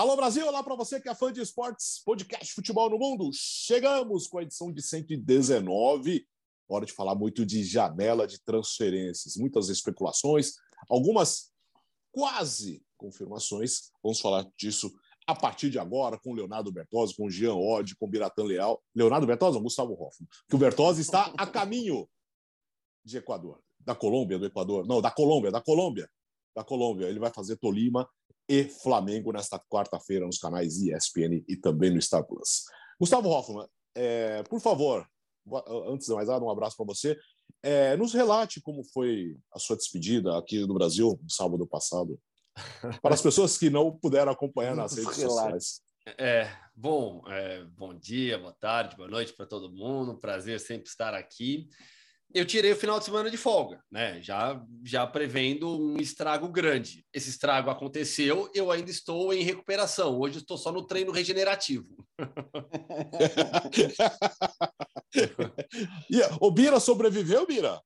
Alô 0.00 0.16
Brasil, 0.16 0.46
olá 0.46 0.62
para 0.62 0.74
você 0.74 0.98
que 0.98 1.10
é 1.10 1.14
fã 1.14 1.30
de 1.30 1.42
esportes, 1.42 2.02
podcast 2.02 2.54
Futebol 2.54 2.88
no 2.88 2.98
Mundo. 2.98 3.28
Chegamos 3.34 4.26
com 4.26 4.38
a 4.38 4.42
edição 4.42 4.72
de 4.72 4.80
119. 4.80 6.26
Hora 6.66 6.86
de 6.86 6.92
falar 6.94 7.14
muito 7.14 7.44
de 7.44 7.62
janela 7.62 8.26
de 8.26 8.42
transferências, 8.42 9.36
muitas 9.36 9.68
especulações, 9.68 10.54
algumas 10.88 11.52
quase 12.10 12.82
confirmações. 12.96 13.90
Vamos 14.02 14.20
falar 14.20 14.50
disso 14.56 14.90
a 15.26 15.34
partir 15.34 15.68
de 15.68 15.78
agora 15.78 16.18
com 16.18 16.32
Leonardo 16.32 16.72
Bertozzi, 16.72 17.14
com 17.14 17.28
Jean 17.28 17.56
Oddi, 17.56 17.94
com 17.94 18.08
Biratan 18.08 18.44
Leal. 18.44 18.82
Leonardo 18.94 19.26
Bertozzi 19.26 19.58
ou 19.58 19.62
Gustavo 19.62 19.92
Hoffman? 19.92 20.26
Que 20.48 20.56
o 20.56 20.58
Bertozzi 20.58 21.02
está 21.02 21.30
a 21.36 21.46
caminho 21.46 22.08
de 23.04 23.18
Equador. 23.18 23.60
Da 23.78 23.94
Colômbia, 23.94 24.38
do 24.38 24.46
Equador. 24.46 24.86
Não, 24.86 25.02
da 25.02 25.10
Colômbia, 25.10 25.50
da 25.50 25.60
Colômbia. 25.60 26.08
Da 26.56 26.64
Colômbia. 26.64 27.06
Ele 27.06 27.18
vai 27.18 27.30
fazer 27.30 27.58
Tolima 27.58 28.08
e 28.50 28.64
Flamengo 28.64 29.30
nesta 29.30 29.60
quarta-feira 29.60 30.26
nos 30.26 30.38
canais 30.38 30.82
ESPN 30.82 31.44
e 31.46 31.56
também 31.56 31.88
no 31.88 32.02
Star 32.02 32.24
Plus. 32.24 32.64
Gustavo 32.98 33.28
Hoffman, 33.28 33.64
é, 33.94 34.42
por 34.42 34.60
favor, 34.60 35.06
antes 35.86 36.08
de 36.08 36.14
mais 36.14 36.26
nada, 36.26 36.44
um 36.44 36.50
abraço 36.50 36.76
para 36.76 36.84
você. 36.84 37.16
É, 37.62 37.96
nos 37.96 38.12
relate 38.12 38.60
como 38.60 38.82
foi 38.82 39.36
a 39.52 39.60
sua 39.60 39.76
despedida 39.76 40.36
aqui 40.36 40.66
no 40.66 40.74
Brasil 40.74 41.16
no 41.22 41.30
sábado 41.30 41.64
passado, 41.64 42.18
para 43.00 43.14
as 43.14 43.22
pessoas 43.22 43.56
que 43.56 43.70
não 43.70 43.96
puderam 43.96 44.32
acompanhar 44.32 44.74
nas 44.74 44.94
redes 44.98 45.14
sociais. 45.14 45.80
É, 46.18 46.50
bom, 46.74 47.22
é, 47.28 47.62
bom 47.76 47.94
dia, 47.94 48.36
boa 48.36 48.56
tarde, 48.58 48.96
boa 48.96 49.08
noite 49.08 49.32
para 49.32 49.46
todo 49.46 49.70
mundo. 49.70 50.18
Prazer 50.18 50.58
sempre 50.58 50.88
estar 50.88 51.14
aqui 51.14 51.68
eu 52.34 52.46
tirei 52.46 52.72
o 52.72 52.76
final 52.76 52.98
de 52.98 53.04
semana 53.04 53.30
de 53.30 53.36
folga, 53.36 53.82
né? 53.90 54.20
Já, 54.22 54.60
já 54.84 55.06
prevendo 55.06 55.78
um 55.78 55.96
estrago 55.96 56.48
grande. 56.48 57.04
Ô 57.14 57.18
estrago 57.18 57.70
aconteceu, 57.70 58.50
eu 58.54 58.70
ainda 58.70 58.90
estou 58.90 59.32
em 59.32 59.42
recuperação. 59.42 60.18
Hoje 60.18 60.38
estou 60.38 60.56
só 60.56 60.72
no 60.72 60.86
treino 60.86 61.12
regenerativo. 61.12 62.06
e, 66.10 66.20
o 66.40 66.50
Bira 66.50 66.80
sobreviveu, 66.80 67.46
Bira? 67.46 67.80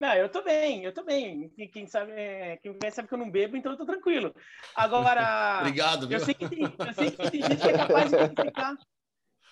Não, 0.00 0.14
eu 0.14 0.28
tô 0.28 0.42
bem, 0.42 0.82
eu 0.82 0.92
tô 0.92 1.04
bem. 1.04 1.48
Quem 1.72 1.86
sabe, 1.86 2.10
é, 2.12 2.56
quem 2.56 2.76
sabe 2.90 3.06
que 3.06 3.14
eu 3.14 3.18
não 3.18 3.30
bebo, 3.30 3.56
então 3.56 3.70
eu 3.70 3.78
tô 3.78 3.86
tranquilo. 3.86 4.34
Agora. 4.74 5.60
Obrigado, 5.62 6.08
viu? 6.08 6.18
Eu 6.18 6.24
sei, 6.24 6.34
que 6.34 6.48
tem, 6.48 6.62
eu 6.62 6.94
sei 6.94 7.12
que 7.12 7.30
tem 7.30 7.42
gente 7.42 7.62
que 7.62 7.68
é 7.68 7.72
capaz 7.72 8.10
de 8.10 8.28
ficar 8.28 8.76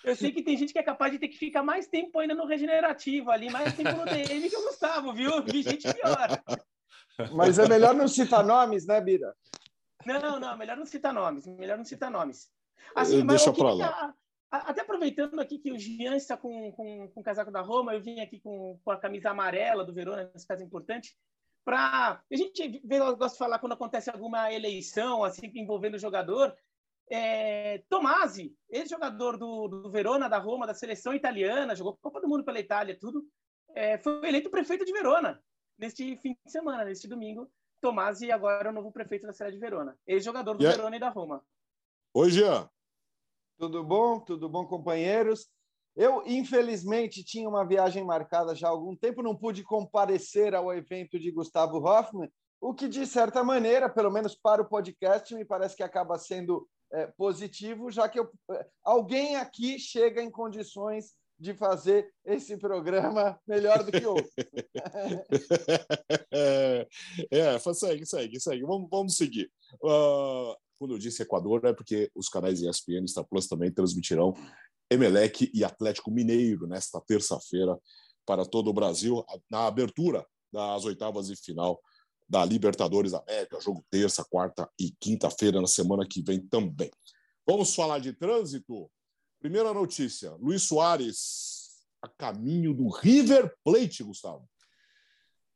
eu 0.03 0.15
sei 0.15 0.31
que 0.31 0.43
tem 0.43 0.57
gente 0.57 0.73
que 0.73 0.79
é 0.79 0.83
capaz 0.83 1.11
de 1.11 1.19
ter 1.19 1.27
que 1.27 1.37
ficar 1.37 1.63
mais 1.63 1.87
tempo 1.87 2.19
ainda 2.19 2.33
no 2.33 2.45
regenerativo 2.45 3.31
ali, 3.31 3.49
mais 3.49 3.75
tempo 3.75 3.91
no 3.95 4.05
DM 4.05 4.49
que 4.49 4.57
o 4.57 4.63
Gustavo, 4.63 5.13
viu? 5.13 5.43
Vi 5.43 5.61
gente 5.61 5.91
pior. 5.93 6.41
Mas 7.33 7.59
é 7.59 7.67
melhor 7.67 7.93
não 7.93 8.07
citar 8.07 8.43
nomes, 8.43 8.85
né, 8.85 8.99
Bira? 8.99 9.35
Não, 10.05 10.39
não, 10.39 10.57
melhor 10.57 10.77
não 10.77 10.85
citar 10.85 11.13
nomes. 11.13 11.45
Melhor 11.45 11.77
não 11.77 11.85
citar 11.85 12.09
nomes. 12.09 12.49
Assim, 12.95 13.25
Deixa 13.25 13.53
para 13.53 13.73
lá. 13.73 14.15
Até 14.49 14.81
aproveitando 14.81 15.39
aqui 15.39 15.57
que 15.57 15.71
o 15.71 15.79
Jean 15.79 16.15
está 16.17 16.35
com, 16.35 16.73
com, 16.73 17.07
com 17.07 17.21
o 17.21 17.23
casaco 17.23 17.51
da 17.51 17.61
Roma, 17.61 17.93
eu 17.93 18.01
vim 18.01 18.19
aqui 18.19 18.41
com, 18.41 18.77
com 18.83 18.91
a 18.91 18.97
camisa 18.97 19.29
amarela 19.29 19.85
do 19.85 19.93
Verona, 19.93 20.29
nesse 20.33 20.45
caso 20.45 20.61
importante, 20.61 21.15
para 21.63 22.21
a 22.29 22.35
gente 22.35 22.81
gosta 23.17 23.29
de 23.29 23.37
falar 23.37 23.59
quando 23.59 23.73
acontece 23.73 24.09
alguma 24.09 24.51
eleição 24.51 25.23
assim 25.23 25.49
envolvendo 25.55 25.95
o 25.95 25.99
jogador, 25.99 26.53
é, 27.11 27.83
Tomasi, 27.89 28.55
ex-jogador 28.69 29.37
do, 29.37 29.67
do 29.67 29.91
Verona, 29.91 30.29
da 30.29 30.37
Roma, 30.37 30.65
da 30.65 30.73
seleção 30.73 31.13
italiana, 31.13 31.75
jogou 31.75 31.97
Copa 32.01 32.21
do 32.21 32.27
Mundo 32.27 32.45
pela 32.45 32.59
Itália, 32.59 32.97
tudo, 32.97 33.27
é, 33.75 33.97
foi 33.97 34.25
eleito 34.29 34.49
prefeito 34.49 34.85
de 34.85 34.93
Verona 34.93 35.43
neste 35.77 36.15
fim 36.17 36.37
de 36.45 36.51
semana, 36.51 36.85
neste 36.85 37.07
domingo. 37.07 37.51
Tomasi 37.81 38.31
agora 38.31 38.69
é 38.69 38.71
o 38.71 38.73
novo 38.73 38.91
prefeito 38.91 39.27
da 39.27 39.33
cidade 39.33 39.55
de 39.55 39.59
Verona, 39.59 39.97
ex-jogador 40.07 40.55
do 40.55 40.63
yeah. 40.63 40.77
Verona 40.77 40.95
e 40.95 40.99
da 40.99 41.09
Roma. 41.09 41.43
Oi, 42.13 42.29
Jean. 42.29 42.69
Tudo 43.57 43.83
bom? 43.83 44.19
Tudo 44.19 44.47
bom, 44.47 44.65
companheiros? 44.65 45.49
Eu, 45.95 46.23
infelizmente, 46.25 47.25
tinha 47.25 47.49
uma 47.49 47.67
viagem 47.67 48.05
marcada 48.05 48.55
já 48.55 48.67
há 48.67 48.71
algum 48.71 48.95
tempo, 48.95 49.21
não 49.21 49.35
pude 49.35 49.63
comparecer 49.63 50.55
ao 50.55 50.73
evento 50.73 51.19
de 51.19 51.29
Gustavo 51.31 51.79
Hoffman, 51.79 52.31
o 52.61 52.73
que, 52.73 52.87
de 52.87 53.05
certa 53.05 53.43
maneira, 53.43 53.89
pelo 53.89 54.11
menos 54.11 54.33
para 54.35 54.61
o 54.61 54.65
podcast, 54.65 55.33
me 55.35 55.43
parece 55.43 55.75
que 55.75 55.83
acaba 55.83 56.17
sendo 56.17 56.69
é, 56.93 57.07
positivo, 57.07 57.89
já 57.89 58.07
que 58.07 58.19
eu, 58.19 58.29
é, 58.51 58.65
alguém 58.83 59.35
aqui 59.35 59.79
chega 59.79 60.21
em 60.21 60.29
condições 60.29 61.13
de 61.39 61.55
fazer 61.55 62.07
esse 62.23 62.55
programa 62.55 63.39
melhor 63.47 63.83
do 63.83 63.91
que 63.91 64.05
outro. 64.05 64.29
é, 66.31 66.87
é, 67.31 67.59
segue, 67.73 68.05
segue, 68.05 68.39
segue. 68.39 68.61
Vamos, 68.61 68.87
vamos 68.91 69.15
seguir. 69.15 69.51
Uh, 69.83 70.55
quando 70.77 70.93
eu 70.93 70.99
disse 70.99 71.23
Equador, 71.23 71.65
é 71.65 71.73
porque 71.73 72.11
os 72.13 72.29
canais 72.29 72.61
ESPN 72.61 73.05
e 73.05 73.07
Star 73.07 73.25
Plus 73.25 73.47
também 73.47 73.71
transmitirão 73.71 74.35
Emelec 74.89 75.49
e 75.53 75.63
Atlético 75.63 76.11
Mineiro 76.11 76.67
nesta 76.67 77.01
terça-feira 77.01 77.75
para 78.25 78.45
todo 78.45 78.69
o 78.69 78.73
Brasil, 78.73 79.25
na 79.49 79.65
abertura 79.65 80.23
das 80.53 80.85
oitavas 80.85 81.27
de 81.27 81.35
final 81.35 81.81
da 82.31 82.45
Libertadores 82.45 83.13
América, 83.13 83.59
jogo 83.59 83.85
terça, 83.91 84.23
quarta 84.23 84.69
e 84.79 84.95
quinta-feira, 85.01 85.59
na 85.59 85.67
semana 85.67 86.07
que 86.07 86.23
vem 86.23 86.39
também. 86.39 86.89
Vamos 87.45 87.75
falar 87.75 87.99
de 87.99 88.13
trânsito? 88.13 88.89
Primeira 89.37 89.73
notícia: 89.73 90.31
Luiz 90.39 90.63
Soares 90.63 91.59
a 92.01 92.07
caminho 92.07 92.73
do 92.73 92.87
River 92.89 93.53
Plate, 93.63 94.01
Gustavo. 94.01 94.49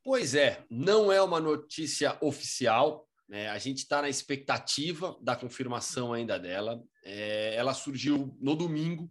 Pois 0.03 0.35
é, 0.35 0.64
não 0.69 1.12
é 1.12 1.22
uma 1.22 1.40
notícia 1.40 2.18
oficial. 2.22 3.08
Né? 3.28 3.50
A 3.50 3.58
gente 3.58 3.80
está 3.80 4.02
na 4.02 4.09
expectativa 4.09 5.18
da 5.22 5.35
confirmação 5.35 6.14
ainda 6.14 6.38
dela. 6.38 6.84
É, 7.03 7.56
ela 7.56 7.74
surgiu 7.74 8.38
no 8.40 8.53
domingo, 8.53 9.09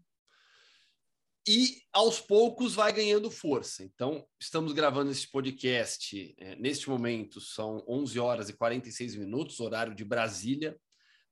e 1.46 1.82
aos 1.92 2.20
poucos 2.20 2.74
vai 2.74 2.92
ganhando 2.92 3.30
força. 3.30 3.84
Então, 3.84 4.26
estamos 4.40 4.72
gravando 4.72 5.10
esse 5.10 5.30
podcast 5.30 6.34
é, 6.38 6.56
neste 6.56 6.88
momento, 6.88 7.40
são 7.40 7.84
11 7.88 8.18
horas 8.18 8.48
e 8.48 8.54
46 8.54 9.16
minutos, 9.16 9.60
horário 9.60 9.94
de 9.94 10.04
Brasília. 10.04 10.78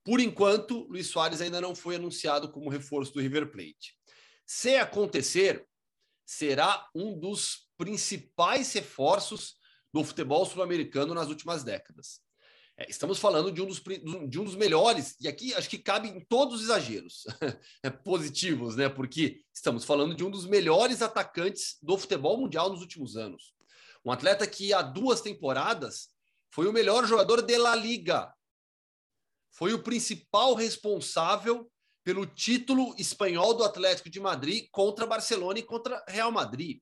Por 0.04 0.20
enquanto, 0.20 0.86
Luiz 0.88 1.06
Soares 1.06 1.40
ainda 1.40 1.60
não 1.60 1.74
foi 1.74 1.96
anunciado 1.96 2.50
como 2.50 2.68
reforço 2.70 3.12
do 3.12 3.20
River 3.20 3.50
Plate. 3.50 3.96
Se 4.44 4.76
acontecer, 4.76 5.66
será 6.26 6.88
um 6.94 7.18
dos 7.18 7.68
principais 7.76 8.72
reforços 8.72 9.56
do 9.92 10.02
futebol 10.02 10.44
sul-americano 10.46 11.14
nas 11.14 11.28
últimas 11.28 11.62
décadas. 11.62 12.21
É, 12.82 12.86
estamos 12.90 13.18
falando 13.20 13.52
de 13.52 13.62
um, 13.62 13.66
dos, 13.66 13.80
de 13.80 14.40
um 14.40 14.44
dos 14.44 14.56
melhores, 14.56 15.14
e 15.20 15.28
aqui 15.28 15.54
acho 15.54 15.70
que 15.70 15.78
cabe 15.78 16.08
em 16.08 16.20
todos 16.20 16.56
os 16.56 16.62
exageros 16.62 17.24
é, 17.82 17.88
positivos, 17.90 18.74
né? 18.74 18.88
Porque 18.88 19.40
estamos 19.54 19.84
falando 19.84 20.16
de 20.16 20.24
um 20.24 20.30
dos 20.30 20.46
melhores 20.46 21.00
atacantes 21.00 21.76
do 21.80 21.96
futebol 21.96 22.38
mundial 22.38 22.70
nos 22.70 22.80
últimos 22.80 23.16
anos. 23.16 23.54
Um 24.04 24.10
atleta 24.10 24.46
que 24.48 24.72
há 24.72 24.82
duas 24.82 25.20
temporadas 25.20 26.08
foi 26.50 26.66
o 26.66 26.72
melhor 26.72 27.06
jogador 27.06 27.40
de 27.42 27.56
La 27.56 27.76
Liga. 27.76 28.34
Foi 29.52 29.72
o 29.72 29.82
principal 29.82 30.54
responsável 30.54 31.70
pelo 32.02 32.26
título 32.26 32.96
espanhol 32.98 33.54
do 33.54 33.62
Atlético 33.62 34.10
de 34.10 34.18
Madrid 34.18 34.66
contra 34.72 35.06
Barcelona 35.06 35.60
e 35.60 35.62
contra 35.62 36.04
Real 36.08 36.32
Madrid. 36.32 36.80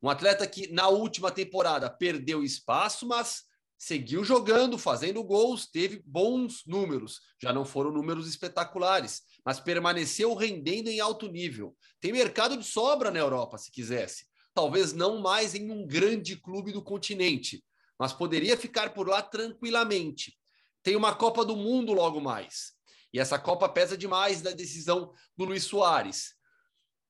Um 0.00 0.08
atleta 0.08 0.46
que 0.46 0.72
na 0.72 0.88
última 0.88 1.30
temporada 1.30 1.90
perdeu 1.90 2.42
espaço, 2.42 3.06
mas 3.06 3.47
seguiu 3.78 4.24
jogando, 4.24 4.76
fazendo 4.76 5.22
gols, 5.22 5.66
teve 5.66 6.02
bons 6.04 6.64
números. 6.66 7.20
Já 7.40 7.52
não 7.52 7.64
foram 7.64 7.92
números 7.92 8.28
espetaculares, 8.28 9.22
mas 9.44 9.60
permaneceu 9.60 10.34
rendendo 10.34 10.88
em 10.88 10.98
alto 10.98 11.28
nível. 11.28 11.76
Tem 12.00 12.12
mercado 12.12 12.56
de 12.56 12.64
sobra 12.64 13.12
na 13.12 13.20
Europa, 13.20 13.56
se 13.56 13.70
quisesse. 13.70 14.26
Talvez 14.52 14.92
não 14.92 15.20
mais 15.20 15.54
em 15.54 15.70
um 15.70 15.86
grande 15.86 16.36
clube 16.36 16.72
do 16.72 16.82
continente, 16.82 17.64
mas 17.96 18.12
poderia 18.12 18.56
ficar 18.56 18.92
por 18.92 19.08
lá 19.08 19.22
tranquilamente. 19.22 20.36
Tem 20.82 20.96
uma 20.96 21.14
Copa 21.14 21.44
do 21.44 21.56
Mundo 21.56 21.92
logo 21.92 22.20
mais. 22.20 22.72
E 23.12 23.20
essa 23.20 23.38
Copa 23.38 23.68
pesa 23.68 23.96
demais 23.96 24.42
da 24.42 24.50
decisão 24.50 25.12
do 25.36 25.44
Luiz 25.44 25.64
Soares, 25.64 26.34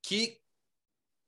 que, 0.03 0.39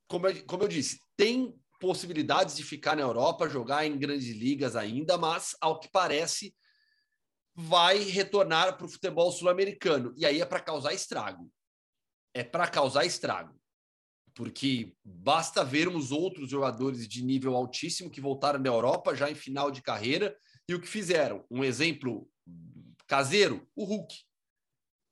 como 0.07 0.29
eu, 0.29 0.45
como 0.45 0.65
eu 0.65 0.69
disse, 0.69 1.01
tem 1.17 1.59
possibilidades 1.81 2.55
de 2.55 2.63
ficar 2.63 2.95
na 2.95 3.03
Europa, 3.03 3.49
jogar 3.49 3.87
em 3.87 3.99
grandes 3.99 4.29
ligas 4.37 4.77
ainda, 4.77 5.17
mas, 5.17 5.57
ao 5.61 5.81
que 5.81 5.89
parece, 5.91 6.55
vai 7.55 7.99
retornar 7.99 8.77
para 8.77 8.87
o 8.87 8.89
futebol 8.89 9.33
sul-americano. 9.33 10.15
E 10.17 10.25
aí 10.25 10.41
é 10.41 10.47
para 10.47 10.61
causar 10.61 10.93
estrago. 10.93 11.51
É 12.33 12.45
para 12.45 12.69
causar 12.69 13.05
estrago. 13.05 13.59
Porque 14.35 14.95
basta 15.05 15.65
vermos 15.65 16.13
outros 16.13 16.49
jogadores 16.49 17.09
de 17.09 17.25
nível 17.25 17.57
altíssimo 17.57 18.11
que 18.11 18.21
voltaram 18.21 18.63
da 18.63 18.71
Europa 18.71 19.15
já 19.17 19.31
em 19.31 19.35
final 19.35 19.71
de 19.71 19.83
carreira 19.83 20.37
e 20.69 20.75
o 20.75 20.81
que 20.81 20.87
fizeram. 20.87 21.45
Um 21.51 21.65
exemplo 21.65 22.31
caseiro, 23.07 23.67
o 23.75 23.85
Hulk, 23.85 24.15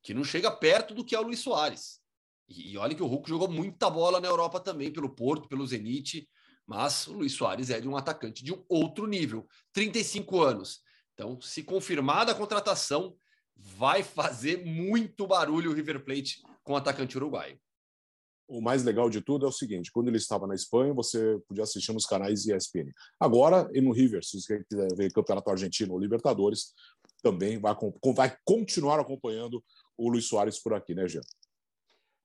que 0.02 0.14
não 0.14 0.22
chega 0.22 0.50
perto 0.50 0.94
do 0.94 1.04
que 1.04 1.16
é 1.16 1.18
o 1.18 1.24
Luiz 1.24 1.40
Soares. 1.40 2.00
E, 2.48 2.72
e 2.72 2.78
olha 2.78 2.94
que 2.94 3.02
o 3.02 3.06
Hulk 3.06 3.28
jogou 3.28 3.50
muita 3.50 3.90
bola 3.90 4.20
na 4.20 4.28
Europa 4.28 4.60
também, 4.60 4.92
pelo 4.92 5.10
Porto, 5.10 5.48
pelo 5.48 5.66
Zenit. 5.66 6.28
Mas 6.68 7.06
o 7.06 7.14
Luiz 7.14 7.32
Soares 7.32 7.70
é 7.70 7.80
de 7.80 7.88
um 7.88 7.96
atacante 7.96 8.44
de 8.44 8.52
um 8.52 8.62
outro 8.68 9.06
nível, 9.06 9.48
35 9.72 10.42
anos. 10.42 10.82
Então, 11.14 11.40
se 11.40 11.62
confirmada 11.62 12.32
a 12.32 12.34
contratação, 12.34 13.16
vai 13.56 14.02
fazer 14.02 14.66
muito 14.66 15.26
barulho 15.26 15.70
o 15.70 15.74
River 15.74 16.04
Plate 16.04 16.42
com 16.62 16.74
o 16.74 16.76
atacante 16.76 17.16
uruguaio. 17.16 17.58
O 18.46 18.60
mais 18.60 18.84
legal 18.84 19.08
de 19.08 19.22
tudo 19.22 19.46
é 19.46 19.48
o 19.48 19.52
seguinte: 19.52 19.90
quando 19.90 20.08
ele 20.08 20.18
estava 20.18 20.46
na 20.46 20.54
Espanha, 20.54 20.92
você 20.92 21.40
podia 21.48 21.64
assistir 21.64 21.92
nos 21.94 22.04
canais 22.04 22.46
ESPN. 22.46 22.92
Agora, 23.18 23.66
e 23.72 23.80
no 23.80 23.90
River, 23.90 24.22
se 24.22 24.38
você 24.38 24.62
quiser 24.64 24.94
ver 24.94 25.10
Campeonato 25.12 25.50
Argentino 25.50 25.94
ou 25.94 25.98
Libertadores, 25.98 26.74
também 27.22 27.58
vai, 27.58 27.74
vai 28.14 28.36
continuar 28.44 29.00
acompanhando 29.00 29.64
o 29.96 30.10
Luiz 30.10 30.26
Soares 30.26 30.58
por 30.62 30.74
aqui, 30.74 30.94
né, 30.94 31.08
Jean? 31.08 31.22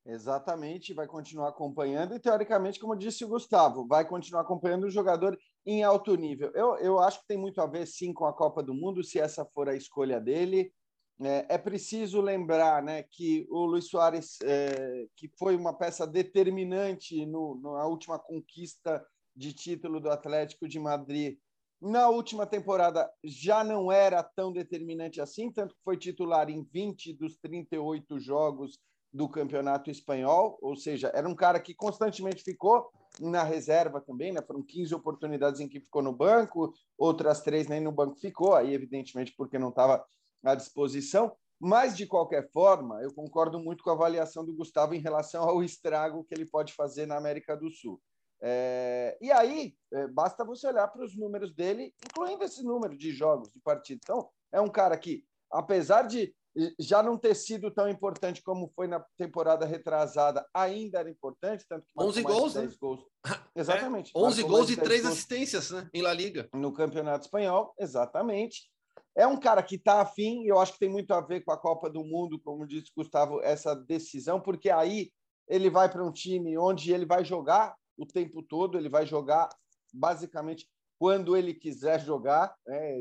Exatamente, 0.06 0.94
vai 0.94 1.08
continuar 1.08 1.48
acompanhando 1.50 2.14
e, 2.14 2.20
teoricamente, 2.20 2.78
como 2.78 2.96
disse 2.96 3.24
o 3.24 3.28
Gustavo, 3.30 3.88
vai 3.88 4.06
continuar 4.06 4.42
acompanhando 4.42 4.84
o 4.84 4.90
jogador 4.90 5.38
em 5.66 5.82
alto 5.82 6.16
nível. 6.16 6.52
Eu, 6.54 6.76
eu 6.78 7.00
acho 7.00 7.22
que 7.22 7.28
tem 7.28 7.38
muito 7.38 7.62
a 7.62 7.66
ver, 7.66 7.88
sim, 7.88 8.12
com 8.12 8.26
a 8.26 8.34
Copa 8.34 8.62
do 8.62 8.74
Mundo, 8.74 9.02
se 9.02 9.18
essa 9.18 9.46
for 9.46 9.70
a 9.70 9.76
escolha 9.76 10.20
dele. 10.20 10.74
É, 11.22 11.56
é 11.56 11.58
preciso 11.58 12.20
lembrar 12.20 12.84
né, 12.84 13.04
que 13.04 13.48
o 13.50 13.66
Luiz 13.66 13.88
Soares, 13.88 14.40
é, 14.44 15.06
que 15.16 15.32
foi 15.38 15.56
uma 15.56 15.74
peça 15.74 16.06
determinante 16.06 17.26
no, 17.26 17.60
na 17.62 17.86
última 17.86 18.20
conquista 18.20 19.06
de 19.34 19.54
título 19.54 20.02
do 20.02 20.10
Atlético 20.10 20.68
de 20.68 20.80
Madrid, 20.80 21.38
na 21.82 22.10
última 22.10 22.46
temporada 22.46 23.10
já 23.24 23.64
não 23.64 23.92
era 23.92 24.24
tão 24.24 24.52
determinante 24.52 25.22
assim, 25.22 25.52
tanto 25.52 25.76
que 25.76 25.84
foi 25.84 25.98
titular 25.98 26.50
em 26.50 26.64
20 26.64 27.14
dos 27.14 27.38
38 27.38 28.20
jogos 28.20 28.80
do 29.13 29.30
campeonato 29.30 29.92
espanhol, 29.92 30.57
ou 30.62 30.75
seja, 30.75 31.12
era 31.13 31.30
um 31.30 31.36
cara 31.36 31.60
que 31.60 31.75
constantemente 31.75 32.44
ficou 32.44 32.89
na 33.19 33.44
reserva 33.44 34.01
também, 34.01 34.31
né? 34.31 34.42
Foram 34.42 34.63
15 34.63 34.95
oportunidades 34.95 35.60
em 35.60 35.69
que 35.69 35.80
ficou 35.80 36.01
no 36.01 36.12
banco, 36.12 36.74
outras 36.98 37.42
três 37.42 37.68
nem 37.68 37.80
no 37.80 37.92
banco 37.92 38.15
ficou, 38.15 38.56
aí 38.56 38.74
evidentemente 38.74 39.33
porque 39.38 39.60
não 39.60 39.69
estava 39.69 40.04
à 40.44 40.56
disposição. 40.56 41.31
Mas 41.60 41.95
de 41.95 42.07
qualquer 42.07 42.50
forma, 42.51 43.01
eu 43.04 43.13
concordo 43.13 43.60
muito 43.60 43.83
com 43.83 43.92
a 43.92 43.94
avaliação 43.94 44.44
do 44.44 44.56
Gustavo 44.56 44.95
em 44.95 45.00
relação 45.00 45.44
ao 45.44 45.63
estrago 45.63 46.24
que 46.24 46.33
ele 46.33 46.45
pode 46.45 46.74
fazer 46.74 47.06
na 47.06 47.15
América 47.15 47.56
do 47.56 47.69
Sul. 47.69 48.01
É, 48.42 49.18
e 49.21 49.31
aí, 49.31 49.74
é, 49.94 50.07
basta 50.07 50.44
você 50.44 50.68
olhar 50.68 50.88
para 50.89 51.06
os 51.06 51.15
números 51.15 51.54
dele, 51.54 51.94
incluindo 52.06 52.44
esse 52.44 52.63
número 52.63 52.98
de 52.98 53.12
jogos, 53.12 53.50
de 53.54 53.62
partidas. 53.62 54.01
Então, 54.04 54.27
é 54.51 54.60
um 54.60 54.68
cara 54.68 54.98
que, 54.98 55.24
apesar 55.50 56.01
de 56.01 56.36
já 56.80 57.02
não 57.02 57.18
ter 57.18 57.36
sido 57.36 57.72
tão 57.72 57.90
importante 57.90 58.42
como 58.44 58.72
foi 58.76 58.88
na 58.88 59.00
temporada 59.18 59.66
retrasada, 59.66 60.48
ainda 60.54 61.00
era 61.00 61.10
importante, 61.10 61.66
tanto 61.68 61.86
que 61.86 61.94
11 61.98 62.22
gols, 62.22 62.56
né? 62.56 62.70
gols. 62.80 63.06
Exatamente. 63.56 64.12
É, 64.16 64.20
11 64.20 64.44
gols 64.44 64.70
e 64.70 64.78
3 64.78 65.06
assistências 65.06 65.72
né? 65.72 65.90
em 65.94 66.02
La 66.02 66.14
Liga. 66.14 66.48
No 66.54 66.72
Campeonato 66.72 67.26
Espanhol, 67.26 67.74
exatamente. 67.80 68.72
É 69.16 69.26
um 69.28 69.40
cara 69.40 69.62
que 69.62 69.76
está 69.76 70.02
afim, 70.02 70.44
e 70.44 70.48
eu 70.48 70.60
acho 70.60 70.74
que 70.74 70.80
tem 70.80 70.90
muito 70.90 71.14
a 71.14 71.22
ver 71.22 71.44
com 71.44 71.52
a 71.52 71.58
Copa 71.58 71.90
do 71.90 72.04
Mundo, 72.04 72.40
como 72.40 72.68
disse 72.68 72.92
Gustavo, 72.96 73.42
essa 73.42 73.76
decisão, 73.76 74.40
porque 74.40 74.70
aí 74.70 75.12
ele 75.48 75.70
vai 75.70 75.90
para 75.90 76.04
um 76.04 76.12
time 76.12 76.58
onde 76.58 76.92
ele 76.92 77.06
vai 77.06 77.24
jogar 77.24 77.76
o 77.98 78.06
tempo 78.06 78.42
todo, 78.42 78.78
ele 78.78 78.90
vai 78.90 79.06
jogar 79.06 79.50
basicamente 79.94 80.68
quando 81.00 81.36
ele 81.38 81.54
quiser 81.54 82.00
jogar, 82.00 82.56
né? 82.66 83.00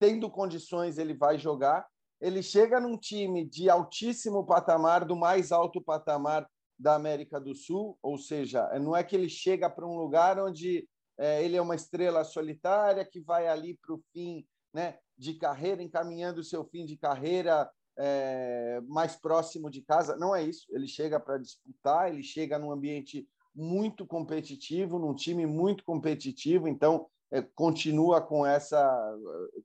tendo 0.00 0.28
condições, 0.28 0.98
ele 0.98 1.14
vai 1.14 1.38
jogar 1.38 1.86
ele 2.24 2.42
chega 2.42 2.80
num 2.80 2.96
time 2.96 3.44
de 3.44 3.68
altíssimo 3.68 4.46
patamar, 4.46 5.04
do 5.04 5.14
mais 5.14 5.52
alto 5.52 5.78
patamar 5.78 6.48
da 6.78 6.94
América 6.94 7.38
do 7.38 7.54
Sul, 7.54 7.98
ou 8.02 8.16
seja, 8.16 8.66
não 8.80 8.96
é 8.96 9.04
que 9.04 9.14
ele 9.14 9.28
chega 9.28 9.68
para 9.68 9.86
um 9.86 9.98
lugar 9.98 10.38
onde 10.38 10.88
é, 11.18 11.44
ele 11.44 11.54
é 11.54 11.60
uma 11.60 11.74
estrela 11.74 12.24
solitária 12.24 13.04
que 13.04 13.20
vai 13.20 13.46
ali 13.46 13.74
para 13.76 13.94
o 13.94 14.02
fim 14.10 14.42
né, 14.72 14.96
de 15.18 15.34
carreira, 15.34 15.82
encaminhando 15.82 16.40
o 16.40 16.44
seu 16.44 16.64
fim 16.64 16.86
de 16.86 16.96
carreira 16.96 17.70
é, 17.98 18.80
mais 18.86 19.14
próximo 19.14 19.70
de 19.70 19.82
casa. 19.82 20.16
Não 20.16 20.34
é 20.34 20.42
isso. 20.42 20.66
Ele 20.70 20.88
chega 20.88 21.20
para 21.20 21.36
disputar, 21.36 22.10
ele 22.10 22.22
chega 22.22 22.58
num 22.58 22.72
ambiente 22.72 23.28
muito 23.54 24.06
competitivo, 24.06 24.98
num 24.98 25.14
time 25.14 25.44
muito 25.44 25.84
competitivo, 25.84 26.68
então 26.68 27.06
é, 27.30 27.42
continua 27.42 28.22
com 28.22 28.46
essa 28.46 29.14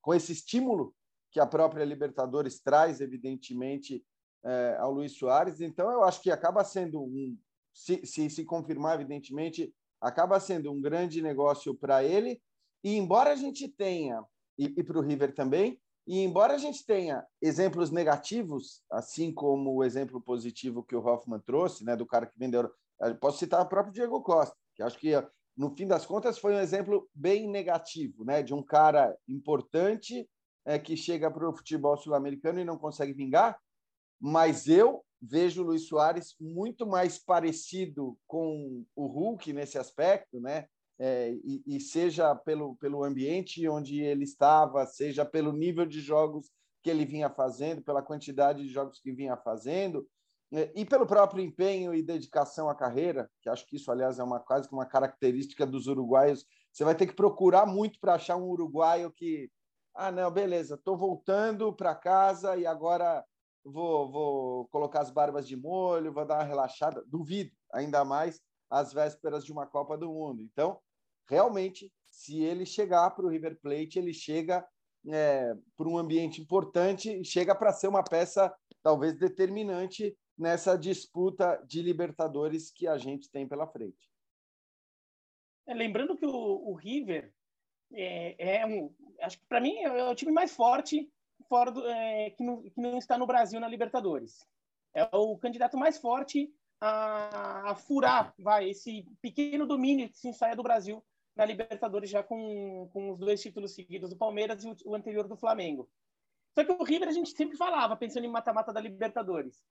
com 0.02 0.14
esse 0.14 0.34
estímulo 0.34 0.94
que 1.31 1.40
a 1.40 1.46
própria 1.46 1.86
Libertadores 1.86 2.60
traz, 2.60 3.02
evidentemente, 3.02 4.04
é, 4.44 4.78
ao 4.80 4.92
Luiz 4.92 5.14
Soares. 5.18 5.62
Então, 5.62 5.92
eu 5.92 6.04
acho 6.04 6.22
que 6.22 6.31
acaba 6.31 6.64
sendo 6.64 7.02
um, 7.02 7.38
se, 7.74 8.06
se, 8.06 8.30
se 8.30 8.46
confirmar, 8.46 8.96
evidentemente, 8.96 9.74
acaba 10.02 10.40
sendo 10.40 10.72
um 10.72 10.81
grande 10.81 11.22
negócio 11.22 11.76
para 11.76 12.04
ele. 12.04 12.42
E 12.84 12.96
embora 12.96 13.31
a 13.31 13.36
gente 13.36 13.68
tenha, 13.68 14.24
e, 14.58 14.74
e 14.78 14.84
para 14.84 14.98
o 14.98 15.02
River 15.02 15.34
também, 15.34 15.80
e 16.08 16.24
embora 16.24 16.56
a 16.56 16.58
gente 16.58 16.86
tenha 16.86 17.24
exemplos 17.42 17.92
negativos, 17.92 18.82
assim 18.92 19.32
como 19.32 19.75
o 19.75 19.84
exemplo 19.84 20.20
positivo 20.20 20.84
que 20.84 20.96
o 20.96 21.06
Hoffman 21.06 21.40
trouxe, 21.40 21.84
né, 21.84 21.96
do 21.96 22.06
cara 22.06 22.25
que 22.25 22.40
vendeu, 22.40 22.68
posso 23.22 23.38
citar 23.38 23.62
o 23.62 23.70
próprio 23.70 23.94
Diego 23.94 24.22
Costa, 24.24 24.56
que 24.75 24.82
acho 24.82 24.98
que 24.98 25.12
no 25.56 25.70
fim 25.75 25.86
das 25.86 26.06
contas 26.06 26.40
foi 26.40 26.56
um 26.56 26.60
exemplo 26.60 27.08
bem 27.14 27.48
negativo, 27.48 28.24
né, 28.24 28.42
de 28.42 28.56
um 28.56 28.64
cara 28.64 29.16
importante 29.28 30.28
é, 30.66 30.78
que 30.78 30.96
chega 30.96 31.32
para 31.32 31.48
o 31.48 31.56
futebol 31.56 31.98
sul-americano 31.98 32.60
e 32.60 32.66
não 32.66 32.78
consegue 32.78 33.14
vingar, 33.14 33.58
mas 34.20 34.68
eu 34.68 35.04
vejo 35.22 35.62
o 35.62 35.66
Luiz 35.66 35.88
Soares 35.88 36.36
muito 36.40 36.86
mais 36.86 37.18
parecido 37.18 38.18
com 38.28 38.86
o 38.96 39.06
Hulk 39.08 39.52
nesse 39.54 39.78
aspecto, 39.78 40.40
né? 40.40 40.68
É, 41.02 41.32
e, 41.32 41.64
e, 41.66 41.80
seja 41.80 42.36
pelo, 42.36 42.76
pelo 42.76 43.06
ambiente 43.06 43.66
onde 43.70 44.02
ele 44.02 44.26
estava, 44.26 44.86
seja 44.86 45.24
pelo 45.24 45.54
nível 45.54 45.86
de 45.86 46.02
jogos 46.02 46.52
que 46.84 46.90
ele 46.90 47.06
vinha 47.06 47.30
fazendo, 47.30 47.82
pela 47.82 48.02
quantidade 48.02 48.64
de 48.64 48.70
jogos 48.70 49.00
que 49.00 49.14
vinha 49.14 49.38
fazendo, 49.38 50.06
é, 50.52 50.72
e 50.76 50.84
pelo 50.84 51.06
próprio 51.06 51.44
empenho 51.44 51.94
e 51.94 52.04
dedicação 52.04 52.70
à 52.70 52.76
carreira, 52.76 53.30
que 53.42 53.50
acho 53.50 53.66
que 53.66 53.76
isso, 53.76 53.92
aliás, 53.92 54.20
é 54.20 54.24
uma 54.24 54.40
quase 54.40 54.68
que 54.68 54.74
uma 54.74 54.86
característica 54.86 55.66
dos 55.66 55.88
uruguaios. 55.88 56.46
Você 56.72 56.84
vai 56.84 56.96
ter 56.96 57.08
que 57.08 57.16
procurar 57.16 57.66
muito 57.66 58.00
para 58.00 58.16
achar 58.16 58.36
um 58.36 58.48
uruguaio 58.48 59.12
que 59.12 59.50
ah, 60.00 60.12
não, 60.12 60.31
beleza, 60.31 60.75
estou 60.75 60.96
voltando 60.96 61.74
para 61.74 61.94
casa 61.94 62.56
e 62.56 62.65
agora 62.65 63.24
vou, 63.63 64.10
vou 64.10 64.68
colocar 64.70 65.01
as 65.01 65.12
barbas 65.12 65.48
de 65.48 65.58
molho, 65.58 66.13
vou 66.13 66.25
dar 66.25 66.36
uma 66.36 66.44
relaxada. 66.44 67.03
Duvido, 67.06 67.51
ainda 67.74 68.06
mais 68.06 68.41
às 68.70 68.94
vésperas 68.94 69.44
de 69.44 69.51
uma 69.51 69.68
Copa 69.68 69.98
do 69.98 70.12
Mundo. 70.12 70.41
Então, 70.41 70.79
realmente, 71.27 71.91
se 72.10 72.41
ele 72.41 72.65
chegar 72.65 73.10
para 73.12 73.25
o 73.25 73.29
River 73.29 73.60
Plate, 73.62 74.00
ele 74.00 74.13
chega 74.13 74.65
é, 75.08 75.53
para 75.77 75.88
um 75.88 75.98
ambiente 75.98 76.41
importante 76.41 77.24
chega 77.24 77.56
para 77.56 77.72
ser 77.72 77.88
uma 77.88 78.03
peça 78.03 78.53
talvez 78.82 79.18
determinante 79.18 80.18
nessa 80.38 80.77
disputa 80.77 81.62
de 81.68 81.82
Libertadores 81.82 82.72
que 82.72 82.88
a 82.88 82.98
gente 82.98 83.29
tem 83.29 83.48
pela 83.48 83.68
frente. 83.68 84.10
É, 85.68 85.74
lembrando 85.74 86.18
que 86.18 86.25
o, 86.25 86.72
o 86.72 86.75
River 86.75 87.34
é, 87.93 88.60
é 88.62 88.65
um, 88.65 88.93
acho 89.22 89.39
que 89.39 89.46
para 89.48 89.62
mim 89.62 89.77
é 89.77 90.03
o 90.10 90.15
time 90.15 90.31
mais 90.31 90.55
forte 90.55 91.10
fora 91.48 91.72
do, 91.72 91.86
é, 91.88 92.29
que, 92.31 92.43
não, 92.43 92.62
que 92.62 92.79
não 92.79 92.98
está 92.98 93.17
no 93.17 93.27
Brasil 93.27 93.60
na 93.60 93.67
Libertadores. 93.67 94.46
É 94.93 95.03
o 95.13 95.38
candidato 95.38 95.77
mais 95.77 95.98
forte 95.98 96.51
a, 96.81 97.72
a 97.72 97.75
furar, 97.75 98.34
vai, 98.38 98.69
esse 98.69 99.05
pequeno 99.22 99.65
domínio 99.65 100.10
que 100.10 100.17
se 100.17 100.27
ensaia 100.27 100.55
do 100.55 100.63
Brasil 100.63 101.03
na 101.36 101.46
Libertadores 101.46 102.10
já 102.10 102.24
com, 102.24 102.89
com 102.91 103.12
os 103.12 103.19
dois 103.19 103.41
títulos 103.41 103.74
seguidos 103.74 104.10
do 104.10 104.17
Palmeiras 104.17 104.63
e 104.63 104.69
o, 104.69 104.75
o 104.86 104.96
anterior 104.96 105.27
do 105.27 105.38
Flamengo. 105.38 105.89
Só 106.53 106.63
que 106.63 106.72
o 106.72 106.84
River 106.84 107.08
a 107.08 107.13
gente 107.13 107.31
sempre 107.31 107.58
falava, 107.58 107.96
pensando 107.96 108.25
em 108.25 108.29
mata-mata 108.29 108.74
da 108.74 108.81
Libertadores. 108.81 109.63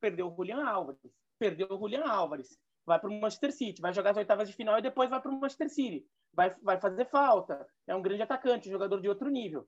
perdeu 0.00 0.28
o 0.28 0.34
Julian 0.34 0.64
Álvares, 0.64 1.00
perdeu 1.38 1.68
o 1.70 1.78
Julian 1.78 2.04
Álvares, 2.04 2.58
vai 2.86 2.98
para 2.98 3.10
o 3.10 3.20
Manchester 3.20 3.52
City, 3.52 3.80
vai 3.80 3.92
jogar 3.92 4.10
as 4.10 4.16
oitavas 4.16 4.48
de 4.48 4.54
final 4.54 4.78
e 4.78 4.82
depois 4.82 5.10
vai 5.10 5.20
para 5.20 5.30
o 5.30 5.40
Manchester 5.40 5.70
City 5.70 6.06
vai, 6.34 6.54
vai 6.62 6.78
fazer 6.78 7.06
falta, 7.06 7.66
é 7.86 7.94
um 7.94 8.02
grande 8.02 8.22
atacante, 8.22 8.68
um 8.68 8.72
jogador 8.72 9.00
de 9.00 9.08
outro 9.08 9.30
nível. 9.30 9.66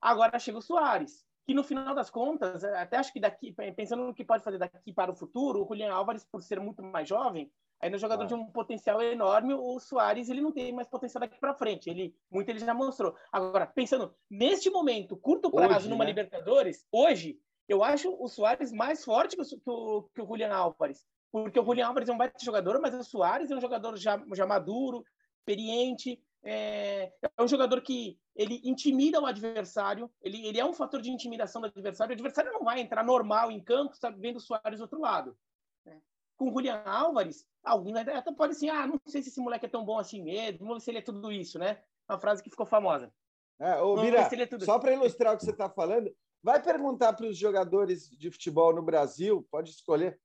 Agora 0.00 0.38
chega 0.38 0.58
o 0.58 0.62
Soares, 0.62 1.24
que 1.46 1.54
no 1.54 1.64
final 1.64 1.94
das 1.94 2.10
contas, 2.10 2.62
é, 2.62 2.78
até 2.78 2.96
acho 2.96 3.12
que 3.12 3.20
daqui, 3.20 3.52
pensando 3.74 4.04
no 4.04 4.14
que 4.14 4.24
pode 4.24 4.44
fazer 4.44 4.58
daqui 4.58 4.92
para 4.92 5.10
o 5.10 5.16
futuro, 5.16 5.62
o 5.62 5.66
Julian 5.66 5.92
Álvares, 5.92 6.24
por 6.24 6.42
ser 6.42 6.60
muito 6.60 6.82
mais 6.82 7.08
jovem, 7.08 7.50
ainda 7.80 7.96
é 7.96 7.98
um 7.98 8.00
jogador 8.00 8.24
ah. 8.24 8.26
de 8.26 8.34
um 8.34 8.46
potencial 8.46 9.00
enorme, 9.02 9.54
o 9.54 9.78
Soares 9.80 10.28
ele 10.28 10.40
não 10.40 10.52
tem 10.52 10.72
mais 10.72 10.88
potencial 10.88 11.20
daqui 11.20 11.38
para 11.38 11.54
frente, 11.54 11.88
ele 11.88 12.14
muito 12.30 12.48
ele 12.48 12.58
já 12.58 12.74
mostrou. 12.74 13.14
Agora, 13.32 13.66
pensando 13.66 14.14
neste 14.30 14.70
momento, 14.70 15.16
curto 15.16 15.50
prazo 15.50 15.76
hoje, 15.76 15.88
numa 15.88 16.04
né? 16.04 16.10
Libertadores, 16.10 16.86
hoje, 16.92 17.40
eu 17.68 17.82
acho 17.82 18.14
o 18.20 18.28
Soares 18.28 18.72
mais 18.72 19.04
forte 19.04 19.36
que 19.36 19.42
o, 19.42 19.44
que 19.44 19.70
o, 19.70 20.02
que 20.14 20.22
o 20.22 20.26
Julian 20.26 20.52
Álvares, 20.54 21.06
porque 21.30 21.58
o 21.58 21.64
Julian 21.64 21.88
Álvares 21.88 22.08
é 22.08 22.12
um 22.12 22.18
baita 22.18 22.38
jogador, 22.42 22.80
mas 22.80 22.94
o 22.94 23.04
Soares 23.04 23.50
é 23.50 23.56
um 23.56 23.60
jogador 23.60 23.96
já, 23.96 24.22
já 24.34 24.46
maduro, 24.46 25.04
experiente, 25.38 26.22
é, 26.42 27.12
é, 27.22 27.42
um 27.42 27.48
jogador 27.48 27.80
que 27.80 28.18
ele 28.34 28.60
intimida 28.64 29.20
o 29.20 29.26
adversário, 29.26 30.10
ele, 30.22 30.46
ele 30.46 30.60
é 30.60 30.64
um 30.64 30.72
fator 30.72 31.00
de 31.00 31.10
intimidação 31.10 31.60
do 31.60 31.66
adversário. 31.66 32.12
O 32.12 32.14
adversário 32.14 32.52
não 32.52 32.64
vai 32.64 32.80
entrar 32.80 33.04
normal 33.04 33.50
em 33.50 33.62
campo, 33.62 33.96
sabe, 33.96 34.20
vendo 34.20 34.36
o 34.36 34.40
Soares 34.40 34.78
do 34.78 34.82
outro 34.82 35.00
lado. 35.00 35.36
Né? 35.84 36.00
Com 36.36 36.48
o 36.48 36.52
Julian 36.52 36.82
Álvares, 36.84 37.46
alguém 37.64 37.96
até 37.98 38.32
pode 38.32 38.52
assim, 38.52 38.68
ah, 38.68 38.86
não 38.86 39.00
sei 39.06 39.22
se 39.22 39.28
esse 39.28 39.40
moleque 39.40 39.66
é 39.66 39.68
tão 39.68 39.84
bom 39.84 39.98
assim 39.98 40.22
mesmo, 40.22 40.60
vamos 40.60 40.74
ver 40.76 40.80
se 40.80 40.90
ele 40.90 40.98
é 40.98 41.02
tudo 41.02 41.32
isso, 41.32 41.58
né? 41.58 41.82
Uma 42.08 42.18
frase 42.18 42.42
que 42.42 42.50
ficou 42.50 42.64
famosa. 42.64 43.12
É, 43.60 43.80
ô, 43.82 43.96
Mira, 43.96 44.20
é 44.20 44.58
só 44.60 44.78
para 44.78 44.92
ilustrar 44.92 45.34
o 45.34 45.36
que 45.36 45.44
você 45.44 45.50
está 45.50 45.68
falando, 45.68 46.10
Vai 46.42 46.62
perguntar 46.62 47.12
para 47.14 47.26
os 47.26 47.36
jogadores 47.36 48.08
de 48.08 48.30
futebol 48.30 48.74
no 48.74 48.82
Brasil, 48.82 49.46
pode 49.50 49.70
escolher 49.70 50.18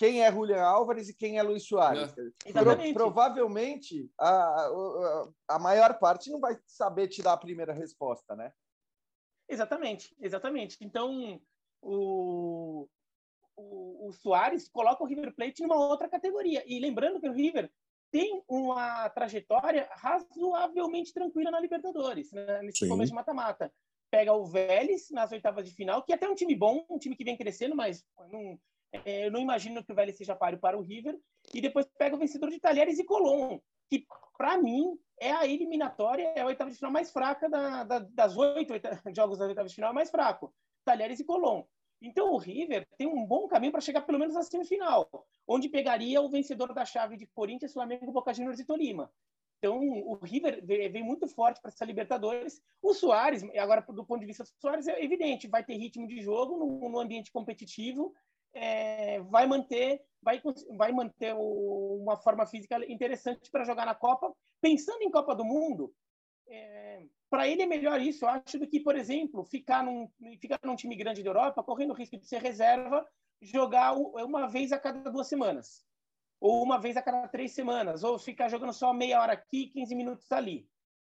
quem 0.00 0.24
é 0.24 0.32
Julian 0.32 0.62
Álvares 0.62 1.10
e 1.10 1.14
quem 1.14 1.36
é 1.36 1.42
Luiz 1.42 1.66
Soares. 1.66 2.10
É. 2.16 2.52
Pro, 2.54 2.94
provavelmente 2.94 4.10
a, 4.18 4.30
a, 4.30 5.28
a, 5.48 5.58
maior 5.58 5.98
parte 5.98 6.30
não 6.30 6.40
vai 6.40 6.58
saber 6.66 7.06
te 7.06 7.22
dar 7.22 7.34
a 7.34 7.36
primeira 7.36 7.74
resposta, 7.74 8.34
né? 8.34 8.50
Exatamente, 9.46 10.16
exatamente. 10.18 10.78
Então 10.80 11.38
o, 11.82 12.88
o, 13.54 14.08
o 14.08 14.12
Soares 14.14 14.70
coloca 14.70 15.04
o 15.04 15.06
River 15.06 15.34
Plate 15.34 15.60
numa 15.60 15.76
outra 15.76 16.08
categoria. 16.08 16.64
E 16.66 16.80
lembrando 16.80 17.20
que 17.20 17.28
o 17.28 17.34
River 17.34 17.70
tem 18.10 18.42
uma 18.48 19.06
trajetória 19.10 19.86
razoavelmente 19.92 21.12
tranquila 21.12 21.50
na 21.50 21.60
Libertadores, 21.60 22.32
né? 22.32 22.62
nesse 22.62 22.78
Sim. 22.78 22.88
começo 22.88 23.10
de 23.10 23.16
mata-mata. 23.16 23.70
Pega 24.10 24.32
o 24.32 24.46
Vélez 24.46 25.10
nas 25.10 25.30
oitavas 25.30 25.68
de 25.68 25.74
final, 25.74 26.02
que 26.02 26.12
é 26.12 26.14
até 26.14 26.26
um 26.26 26.34
time 26.34 26.54
bom, 26.54 26.86
um 26.88 26.98
time 26.98 27.14
que 27.14 27.22
vem 27.22 27.36
crescendo, 27.36 27.76
mas 27.76 28.02
não, 28.30 28.58
é, 28.92 29.26
eu 29.26 29.30
não 29.30 29.40
imagino 29.40 29.84
que 29.84 29.92
o 29.92 29.94
Vélez 29.94 30.16
seja 30.16 30.36
páreo 30.36 30.58
para 30.58 30.78
o 30.78 30.82
River. 30.82 31.18
E 31.54 31.60
depois 31.60 31.86
pega 31.98 32.16
o 32.16 32.18
vencedor 32.18 32.50
de 32.50 32.60
Talheres 32.60 32.98
e 32.98 33.04
Colón, 33.04 33.58
que 33.88 34.06
para 34.36 34.58
mim 34.58 34.98
é 35.18 35.32
a 35.32 35.46
eliminatória, 35.46 36.32
é 36.36 36.40
a 36.40 36.46
oitava 36.46 36.70
de 36.70 36.76
final 36.76 36.92
mais 36.92 37.10
fraca 37.10 37.48
da, 37.48 37.84
da, 37.84 37.98
das 37.98 38.36
oito 38.36 38.72
jogos 39.14 39.38
das 39.38 39.48
oitavas 39.48 39.72
de 39.72 39.74
final, 39.74 39.90
é 39.90 39.94
mais 39.94 40.10
fraco. 40.10 40.52
Talheres 40.84 41.20
e 41.20 41.24
Colón. 41.24 41.64
Então 42.02 42.32
o 42.32 42.38
River 42.38 42.86
tem 42.96 43.06
um 43.06 43.26
bom 43.26 43.46
caminho 43.46 43.72
para 43.72 43.80
chegar 43.80 44.00
pelo 44.02 44.18
menos 44.18 44.34
à 44.34 44.42
semifinal, 44.42 45.08
onde 45.46 45.68
pegaria 45.68 46.20
o 46.22 46.30
vencedor 46.30 46.72
da 46.72 46.84
chave 46.84 47.16
de 47.16 47.26
Corinthians, 47.26 47.74
Flamengo, 47.74 48.12
Boca 48.12 48.32
Juniors 48.32 48.58
e 48.58 48.64
Tolima. 48.64 49.12
Então 49.58 49.78
o 49.78 50.14
River 50.14 50.64
vem 50.64 51.02
muito 51.02 51.28
forte 51.28 51.60
para 51.60 51.68
essa 51.68 51.84
Libertadores. 51.84 52.62
O 52.80 52.94
Soares, 52.94 53.44
agora 53.58 53.82
do 53.82 54.06
ponto 54.06 54.20
de 54.20 54.26
vista 54.26 54.42
do 54.42 54.48
Soares, 54.58 54.88
é 54.88 55.04
evidente, 55.04 55.48
vai 55.48 55.62
ter 55.62 55.76
ritmo 55.76 56.08
de 56.08 56.22
jogo 56.22 56.56
no, 56.56 56.88
no 56.88 56.98
ambiente 56.98 57.30
competitivo, 57.30 58.14
é, 58.52 59.20
vai 59.22 59.46
manter, 59.46 60.02
vai, 60.22 60.40
vai 60.76 60.92
manter 60.92 61.34
o, 61.34 62.02
uma 62.02 62.16
forma 62.16 62.46
física 62.46 62.76
interessante 62.90 63.50
para 63.50 63.64
jogar 63.64 63.86
na 63.86 63.94
Copa. 63.94 64.34
Pensando 64.60 65.02
em 65.02 65.10
Copa 65.10 65.34
do 65.34 65.44
Mundo, 65.44 65.92
é, 66.48 67.04
para 67.30 67.48
ele 67.48 67.62
é 67.62 67.66
melhor 67.66 68.00
isso, 68.00 68.24
eu 68.24 68.28
acho, 68.28 68.58
do 68.58 68.66
que, 68.66 68.80
por 68.80 68.96
exemplo, 68.96 69.44
ficar 69.44 69.84
num, 69.84 70.10
ficar 70.40 70.58
num 70.64 70.76
time 70.76 70.96
grande 70.96 71.22
da 71.22 71.30
Europa, 71.30 71.62
correndo 71.62 71.92
o 71.92 71.96
risco 71.96 72.18
de 72.18 72.26
ser 72.26 72.42
reserva, 72.42 73.06
jogar 73.40 73.94
uma 73.94 74.48
vez 74.48 74.72
a 74.72 74.78
cada 74.78 75.10
duas 75.10 75.28
semanas, 75.28 75.84
ou 76.40 76.62
uma 76.62 76.78
vez 76.78 76.96
a 76.96 77.02
cada 77.02 77.28
três 77.28 77.52
semanas, 77.52 78.02
ou 78.02 78.18
ficar 78.18 78.48
jogando 78.48 78.72
só 78.72 78.92
meia 78.92 79.20
hora 79.20 79.32
aqui, 79.32 79.68
15 79.68 79.94
minutos 79.94 80.30
ali. 80.32 80.68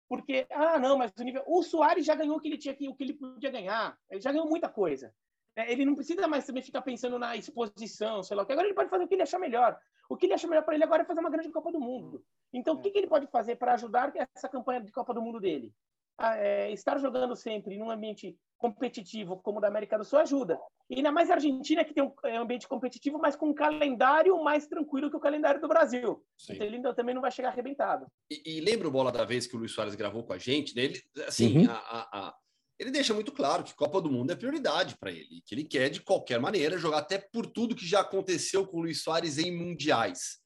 Porque, 0.08 0.46
ah, 0.52 0.78
não, 0.78 0.98
mas 0.98 1.12
o 1.18 1.24
nível. 1.24 1.44
O 1.48 1.64
Soares 1.64 2.06
já 2.06 2.14
ganhou 2.14 2.38
o 2.38 2.40
que 2.40 2.48
ele 2.48 2.58
tinha 2.58 2.74
o 2.90 2.96
que 2.96 3.04
ele 3.04 3.14
podia 3.14 3.50
ganhar. 3.50 3.98
Ele 4.10 4.22
já 4.22 4.32
ganhou 4.32 4.48
muita 4.48 4.70
coisa. 4.70 5.14
É, 5.56 5.72
ele 5.72 5.86
não 5.86 5.96
precisa 5.96 6.28
mais 6.28 6.46
também 6.46 6.64
ficar 6.64 6.82
pensando 6.82 7.20
na 7.20 7.36
exposição, 7.36 8.24
sei 8.24 8.36
lá 8.36 8.44
o 8.44 8.46
que. 8.46 8.54
Agora 8.54 8.68
ele 8.68 8.76
pode 8.76 8.90
fazer 8.90 9.04
o 9.04 9.08
que 9.08 9.16
ele 9.16 9.24
achar 9.24 9.40
melhor. 9.40 9.78
O 10.10 10.18
que 10.18 10.26
ele 10.26 10.34
acha 10.34 10.48
melhor 10.48 10.64
para 10.64 10.76
ele 10.76 10.84
agora 10.84 11.04
é 11.04 11.06
fazer 11.06 11.20
uma 11.20 11.30
grande 11.30 11.50
Copa 11.50 11.72
do 11.72 11.80
Mundo. 11.80 12.24
Então, 12.52 12.76
o 12.76 12.82
que, 12.82 12.92
que 12.92 12.98
ele 12.98 13.08
pode 13.08 13.28
fazer 13.28 13.56
para 13.56 13.74
ajudar 13.74 14.12
essa 14.36 14.50
campanha 14.50 14.82
de 14.82 14.92
Copa 14.92 15.14
do 15.14 15.22
Mundo 15.22 15.40
dele? 15.40 15.74
é, 16.22 16.72
estar 16.72 17.00
jogando 17.00 17.36
sempre 17.36 17.78
num 17.78 17.90
ambiente 17.90 18.38
competitivo 18.58 19.42
como 19.42 19.58
o 19.58 19.62
da 19.62 19.68
América 19.68 19.98
do 19.98 20.06
Sul 20.06 20.20
ajuda. 20.20 20.58
E 20.90 20.96
ainda 20.96 21.12
mais 21.12 21.30
a 21.30 21.34
Argentina, 21.34 21.84
que 21.84 21.94
tem 21.94 22.04
um 22.04 22.14
é, 22.24 22.38
ambiente 22.38 22.68
competitivo, 22.68 23.18
mas 23.20 23.36
com 23.36 23.50
um 23.50 23.54
calendário 23.54 24.42
mais 24.42 24.68
tranquilo 24.68 25.10
que 25.10 25.18
o 25.18 25.20
calendário 25.20 25.60
do 25.60 25.68
Brasil. 25.68 26.24
Sim. 26.38 26.54
Então 26.54 26.68
ele 26.68 26.76
ainda 26.78 26.94
também 26.94 27.16
não 27.16 27.22
vai 27.22 27.32
chegar 27.32 27.50
arrebentado. 27.50 28.06
E, 28.30 28.58
e 28.58 28.62
lembra 28.62 28.88
o 28.88 28.92
bola 28.92 29.12
da 29.12 29.26
vez 29.26 29.48
que 29.48 29.56
o 29.56 29.60
Luiz 29.60 29.72
Soares 29.72 29.96
gravou 29.96 30.24
com 30.24 30.34
a 30.34 30.38
gente? 30.38 30.76
Né? 30.76 30.84
Ele, 30.84 31.02
assim, 31.28 31.66
uhum. 31.66 31.72
a, 31.72 31.76
a, 31.76 32.28
a, 32.28 32.36
ele 32.80 32.92
deixa 32.92 33.14
muito 33.14 33.32
claro 33.32 33.64
que 33.64 33.76
Copa 33.76 34.02
do 34.02 34.12
Mundo 34.12 34.32
é 34.32 34.36
prioridade 34.36 34.98
para 34.98 35.12
ele, 35.12 35.42
que 35.46 35.54
ele 35.56 35.64
quer 35.64 35.90
de 35.90 36.02
qualquer 36.02 36.40
maneira 36.40 36.78
jogar 36.78 37.00
até 37.00 37.18
por 37.18 37.46
tudo 37.46 37.76
que 37.76 37.86
já 37.86 38.02
aconteceu 38.02 38.66
com 38.66 38.78
o 38.78 38.82
Luiz 38.82 39.02
Soares 39.02 39.38
em 39.38 39.56
mundiais 39.56 40.44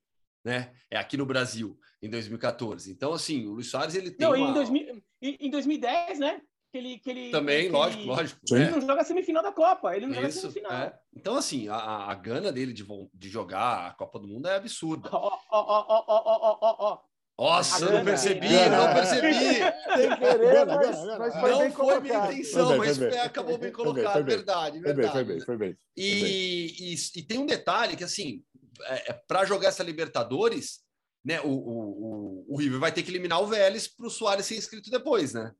né? 0.47 0.71
É 0.89 0.97
aqui 0.97 1.17
no 1.17 1.25
Brasil, 1.25 1.77
em 2.01 2.09
2014. 2.09 2.89
Então, 2.89 3.13
assim, 3.13 3.45
o 3.45 3.51
Luiz 3.51 3.69
Soares, 3.69 3.95
ele 3.95 4.11
tem 4.11 4.25
Não, 4.25 4.33
uma... 4.35 4.49
em, 4.49 4.53
2000, 4.53 5.03
em 5.21 5.49
2010, 5.51 6.19
né? 6.19 6.41
Que 6.71 6.77
ele, 6.77 6.99
que 6.99 7.09
ele, 7.09 7.31
Também, 7.31 7.65
que 7.65 7.71
lógico, 7.71 8.01
ele, 8.01 8.09
lógico. 8.09 8.39
Ele 8.51 8.63
é. 8.63 8.71
não 8.71 8.81
joga 8.81 9.03
semifinal 9.03 9.43
da 9.43 9.51
Copa, 9.51 9.95
ele 9.95 10.07
não 10.07 10.13
Isso, 10.13 10.21
joga 10.21 10.53
semifinal. 10.53 10.71
É. 10.71 10.99
Então, 11.13 11.35
assim, 11.35 11.67
a, 11.67 11.75
a 11.75 12.15
gana 12.15 12.51
dele 12.51 12.71
de, 12.71 12.85
de 13.13 13.29
jogar 13.29 13.87
a 13.87 13.93
Copa 13.93 14.19
do 14.19 14.27
Mundo 14.27 14.47
é 14.47 14.55
absurda. 14.55 15.09
Ó, 15.11 15.37
ó, 15.51 15.59
ó, 15.59 15.85
ó, 15.89 16.05
ó, 16.07 16.57
ó, 16.61 16.75
ó. 16.79 17.01
Nossa, 17.37 17.85
eu 17.85 17.91
não 17.91 18.03
percebi, 18.03 18.49
não 18.49 18.93
percebi. 18.93 19.33
Sem 19.95 20.17
querer, 20.17 20.65
mas, 20.65 21.17
mas 21.19 21.39
foi 21.39 21.51
não 21.51 21.71
foi 21.71 21.99
minha 21.99 22.31
intenção, 22.31 22.77
mas 22.77 22.97
bem, 22.97 23.19
acabou 23.19 23.57
bem 23.59 23.71
colocado, 23.71 24.13
foi 24.13 24.23
bem, 24.23 24.35
verdade, 24.35 24.79
verdade. 24.79 25.11
Foi 25.11 25.23
bem, 25.23 25.25
foi 25.25 25.35
bem, 25.35 25.45
foi 25.45 25.57
bem. 25.57 25.77
E, 25.95 26.93
e, 26.93 27.19
e 27.19 27.23
tem 27.23 27.37
um 27.37 27.45
detalhe 27.45 27.95
que, 27.95 28.03
assim, 28.03 28.43
é, 28.85 29.11
é 29.11 29.13
para 29.13 29.45
jogar 29.45 29.69
essa 29.69 29.83
Libertadores, 29.83 30.79
né, 31.23 31.39
o, 31.41 31.49
o, 31.49 32.45
o, 32.49 32.57
River 32.57 32.79
vai 32.79 32.91
ter 32.91 33.03
que 33.03 33.11
eliminar 33.11 33.41
o 33.41 33.47
Vélez 33.47 33.87
para 33.87 34.07
o 34.07 34.09
Soares 34.09 34.45
ser 34.45 34.57
inscrito 34.57 34.89
depois, 34.89 35.33
né? 35.33 35.51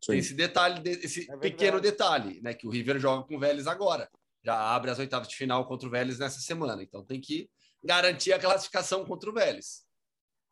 Sim. 0.00 0.12
Tem 0.12 0.18
esse 0.18 0.34
detalhe, 0.34 0.82
esse 0.86 1.30
é 1.30 1.36
pequeno 1.38 1.80
detalhe, 1.80 2.40
né? 2.42 2.52
Que 2.52 2.66
o 2.66 2.70
River 2.70 2.98
joga 3.00 3.26
com 3.26 3.36
o 3.36 3.40
Vélez 3.40 3.66
agora. 3.66 4.08
Já 4.44 4.54
abre 4.54 4.90
as 4.90 4.98
oitavas 4.98 5.26
de 5.26 5.34
final 5.34 5.66
contra 5.66 5.88
o 5.88 5.90
Vélez 5.90 6.18
nessa 6.18 6.40
semana. 6.40 6.82
Então 6.82 7.02
tem 7.02 7.20
que 7.20 7.48
garantir 7.82 8.34
a 8.34 8.38
classificação 8.38 9.04
contra 9.04 9.30
o 9.30 9.32
Vélez. 9.32 9.83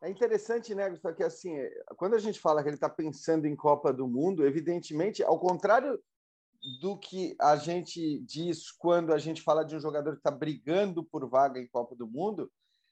É 0.02 0.11
interessante, 0.11 0.75
né, 0.75 0.90
Gustavo, 0.90 1.14
que 1.14 1.23
assim, 1.23 1.54
quando 1.97 2.14
a 2.14 2.18
gente 2.18 2.40
fala 2.40 2.61
que 2.61 2.68
ele 2.68 2.75
está 2.75 2.88
pensando 2.88 3.47
em 3.47 3.54
Copa 3.54 3.92
do 3.92 4.09
Mundo, 4.09 4.44
evidentemente, 4.44 5.23
ao 5.23 5.38
contrário 5.38 5.97
do 6.80 6.99
que 6.99 7.37
a 7.40 7.54
gente 7.54 8.18
diz 8.21 8.73
quando 8.73 9.12
a 9.12 9.18
gente 9.18 9.42
fala 9.42 9.64
de 9.64 9.76
um 9.76 9.80
jogador 9.80 10.12
que 10.12 10.18
está 10.18 10.30
brigando 10.30 11.04
por 11.04 11.28
vaga 11.28 11.61
em 11.61 11.68
Copa 11.68 11.94
do 11.94 12.09
Mundo, 12.09 12.50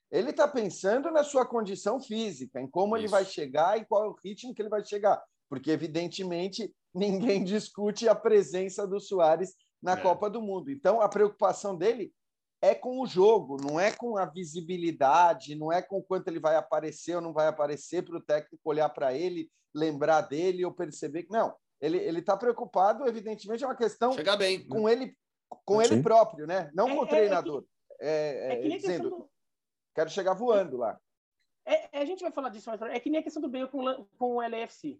ele 0.09 0.29
está 0.29 0.47
pensando 0.47 1.11
na 1.11 1.21
sua 1.23 1.45
condição 1.45 1.99
física, 1.99 2.61
em 2.61 2.69
como 2.69 2.95
Isso. 2.95 3.05
ele 3.05 3.11
vai 3.11 3.25
chegar 3.25 3.77
e 3.77 3.85
qual 3.85 4.05
é 4.05 4.07
o 4.07 4.15
ritmo 4.23 4.53
que 4.53 4.61
ele 4.61 4.69
vai 4.69 4.83
chegar. 4.85 5.21
Porque, 5.49 5.69
evidentemente, 5.69 6.73
ninguém 6.95 7.43
discute 7.43 8.07
a 8.07 8.15
presença 8.15 8.87
do 8.87 9.01
Soares 9.01 9.53
na 9.81 9.93
é. 9.93 10.01
Copa 10.01 10.29
do 10.29 10.41
Mundo. 10.41 10.71
Então, 10.71 11.01
a 11.01 11.09
preocupação 11.09 11.75
dele 11.75 12.13
é 12.61 12.75
com 12.75 13.01
o 13.01 13.07
jogo, 13.07 13.57
não 13.59 13.79
é 13.79 13.91
com 13.91 14.17
a 14.17 14.25
visibilidade, 14.25 15.55
não 15.55 15.71
é 15.71 15.81
com 15.81 15.97
o 15.97 16.03
quanto 16.03 16.27
ele 16.27 16.39
vai 16.39 16.55
aparecer 16.55 17.15
ou 17.15 17.21
não 17.21 17.33
vai 17.33 17.47
aparecer 17.47 18.03
para 18.03 18.17
o 18.17 18.21
técnico 18.21 18.61
olhar 18.63 18.89
para 18.89 19.13
ele, 19.13 19.49
lembrar 19.73 20.21
dele 20.21 20.63
ou 20.63 20.71
perceber 20.71 21.23
que 21.23 21.31
não. 21.31 21.55
Ele 21.81 21.97
ele 21.97 22.19
está 22.19 22.37
preocupado, 22.37 23.07
evidentemente, 23.07 23.63
é 23.63 23.67
uma 23.67 23.75
questão 23.75 24.13
Chegar 24.13 24.37
bem, 24.37 24.59
né? 24.59 24.65
com 24.69 24.83
né? 24.83 24.91
ele 24.91 25.17
com 25.65 25.83
Sim. 25.83 25.93
ele 25.93 26.03
próprio, 26.03 26.47
né? 26.47 26.69
Não 26.73 26.87
é, 26.87 26.95
com 26.95 27.01
o 27.01 27.07
treinador. 27.07 27.65
É, 27.99 28.53
é, 28.53 28.65
é 28.65 28.69
dizendo, 28.69 29.09
do... 29.09 29.29
Quero 29.93 30.09
chegar 30.09 30.33
voando 30.33 30.77
lá. 30.77 30.97
É, 31.65 31.99
é, 31.99 32.01
a 32.01 32.05
gente 32.05 32.21
vai 32.21 32.31
falar 32.31 32.49
disso 32.49 32.69
mais 32.69 32.81
É 32.81 32.99
que 32.99 33.09
nem 33.09 33.19
a 33.19 33.23
questão 33.23 33.41
do 33.41 33.49
Bale 33.49 33.67
com, 33.67 34.05
com 34.17 34.35
o 34.35 34.41
LFC. 34.41 34.99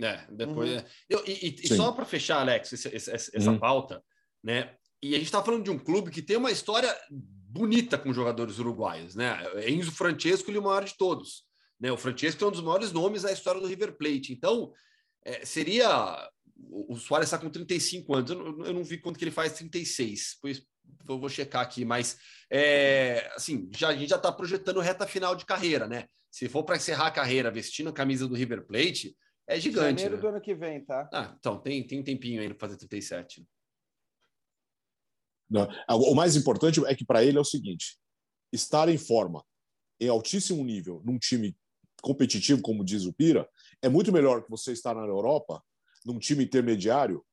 É, 0.00 0.26
depois. 0.30 0.70
Uhum. 0.70 0.78
É. 0.78 0.84
Eu, 1.08 1.26
e, 1.26 1.56
e 1.62 1.68
só 1.68 1.92
para 1.92 2.04
fechar, 2.04 2.40
Alex, 2.40 2.72
essa, 2.72 2.94
essa, 2.94 3.12
essa 3.12 3.50
uhum. 3.50 3.58
pauta, 3.58 4.02
né? 4.42 4.76
E 5.02 5.14
a 5.14 5.18
gente 5.18 5.26
está 5.26 5.42
falando 5.42 5.64
de 5.64 5.70
um 5.70 5.78
clube 5.78 6.10
que 6.10 6.22
tem 6.22 6.36
uma 6.36 6.50
história 6.50 6.94
bonita 7.10 7.96
com 7.96 8.12
jogadores 8.12 8.58
uruguaios, 8.58 9.14
né? 9.14 9.38
Enzo 9.68 9.92
Francesco, 9.92 10.50
ele 10.50 10.58
é 10.58 10.60
o 10.60 10.64
maior 10.64 10.84
de 10.84 10.96
todos. 10.96 11.44
Né? 11.80 11.90
O 11.92 11.96
Francesco 11.96 12.42
é 12.42 12.46
um 12.46 12.50
dos 12.50 12.62
maiores 12.62 12.92
nomes 12.92 13.22
da 13.22 13.32
história 13.32 13.60
do 13.60 13.66
River 13.66 13.96
Plate. 13.96 14.32
Então, 14.32 14.72
é, 15.24 15.44
seria. 15.44 16.30
O 16.58 16.96
Soares 16.96 17.26
está 17.26 17.38
com 17.38 17.50
35 17.50 18.14
anos, 18.14 18.30
eu 18.30 18.36
não, 18.38 18.64
eu 18.64 18.72
não 18.72 18.84
vi 18.84 18.96
quanto 18.96 19.18
que 19.18 19.24
ele 19.24 19.30
faz 19.30 19.52
36, 19.52 20.38
pois 20.40 20.62
eu 21.06 21.18
vou 21.18 21.28
checar 21.28 21.60
aqui, 21.60 21.84
mas 21.84 22.16
é, 22.50 23.30
assim, 23.34 23.68
já, 23.76 23.88
a 23.88 23.94
gente 23.94 24.08
já 24.08 24.16
está 24.16 24.32
projetando 24.32 24.80
reta 24.80 25.06
final 25.06 25.36
de 25.36 25.44
carreira, 25.44 25.86
né? 25.86 26.06
Se 26.30 26.48
for 26.48 26.64
para 26.64 26.76
encerrar 26.76 27.08
a 27.08 27.10
carreira 27.10 27.50
vestindo 27.50 27.90
a 27.90 27.92
camisa 27.92 28.26
do 28.26 28.34
River 28.34 28.66
Plate, 28.66 29.14
é 29.46 29.60
gigante. 29.60 30.00
Janeiro 30.00 30.16
né? 30.16 30.20
do 30.20 30.28
ano 30.28 30.40
que 30.40 30.54
vem, 30.54 30.84
tá? 30.84 31.08
Ah, 31.12 31.34
então, 31.38 31.58
tem, 31.60 31.86
tem 31.86 32.00
um 32.00 32.04
tempinho 32.04 32.40
aí 32.40 32.48
para 32.48 32.58
fazer 32.58 32.78
37. 32.78 33.46
Não. 35.48 35.68
O 35.88 36.14
mais 36.14 36.36
importante 36.36 36.84
é 36.86 36.94
que 36.94 37.04
para 37.04 37.24
ele 37.24 37.38
é 37.38 37.40
o 37.40 37.44
seguinte: 37.44 37.98
estar 38.52 38.88
em 38.88 38.98
forma, 38.98 39.44
em 40.00 40.08
altíssimo 40.08 40.64
nível, 40.64 41.02
num 41.04 41.18
time 41.18 41.56
competitivo, 42.02 42.62
como 42.62 42.84
diz 42.84 43.04
o 43.04 43.12
Pira, 43.12 43.48
é 43.82 43.88
muito 43.88 44.12
melhor 44.12 44.44
que 44.44 44.50
você 44.50 44.72
estar 44.72 44.94
na 44.94 45.02
Europa, 45.06 45.62
num 46.04 46.18
time 46.18 46.44
intermediário, 46.44 47.24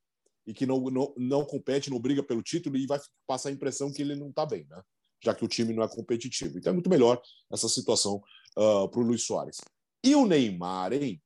e 0.45 0.53
que 0.53 0.65
não, 0.65 0.79
não, 0.85 1.13
não 1.17 1.45
compete, 1.45 1.89
não 1.89 1.99
briga 1.99 2.23
pelo 2.23 2.43
título 2.43 2.77
e 2.77 2.85
vai 2.85 2.99
passar 3.27 3.49
a 3.49 3.51
impressão 3.51 3.91
que 3.91 4.01
ele 4.01 4.15
não 4.15 4.29
está 4.29 4.45
bem, 4.45 4.65
né? 4.69 4.81
já 5.23 5.33
que 5.33 5.45
o 5.45 5.47
time 5.47 5.73
não 5.73 5.83
é 5.83 5.87
competitivo. 5.87 6.57
Então 6.57 6.71
é 6.71 6.73
muito 6.73 6.89
melhor 6.89 7.21
essa 7.51 7.69
situação 7.69 8.21
uh, 8.57 8.89
para 8.89 8.99
o 8.99 9.03
Luiz 9.03 9.23
Soares. 9.23 9.57
E 10.03 10.15
o 10.15 10.25
Neymar, 10.25 10.91
hein? 10.91 11.21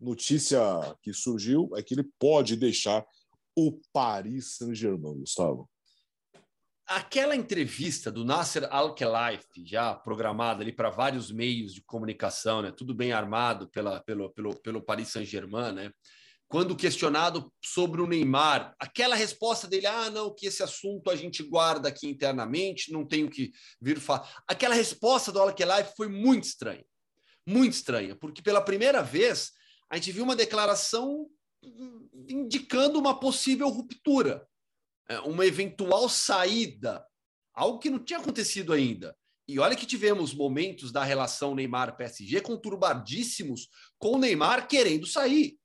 Notícia 0.00 0.58
que 1.02 1.12
surgiu 1.12 1.70
é 1.76 1.82
que 1.82 1.94
ele 1.94 2.08
pode 2.18 2.56
deixar 2.56 3.06
o 3.54 3.78
Paris 3.92 4.56
Saint-Germain, 4.56 5.20
Gustavo. 5.20 5.68
Aquela 6.86 7.34
entrevista 7.34 8.12
do 8.12 8.24
Nasser 8.24 8.68
Al-Khelaifi, 8.70 9.66
já 9.66 9.92
programada 9.92 10.62
ali 10.62 10.72
para 10.72 10.88
vários 10.88 11.32
meios 11.32 11.74
de 11.74 11.82
comunicação, 11.82 12.62
né? 12.62 12.70
tudo 12.70 12.94
bem 12.94 13.12
armado 13.12 13.68
pela, 13.70 14.00
pelo, 14.00 14.30
pelo, 14.30 14.54
pelo 14.60 14.80
Paris 14.80 15.08
Saint-Germain, 15.08 15.72
né? 15.72 15.92
quando 16.48 16.76
questionado 16.76 17.52
sobre 17.60 18.00
o 18.00 18.06
Neymar, 18.06 18.74
aquela 18.78 19.16
resposta 19.16 19.66
dele, 19.66 19.86
ah, 19.86 20.10
não, 20.10 20.32
que 20.32 20.46
esse 20.46 20.62
assunto 20.62 21.10
a 21.10 21.16
gente 21.16 21.42
guarda 21.42 21.88
aqui 21.88 22.06
internamente, 22.06 22.92
não 22.92 23.04
tenho 23.04 23.28
que 23.28 23.50
vir 23.80 23.98
falar. 23.98 24.42
Aquela 24.46 24.74
resposta 24.74 25.32
do 25.32 25.40
Alkelai 25.40 25.84
foi 25.96 26.08
muito 26.08 26.44
estranha, 26.44 26.84
muito 27.44 27.72
estranha, 27.72 28.14
porque 28.14 28.40
pela 28.40 28.60
primeira 28.60 29.02
vez 29.02 29.50
a 29.90 29.96
gente 29.96 30.12
viu 30.12 30.22
uma 30.22 30.36
declaração 30.36 31.26
indicando 32.28 32.98
uma 32.98 33.18
possível 33.18 33.68
ruptura, 33.68 34.46
uma 35.24 35.46
eventual 35.46 36.08
saída, 36.08 37.04
algo 37.54 37.78
que 37.78 37.90
não 37.90 37.98
tinha 37.98 38.18
acontecido 38.18 38.72
ainda. 38.72 39.16
E 39.48 39.58
olha 39.58 39.76
que 39.76 39.86
tivemos 39.86 40.34
momentos 40.34 40.90
da 40.90 41.04
relação 41.04 41.54
Neymar-PSG 41.54 42.40
conturbadíssimos, 42.40 43.68
com 43.98 44.14
o 44.14 44.18
Neymar 44.18 44.66
querendo 44.66 45.06
sair 45.06 45.56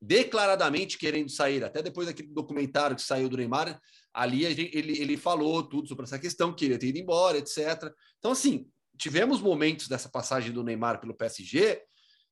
declaradamente 0.00 0.96
querendo 0.96 1.30
sair. 1.30 1.64
Até 1.64 1.82
depois 1.82 2.06
daquele 2.06 2.28
documentário 2.28 2.96
que 2.96 3.02
saiu 3.02 3.28
do 3.28 3.36
Neymar, 3.36 3.80
ali 4.14 4.44
ele, 4.44 4.70
ele 4.72 5.16
falou 5.16 5.62
tudo 5.62 5.88
sobre 5.88 6.04
essa 6.04 6.18
questão, 6.18 6.54
que 6.54 6.64
ele 6.64 6.78
ter 6.78 6.88
ido 6.88 6.98
embora, 6.98 7.38
etc. 7.38 7.92
Então, 8.18 8.32
assim, 8.32 8.68
tivemos 8.96 9.40
momentos 9.40 9.88
dessa 9.88 10.08
passagem 10.08 10.52
do 10.52 10.64
Neymar 10.64 11.00
pelo 11.00 11.14
PSG 11.14 11.82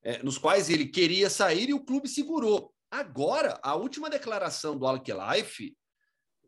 é, 0.03 0.23
nos 0.23 0.39
quais 0.39 0.71
ele 0.71 0.87
queria 0.87 1.29
sair 1.29 1.69
e 1.69 1.75
o 1.75 1.85
clube 1.85 2.09
segurou. 2.09 2.73
Agora, 2.91 3.59
a 3.63 3.75
última 3.75 4.09
declaração 4.09 4.79
do 4.79 4.87
Al-Khelaifi, 4.87 5.77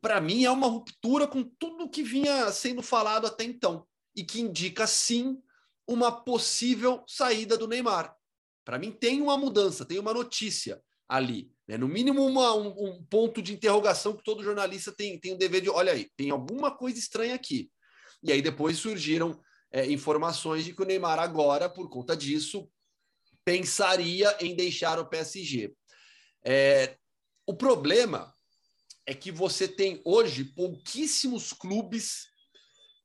para 0.01 0.21
mim, 0.21 0.45
é 0.45 0.51
uma 0.51 0.67
ruptura 0.67 1.27
com 1.27 1.43
tudo 1.43 1.89
que 1.89 2.03
vinha 2.03 2.51
sendo 2.53 2.83
falado 2.83 3.27
até 3.27 3.45
então 3.45 3.87
e 4.15 4.25
que 4.25 4.41
indica, 4.41 4.87
sim, 4.87 5.41
uma 5.87 6.13
possível 6.13 7.03
saída 7.07 7.57
do 7.57 7.69
Neymar. 7.69 8.15
Para 8.65 8.79
mim, 8.79 8.93
tem 8.93 9.23
uma 9.23 9.37
mudança, 9.37 9.85
tem 9.85 9.99
uma 9.99 10.13
notícia 10.13 10.83
ali. 11.09 11.51
Né? 11.67 11.79
No 11.79 11.89
mínimo, 11.89 12.25
uma, 12.25 12.55
um, 12.55 12.69
um, 12.69 13.05
ponto 13.05 13.41
de 13.41 13.53
interrogação 13.53 14.15
que 14.15 14.23
todo 14.23 14.45
jornalista 14.45 14.93
tem, 14.93 15.19
tem 15.19 15.33
o 15.33 15.39
dever 15.39 15.63
de. 15.63 15.71
Olha 15.71 15.93
aí, 15.93 16.11
tem 16.17 16.31
alguma 16.31 16.71
coisa 16.71 16.99
estranha 16.99 17.35
aqui. 17.35 17.71
E 18.23 18.33
aí 18.33 18.43
depois 18.43 18.79
surgiram 18.79 19.41
é, 19.73 19.87
informações 19.87 20.65
de 20.65 20.75
que 20.75 20.83
o 20.83 20.85
Neymar, 20.85 21.19
agora, 21.19 21.69
por 21.69 21.89
conta 21.89 22.17
disso, 22.17 22.69
pensaria 23.45 24.37
em 24.41 24.55
deixar 24.55 24.99
o 24.99 25.09
PSG. 25.09 25.73
É, 26.45 26.97
o 27.47 27.55
problema 27.55 28.35
é 29.09 29.15
que 29.15 29.33
você 29.33 29.67
tem 29.67 30.03
hoje 30.05 30.45
pouquíssimos 30.45 31.55
clubes 31.55 32.27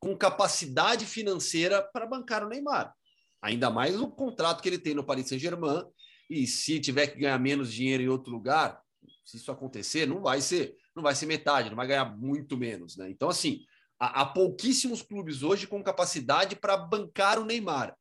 com 0.02 0.18
capacidade 0.18 1.06
financeira 1.06 1.82
para 1.82 2.06
bancar 2.06 2.46
o 2.46 2.50
Neymar. 2.50 2.94
Ainda 3.42 3.70
mais 3.70 3.98
o 3.98 4.12
contrato 4.12 4.62
que 4.62 4.68
ele 4.68 4.78
tem 4.78 4.94
no 4.94 5.06
Paris 5.06 5.30
Saint-Germain, 5.30 5.82
e 6.30 6.46
se 6.46 6.78
tiver 6.82 7.08
que 7.08 7.20
ganhar 7.20 7.40
menos 7.40 7.72
dinheiro 7.72 8.04
em 8.04 8.10
outro 8.10 8.34
lugar, 8.34 8.82
se 9.24 9.38
isso 9.38 9.50
acontecer, 9.50 10.06
não 10.06 10.22
vai 10.22 10.42
ser, 10.42 10.76
não 10.94 11.02
vai 11.02 11.16
ser 11.16 11.26
metade, 11.26 11.70
não 11.70 11.78
vai 11.78 11.88
ganhar 11.88 12.18
muito 12.18 12.58
menos, 12.58 12.98
né? 12.98 13.10
Então, 13.10 13.30
assim, 13.30 13.62
há, 13.98 14.24
há 14.24 14.26
pouquíssimos 14.26 15.02
clubes 15.02 15.42
hoje 15.42 15.68
com 15.68 15.82
capacidade 15.82 16.58
para 16.58 16.76
bancar 16.76 17.40
o 17.40 17.46
Neymar. 17.46 17.96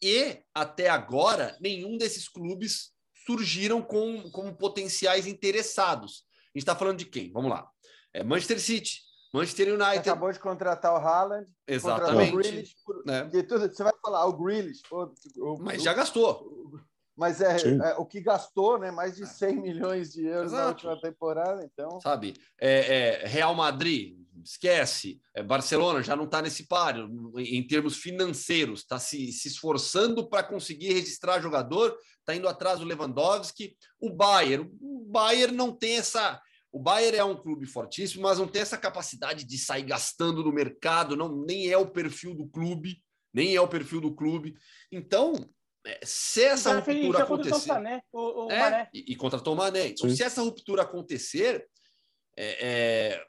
E 0.00 0.38
até 0.54 0.88
agora, 0.88 1.54
nenhum 1.60 1.98
desses 1.98 2.30
clubes 2.30 2.92
surgiram 3.26 3.82
com, 3.82 4.30
como 4.30 4.56
potenciais 4.56 5.26
interessados. 5.26 6.24
A 6.56 6.58
gente 6.58 6.62
está 6.62 6.74
falando 6.74 6.96
de 6.96 7.04
quem? 7.04 7.30
Vamos 7.30 7.50
lá. 7.50 7.68
É 8.14 8.24
Manchester 8.24 8.58
City, 8.58 9.00
Manchester 9.30 9.74
United. 9.74 9.98
Acabou 9.98 10.32
de 10.32 10.40
contratar 10.40 10.94
o 10.94 10.96
Haaland. 10.96 11.46
Exatamente. 11.68 12.32
O 12.32 12.38
Grealish, 12.38 12.74
por, 12.82 13.04
né? 13.04 13.28
tudo, 13.46 13.68
você 13.68 13.82
vai 13.82 13.92
falar, 14.02 14.24
o 14.24 14.32
Grealish. 14.32 14.80
O, 14.90 15.12
o, 15.36 15.58
Mas 15.60 15.82
já 15.82 15.92
gastou. 15.92 16.50
Mas 17.14 17.42
é, 17.42 17.56
é, 17.56 17.94
o 17.98 18.06
que 18.06 18.22
gastou, 18.22 18.78
né? 18.78 18.90
Mais 18.90 19.16
de 19.16 19.26
100 19.26 19.60
milhões 19.60 20.12
de 20.12 20.24
euros 20.24 20.52
Exato. 20.52 20.62
na 20.86 20.92
última 20.92 21.00
temporada, 21.00 21.62
então. 21.62 22.00
Sabe? 22.00 22.32
É, 22.58 23.24
é 23.24 23.26
Real 23.26 23.54
Madrid, 23.54 24.18
esquece. 24.42 25.20
É, 25.34 25.42
Barcelona 25.42 26.02
já 26.02 26.16
não 26.16 26.24
está 26.24 26.40
nesse 26.40 26.66
páreo 26.66 27.10
em 27.36 27.66
termos 27.66 27.96
financeiros, 27.96 28.80
está 28.80 28.98
se, 28.98 29.30
se 29.30 29.48
esforçando 29.48 30.26
para 30.26 30.42
conseguir 30.42 30.94
registrar 30.94 31.40
jogador, 31.40 31.94
está 32.20 32.34
indo 32.34 32.48
atrás 32.48 32.78
do 32.78 32.86
Lewandowski. 32.86 33.76
O 34.00 34.10
Bayern, 34.10 34.70
o 34.80 35.04
Bayern 35.06 35.54
não 35.54 35.72
tem 35.72 35.96
essa. 35.96 36.40
O 36.76 36.78
Bayern 36.78 37.16
é 37.16 37.24
um 37.24 37.34
clube 37.34 37.64
fortíssimo, 37.64 38.24
mas 38.24 38.38
não 38.38 38.46
tem 38.46 38.60
essa 38.60 38.76
capacidade 38.76 39.46
de 39.46 39.56
sair 39.56 39.82
gastando 39.82 40.44
no 40.44 40.52
mercado, 40.52 41.16
não 41.16 41.42
nem 41.42 41.72
é 41.72 41.78
o 41.78 41.90
perfil 41.90 42.34
do 42.34 42.46
clube, 42.46 43.02
nem 43.32 43.56
é 43.56 43.60
o 43.62 43.66
perfil 43.66 43.98
do 43.98 44.14
clube. 44.14 44.54
Então, 44.92 45.32
é, 45.86 45.98
se 46.04 46.44
essa 46.44 46.78
ruptura 46.78 47.22
acontecer. 47.22 47.60
Sané, 47.60 48.02
o, 48.12 48.44
o 48.44 48.52
é, 48.52 48.90
e, 48.92 49.12
e, 49.12 49.16
contratou 49.16 49.54
o 49.54 49.56
Mané. 49.56 49.86
Então, 49.88 50.10
se 50.10 50.22
essa 50.22 50.42
ruptura 50.42 50.82
acontecer, 50.82 51.66
é, 52.36 52.66
é, 52.68 53.24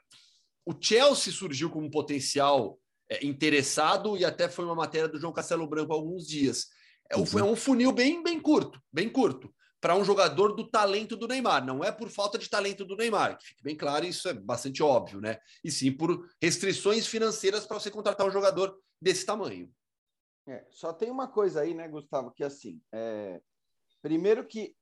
o 0.66 0.74
Chelsea 0.78 1.32
surgiu 1.32 1.70
como 1.70 1.90
potencial 1.90 2.78
é, 3.08 3.24
interessado 3.24 4.14
e 4.18 4.26
até 4.26 4.46
foi 4.50 4.66
uma 4.66 4.74
matéria 4.74 5.08
do 5.08 5.18
João 5.18 5.32
Castelo 5.32 5.66
Branco 5.66 5.94
há 5.94 5.96
alguns 5.96 6.26
dias. 6.26 6.66
É, 7.10 7.16
um, 7.16 7.24
é 7.38 7.42
um 7.42 7.56
funil 7.56 7.92
bem, 7.92 8.22
bem 8.22 8.38
curto, 8.38 8.78
bem 8.92 9.08
curto, 9.08 9.50
para 9.80 9.94
um 9.94 10.04
jogador 10.04 10.54
do 10.54 10.68
talento 10.68 11.16
do 11.16 11.28
Neymar. 11.28 11.64
Não 11.64 11.82
é 11.84 11.92
por 11.92 12.10
falta 12.10 12.38
de 12.38 12.48
talento 12.48 12.84
do 12.84 12.96
Neymar, 12.96 13.38
que 13.38 13.46
fique 13.46 13.62
bem 13.62 13.76
claro, 13.76 14.04
isso 14.04 14.28
é 14.28 14.34
bastante 14.34 14.82
óbvio, 14.82 15.20
né? 15.20 15.38
E 15.64 15.70
sim 15.70 15.92
por 15.92 16.28
restrições 16.42 17.06
financeiras 17.06 17.66
para 17.66 17.78
você 17.78 17.90
contratar 17.90 18.26
um 18.26 18.32
jogador 18.32 18.76
desse 19.00 19.24
tamanho. 19.24 19.70
É, 20.46 20.64
só 20.70 20.92
tem 20.92 21.10
uma 21.10 21.28
coisa 21.28 21.60
aí, 21.60 21.74
né, 21.74 21.86
Gustavo, 21.86 22.30
que 22.30 22.42
assim, 22.42 22.80
é... 22.92 23.40
primeiro 24.00 24.46
que 24.46 24.74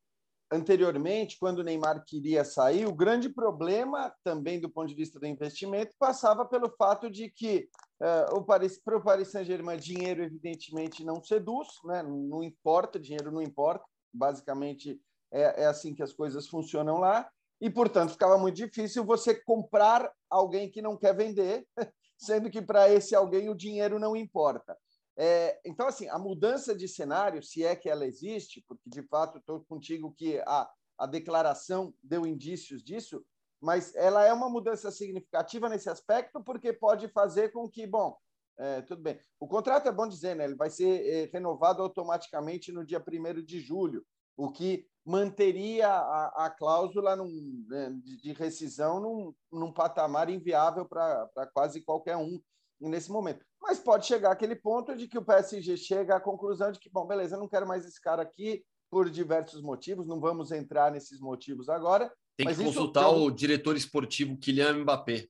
anteriormente, 0.50 1.38
quando 1.38 1.58
o 1.58 1.62
Neymar 1.62 2.04
queria 2.06 2.44
sair, 2.44 2.86
o 2.86 2.94
grande 2.94 3.28
problema 3.28 4.14
também 4.22 4.60
do 4.60 4.70
ponto 4.70 4.88
de 4.88 4.94
vista 4.94 5.18
do 5.18 5.26
investimento 5.26 5.94
passava 5.98 6.44
pelo 6.46 6.70
fato 6.70 7.10
de 7.10 7.28
que 7.30 7.68
uh, 8.00 8.36
o 8.36 8.44
Paris, 8.44 8.78
para 8.78 8.96
o 8.96 9.02
Paris 9.02 9.28
Saint-Germain 9.28 9.76
dinheiro 9.76 10.22
evidentemente 10.22 11.04
não 11.04 11.22
seduz, 11.22 11.66
né? 11.84 12.02
não 12.02 12.42
importa, 12.42 12.98
dinheiro 12.98 13.32
não 13.32 13.42
importa, 13.42 13.84
basicamente 14.12 15.00
é, 15.32 15.62
é 15.62 15.66
assim 15.66 15.94
que 15.94 16.02
as 16.02 16.12
coisas 16.12 16.46
funcionam 16.46 16.98
lá, 16.98 17.30
e 17.60 17.70
portanto 17.70 18.12
ficava 18.12 18.36
muito 18.36 18.56
difícil 18.56 19.04
você 19.04 19.34
comprar 19.34 20.12
alguém 20.28 20.70
que 20.70 20.82
não 20.82 20.96
quer 20.96 21.14
vender, 21.14 21.66
sendo 22.18 22.50
que 22.50 22.60
para 22.60 22.90
esse 22.90 23.14
alguém 23.14 23.48
o 23.48 23.54
dinheiro 23.54 23.98
não 23.98 24.16
importa. 24.16 24.76
É, 25.18 25.58
então, 25.64 25.86
assim, 25.88 26.08
a 26.08 26.18
mudança 26.18 26.74
de 26.74 26.86
cenário, 26.86 27.42
se 27.42 27.64
é 27.64 27.74
que 27.74 27.88
ela 27.88 28.06
existe, 28.06 28.62
porque 28.68 28.88
de 28.88 29.02
fato 29.02 29.38
estou 29.38 29.64
contigo 29.64 30.12
que 30.12 30.38
a, 30.46 30.68
a 30.98 31.06
declaração 31.06 31.94
deu 32.02 32.26
indícios 32.26 32.82
disso, 32.82 33.24
mas 33.60 33.94
ela 33.94 34.24
é 34.24 34.32
uma 34.32 34.50
mudança 34.50 34.90
significativa 34.90 35.70
nesse 35.70 35.88
aspecto, 35.88 36.42
porque 36.44 36.72
pode 36.72 37.08
fazer 37.08 37.50
com 37.50 37.68
que, 37.68 37.86
bom, 37.86 38.14
é, 38.58 38.82
tudo 38.82 39.02
bem. 39.02 39.18
O 39.38 39.46
contrato 39.46 39.88
é 39.88 39.92
bom 39.92 40.08
dizer, 40.08 40.34
né? 40.34 40.44
Ele 40.44 40.54
vai 40.54 40.70
ser 40.70 41.06
é, 41.06 41.30
renovado 41.32 41.82
automaticamente 41.82 42.72
no 42.72 42.84
dia 42.84 43.02
1 43.02 43.44
de 43.44 43.60
julho, 43.60 44.04
o 44.36 44.50
que 44.50 44.86
manteria 45.04 45.88
a, 45.88 46.46
a 46.46 46.50
cláusula 46.50 47.14
num, 47.14 47.64
né, 47.68 47.90
de, 48.02 48.16
de, 48.16 48.32
rescisão 48.32 49.00
num, 49.00 49.34
num 49.52 49.72
patamar 49.72 50.28
inviável 50.28 50.84
para 50.84 51.28
quase 51.54 51.80
qualquer 51.80 52.16
um 52.16 52.40
nesse 52.80 53.10
momento. 53.10 53.44
Mas 53.62 53.78
pode 53.78 54.06
chegar 54.06 54.32
aquele 54.32 54.56
ponto 54.56 54.96
de 54.96 55.06
que 55.06 55.16
o 55.16 55.24
PSG 55.24 55.76
chega 55.76 56.16
à 56.16 56.20
conclusão 56.20 56.72
de 56.72 56.78
que, 56.78 56.90
bom, 56.90 57.06
beleza, 57.06 57.36
eu 57.36 57.40
não 57.40 57.48
quero 57.48 57.66
mais 57.66 57.86
esse 57.86 58.00
cara 58.00 58.22
aqui 58.22 58.64
por 58.90 59.08
diversos 59.08 59.62
motivos, 59.62 60.06
não 60.06 60.20
vamos 60.20 60.50
entrar 60.52 60.90
nesses 60.90 61.20
motivos 61.20 61.68
agora. 61.68 62.12
Tem 62.36 62.46
que 62.46 62.56
consultar 62.56 63.08
o 63.08 63.30
diretor 63.30 63.76
esportivo 63.76 64.36
Kylian 64.36 64.80
Mbappé. 64.80 65.28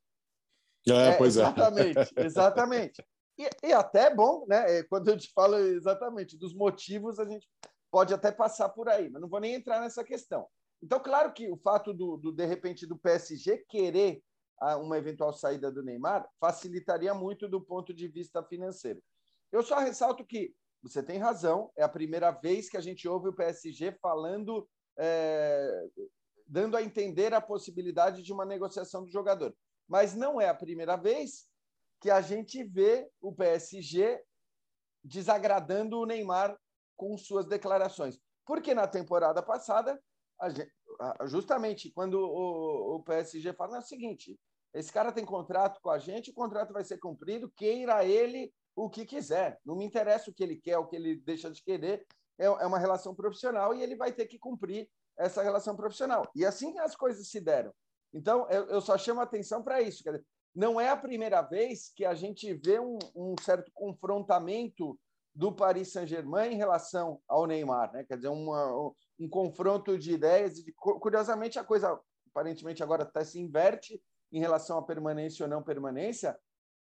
É, 0.88 1.12
pois 1.12 1.36
é. 1.36 1.42
Exatamente, 1.42 2.12
exatamente. 2.16 3.04
E, 3.38 3.48
e 3.68 3.72
até 3.72 4.14
bom, 4.14 4.46
né? 4.48 4.78
É, 4.78 4.82
quando 4.84 5.08
eu 5.08 5.16
te 5.16 5.30
falo 5.32 5.56
exatamente 5.56 6.38
dos 6.38 6.54
motivos, 6.54 7.18
a 7.18 7.24
gente 7.24 7.48
pode 7.90 8.12
até 8.12 8.32
passar 8.32 8.68
por 8.70 8.88
aí, 8.88 9.10
mas 9.10 9.20
não 9.20 9.28
vou 9.28 9.40
nem 9.40 9.54
entrar 9.54 9.80
nessa 9.80 10.02
questão. 10.02 10.46
Então, 10.82 11.00
claro 11.00 11.32
que 11.32 11.50
o 11.50 11.56
fato 11.56 11.92
do, 11.92 12.16
do 12.16 12.32
de 12.32 12.44
repente 12.44 12.86
do 12.86 12.98
PSG 12.98 13.64
querer 13.68 14.22
uma 14.78 14.96
eventual 14.96 15.32
saída 15.32 15.70
do 15.70 15.82
Neymar 15.82 16.26
facilitaria 16.40 17.12
muito 17.12 17.46
do 17.48 17.60
ponto 17.60 17.92
de 17.92 18.08
vista 18.08 18.42
financeiro. 18.42 19.02
Eu 19.52 19.62
só 19.62 19.78
ressalto 19.78 20.24
que 20.24 20.54
você 20.82 21.02
tem 21.02 21.18
razão, 21.18 21.70
é 21.76 21.82
a 21.82 21.88
primeira 21.88 22.30
vez 22.30 22.68
que 22.68 22.76
a 22.76 22.80
gente 22.80 23.08
ouve 23.08 23.28
o 23.28 23.34
PSG 23.34 23.92
falando, 24.00 24.68
é, 24.98 25.88
dando 26.46 26.76
a 26.76 26.82
entender 26.82 27.34
a 27.34 27.40
possibilidade 27.40 28.22
de 28.22 28.32
uma 28.32 28.44
negociação 28.44 29.04
do 29.04 29.10
jogador. 29.10 29.54
Mas 29.86 30.14
não 30.14 30.40
é 30.40 30.48
a 30.48 30.54
primeira 30.54 30.96
vez 30.96 31.46
que 32.00 32.10
a 32.10 32.20
gente 32.20 32.62
vê 32.64 33.08
o 33.20 33.32
PSG 33.32 34.22
desagradando 35.02 35.98
o 35.98 36.06
Neymar 36.06 36.58
com 36.96 37.16
suas 37.16 37.46
declarações. 37.46 38.18
Porque 38.44 38.74
na 38.74 38.86
temporada 38.86 39.42
passada, 39.42 40.00
gente, 40.48 40.72
justamente 41.24 41.90
quando 41.90 42.14
o, 42.14 42.96
o 42.96 43.02
PSG 43.02 43.52
fala 43.52 43.76
é 43.76 43.80
o 43.80 43.82
seguinte: 43.82 44.38
esse 44.74 44.92
cara 44.92 45.12
tem 45.12 45.24
contrato 45.24 45.80
com 45.80 45.90
a 45.90 45.98
gente, 45.98 46.30
o 46.30 46.34
contrato 46.34 46.72
vai 46.72 46.84
ser 46.84 46.98
cumprido, 46.98 47.50
queira 47.56 48.04
ele 48.04 48.52
o 48.74 48.90
que 48.90 49.06
quiser. 49.06 49.58
Não 49.64 49.76
me 49.76 49.84
interessa 49.84 50.30
o 50.30 50.34
que 50.34 50.42
ele 50.42 50.56
quer, 50.56 50.78
o 50.78 50.86
que 50.86 50.96
ele 50.96 51.16
deixa 51.16 51.50
de 51.50 51.62
querer. 51.62 52.06
É, 52.38 52.44
é 52.44 52.66
uma 52.66 52.78
relação 52.78 53.14
profissional 53.14 53.74
e 53.74 53.82
ele 53.82 53.96
vai 53.96 54.12
ter 54.12 54.26
que 54.26 54.38
cumprir 54.38 54.88
essa 55.16 55.42
relação 55.42 55.74
profissional. 55.74 56.30
E 56.34 56.44
assim 56.44 56.78
as 56.78 56.94
coisas 56.94 57.28
se 57.28 57.40
deram. 57.40 57.72
Então, 58.12 58.48
eu, 58.50 58.66
eu 58.66 58.80
só 58.80 58.96
chamo 58.98 59.20
atenção 59.20 59.62
para 59.62 59.80
isso. 59.80 60.04
Dizer, 60.04 60.24
não 60.56 60.80
é 60.80 60.88
a 60.88 60.96
primeira 60.96 61.42
vez 61.42 61.92
que 61.94 62.02
a 62.02 62.14
gente 62.14 62.54
vê 62.54 62.80
um, 62.80 62.98
um 63.14 63.34
certo 63.42 63.70
confrontamento 63.74 64.98
do 65.34 65.52
Paris 65.52 65.92
Saint-Germain 65.92 66.54
em 66.54 66.56
relação 66.56 67.20
ao 67.28 67.46
Neymar, 67.46 67.92
né? 67.92 68.04
Quer 68.04 68.16
dizer, 68.16 68.28
uma, 68.28 68.90
um 69.20 69.28
confronto 69.28 69.98
de 69.98 70.14
ideias. 70.14 70.54
De, 70.54 70.72
curiosamente, 70.72 71.58
a 71.58 71.64
coisa 71.64 72.00
aparentemente 72.30 72.82
agora 72.82 73.02
até 73.02 73.22
se 73.22 73.38
inverte 73.38 74.02
em 74.32 74.40
relação 74.40 74.78
à 74.78 74.82
permanência 74.82 75.44
ou 75.44 75.50
não 75.50 75.62
permanência, 75.62 76.34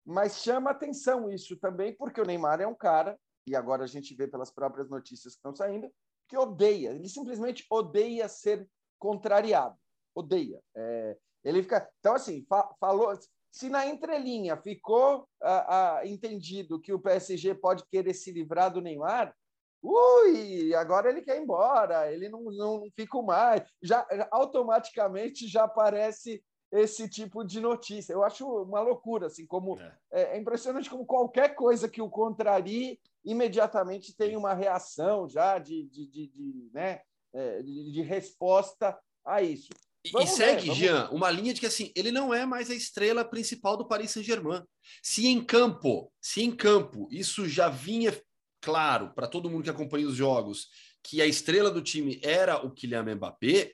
mas 0.05 0.41
chama 0.41 0.71
atenção 0.71 1.29
isso 1.29 1.57
também, 1.57 1.93
porque 1.93 2.21
o 2.21 2.25
Neymar 2.25 2.61
é 2.61 2.67
um 2.67 2.73
cara, 2.73 3.19
e 3.45 3.53
agora 3.53 3.83
a 3.83 3.87
gente 3.87 4.15
vê 4.15 4.27
pelas 4.27 4.49
próprias 4.49 4.89
notícias 4.89 5.33
que 5.33 5.39
estão 5.39 5.53
saindo, 5.53 5.91
que 6.29 6.37
odeia, 6.37 6.91
ele 6.91 7.07
simplesmente 7.09 7.65
odeia 7.69 8.29
ser 8.29 8.67
contrariado, 8.97 9.77
odeia. 10.15 10.61
É, 10.75 11.17
ele 11.43 11.61
fica. 11.63 11.89
Então, 11.99 12.15
assim, 12.15 12.45
fa 12.47 12.73
falou. 12.79 13.13
Se 13.57 13.69
na 13.69 13.87
entrelinha 13.87 14.55
ficou 14.55 15.27
ah, 15.41 15.97
ah, 15.97 16.05
entendido 16.05 16.79
que 16.79 16.93
o 16.93 16.99
PSG 16.99 17.55
pode 17.55 17.83
querer 17.87 18.13
se 18.13 18.31
livrar 18.31 18.71
do 18.71 18.81
Neymar, 18.81 19.35
ui, 19.81 20.75
agora 20.75 21.09
ele 21.09 21.23
quer 21.23 21.37
ir 21.37 21.41
embora, 21.41 22.13
ele 22.13 22.29
não, 22.29 22.43
não 22.43 22.83
fica 22.95 23.19
mais. 23.19 23.67
Já 23.81 24.05
automaticamente 24.29 25.47
já 25.47 25.63
aparece 25.63 26.43
esse 26.71 27.09
tipo 27.09 27.43
de 27.43 27.59
notícia. 27.59 28.13
Eu 28.13 28.23
acho 28.23 28.47
uma 28.47 28.79
loucura, 28.79 29.25
assim, 29.25 29.47
como 29.47 29.79
é, 29.79 29.97
é, 30.11 30.21
é 30.35 30.37
impressionante 30.37 30.87
como 30.87 31.03
qualquer 31.03 31.55
coisa 31.55 31.89
que 31.89 32.01
o 32.01 32.11
contrarie 32.11 32.99
imediatamente 33.25 34.15
tem 34.15 34.37
uma 34.37 34.53
reação 34.53 35.27
já 35.27 35.57
de, 35.57 35.83
de, 35.85 36.05
de, 36.05 36.27
de 36.27 36.69
né, 36.71 37.01
é, 37.33 37.63
de, 37.63 37.91
de, 37.91 38.01
resposta 38.03 38.95
a 39.25 39.41
isso. 39.41 39.69
Vamos 40.11 40.31
e 40.31 40.35
segue, 40.35 40.69
ver, 40.69 40.75
Jean, 40.75 41.09
uma 41.11 41.29
linha 41.29 41.53
de 41.53 41.59
que 41.59 41.65
assim, 41.65 41.91
ele 41.95 42.11
não 42.11 42.33
é 42.33 42.45
mais 42.45 42.69
a 42.69 42.75
estrela 42.75 43.25
principal 43.25 43.75
do 43.75 43.87
Paris 43.87 44.11
Saint-Germain. 44.11 44.63
Se 45.03 45.27
em 45.27 45.43
campo, 45.43 46.11
se 46.21 46.41
em 46.41 46.55
campo, 46.55 47.07
isso 47.11 47.47
já 47.47 47.67
vinha 47.67 48.17
claro 48.61 49.13
para 49.13 49.27
todo 49.27 49.49
mundo 49.49 49.63
que 49.63 49.69
acompanha 49.69 50.07
os 50.07 50.15
jogos, 50.15 50.67
que 51.03 51.21
a 51.21 51.25
estrela 51.25 51.69
do 51.69 51.81
time 51.81 52.19
era 52.23 52.65
o 52.65 52.71
Kylian 52.71 53.15
Mbappé, 53.15 53.73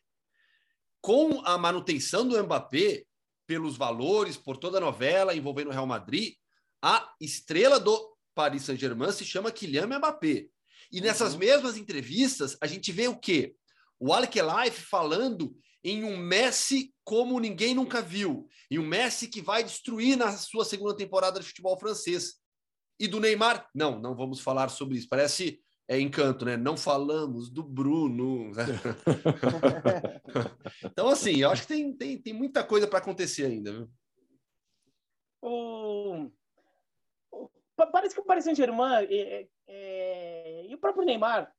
com 1.02 1.42
a 1.46 1.58
manutenção 1.58 2.28
do 2.28 2.42
Mbappé, 2.42 3.04
pelos 3.46 3.76
valores, 3.76 4.38
por 4.38 4.58
toda 4.58 4.78
a 4.78 4.82
novela 4.82 5.36
envolvendo 5.36 5.68
o 5.68 5.74
Real 5.74 5.86
Madrid, 5.86 6.36
a 6.82 7.14
estrela 7.20 7.80
do 7.80 8.16
Paris 8.34 8.64
Saint-Germain 8.64 9.12
se 9.12 9.26
chama 9.26 9.52
Kylian 9.52 9.88
Mbappé. 9.88 10.48
E 10.92 11.02
nessas 11.02 11.34
uhum. 11.34 11.40
mesmas 11.40 11.78
entrevistas, 11.78 12.58
a 12.62 12.68
gente 12.68 12.92
vê 12.92 13.08
o 13.08 13.18
quê? 13.18 13.56
O 14.00 14.14
Alkelife 14.14 14.82
falando 14.82 15.56
em 15.84 16.04
um 16.04 16.18
Messi 16.18 16.94
como 17.04 17.40
ninguém 17.40 17.74
nunca 17.74 18.02
viu, 18.02 18.48
em 18.72 18.80
um 18.80 18.88
Messi 18.88 19.28
que 19.28 19.42
vai 19.42 19.64
destruir 19.64 20.16
na 20.16 20.32
sua 20.32 20.64
segunda 20.64 20.96
temporada 20.96 21.40
de 21.40 21.46
futebol 21.46 21.78
francês. 21.78 22.36
E 23.00 23.08
do 23.08 23.20
Neymar? 23.20 23.68
Não, 23.76 24.00
não 24.00 24.16
vamos 24.16 24.40
falar 24.40 24.70
sobre 24.70 24.98
isso. 24.98 25.10
Parece 25.10 25.60
é 25.88 26.00
encanto, 26.00 26.46
né? 26.46 26.56
Não 26.56 26.78
falamos 26.78 27.50
do 27.50 27.62
Bruno. 27.62 28.52
então, 30.86 31.10
assim, 31.10 31.42
eu 31.42 31.50
acho 31.50 31.64
que 31.64 31.68
tem, 31.68 31.94
tem, 31.94 32.22
tem 32.22 32.34
muita 32.34 32.64
coisa 32.64 32.88
para 32.88 33.00
acontecer 33.00 33.46
ainda. 33.46 33.72
Viu? 33.72 33.90
Parece 37.76 38.16
que 38.16 38.22
o 38.22 38.26
Paris 38.26 38.46
Saint-Germain 38.46 39.06
é, 39.10 39.48
é... 39.68 40.66
e 40.68 40.76
o 40.76 40.78
próprio 40.78 41.06
Neymar, 41.06 41.54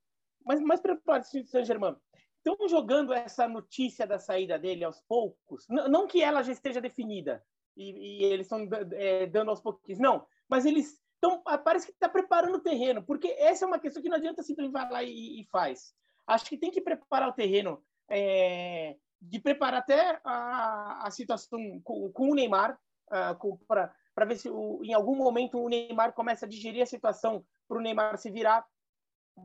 mas 0.44 0.60
mais 0.60 0.80
para 0.80 0.94
o 0.94 1.02
Paris 1.02 1.28
Saint-Germain, 1.28 1.96
estão 2.44 2.68
jogando 2.68 3.12
essa 3.12 3.48
notícia 3.48 4.06
da 4.06 4.18
saída 4.18 4.58
dele 4.58 4.84
aos 4.84 5.00
poucos. 5.00 5.66
Não 5.68 6.06
que 6.06 6.22
ela 6.22 6.42
já 6.42 6.52
esteja 6.52 6.80
definida 6.80 7.42
e, 7.76 8.20
e 8.20 8.24
eles 8.24 8.46
estão 8.46 8.68
é, 8.92 9.26
dando 9.26 9.50
aos 9.50 9.60
pouquinhos, 9.60 9.98
não. 9.98 10.26
Mas 10.48 10.64
eles 10.66 11.02
então, 11.24 11.42
parece 11.64 11.86
que 11.86 11.92
está 11.92 12.06
preparando 12.06 12.56
o 12.56 12.60
terreno, 12.60 13.02
porque 13.02 13.28
essa 13.38 13.64
é 13.64 13.68
uma 13.68 13.78
questão 13.78 14.02
que 14.02 14.10
não 14.10 14.16
adianta 14.16 14.42
simplesmente 14.42 14.74
vai 14.74 14.90
lá 14.90 15.02
e, 15.02 15.40
e 15.40 15.44
faz. 15.46 15.94
Acho 16.26 16.44
que 16.44 16.58
tem 16.58 16.70
que 16.70 16.82
preparar 16.82 17.30
o 17.30 17.32
terreno, 17.32 17.82
é, 18.10 18.94
de 19.22 19.40
preparar 19.40 19.80
até 19.80 20.20
a, 20.22 21.06
a 21.06 21.10
situação 21.10 21.80
com, 21.82 22.12
com, 22.12 22.30
o 22.30 22.34
Neymar, 22.34 22.78
uh, 23.10 23.58
para 23.66 24.24
ver 24.26 24.36
se 24.36 24.50
o, 24.50 24.84
em 24.84 24.92
algum 24.92 25.16
momento 25.16 25.58
o 25.58 25.66
Neymar 25.66 26.12
começa 26.12 26.44
a 26.44 26.48
digerir 26.48 26.82
a 26.82 26.86
situação 26.86 27.42
para 27.66 27.78
o 27.78 27.80
Neymar 27.80 28.18
se 28.18 28.30
virar 28.30 28.66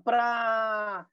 para 0.04 1.08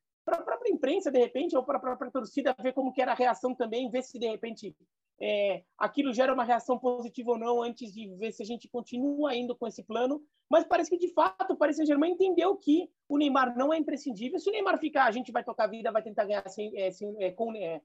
própria 0.67 0.73
imprensa, 0.73 1.11
de 1.11 1.19
repente, 1.19 1.57
ou 1.57 1.63
para 1.63 1.79
a 1.79 1.81
própria 1.81 2.11
torcida, 2.11 2.55
ver 2.61 2.73
como 2.73 2.93
que 2.93 3.01
era 3.01 3.13
a 3.13 3.15
reação 3.15 3.55
também, 3.55 3.89
ver 3.91 4.03
se, 4.03 4.19
de 4.19 4.29
repente, 4.29 4.77
é, 5.21 5.63
aquilo 5.79 6.13
gera 6.13 6.35
uma 6.35 6.45
reação 6.45 6.79
positiva 6.79 7.33
ou 7.33 7.39
não, 7.39 7.63
antes 7.63 7.93
de 7.93 8.09
ver 8.17 8.33
se 8.33 8.43
a 8.43 8.47
gente 8.47 8.69
continua 8.69 9.35
indo 9.35 9.55
com 9.55 9.67
esse 9.67 9.83
plano. 9.83 10.23
Mas 10.49 10.65
parece 10.65 10.91
que, 10.91 10.99
de 10.99 11.13
fato, 11.13 11.53
o 11.53 11.57
Paris 11.57 11.77
Saint-Germain 11.77 12.13
entendeu 12.13 12.57
que 12.57 12.89
o 13.09 13.19
Neymar 13.19 13.57
não 13.57 13.73
é 13.73 13.79
imprescindível. 13.79 14.39
Se 14.39 14.49
o 14.49 14.53
Neymar 14.53 14.79
ficar, 14.79 15.05
a 15.05 15.11
gente 15.11 15.33
vai 15.33 15.45
tocar 15.45 15.65
a 15.65 15.69
vida, 15.69 15.93
vai 15.93 16.03
tentar 16.03 16.25
ganhar 16.25 16.49
sem, 16.49 16.77
é, 16.79 16.91
sem, 16.91 17.15
é, 17.23 17.31
com, 17.31 17.55
é, 17.55 17.81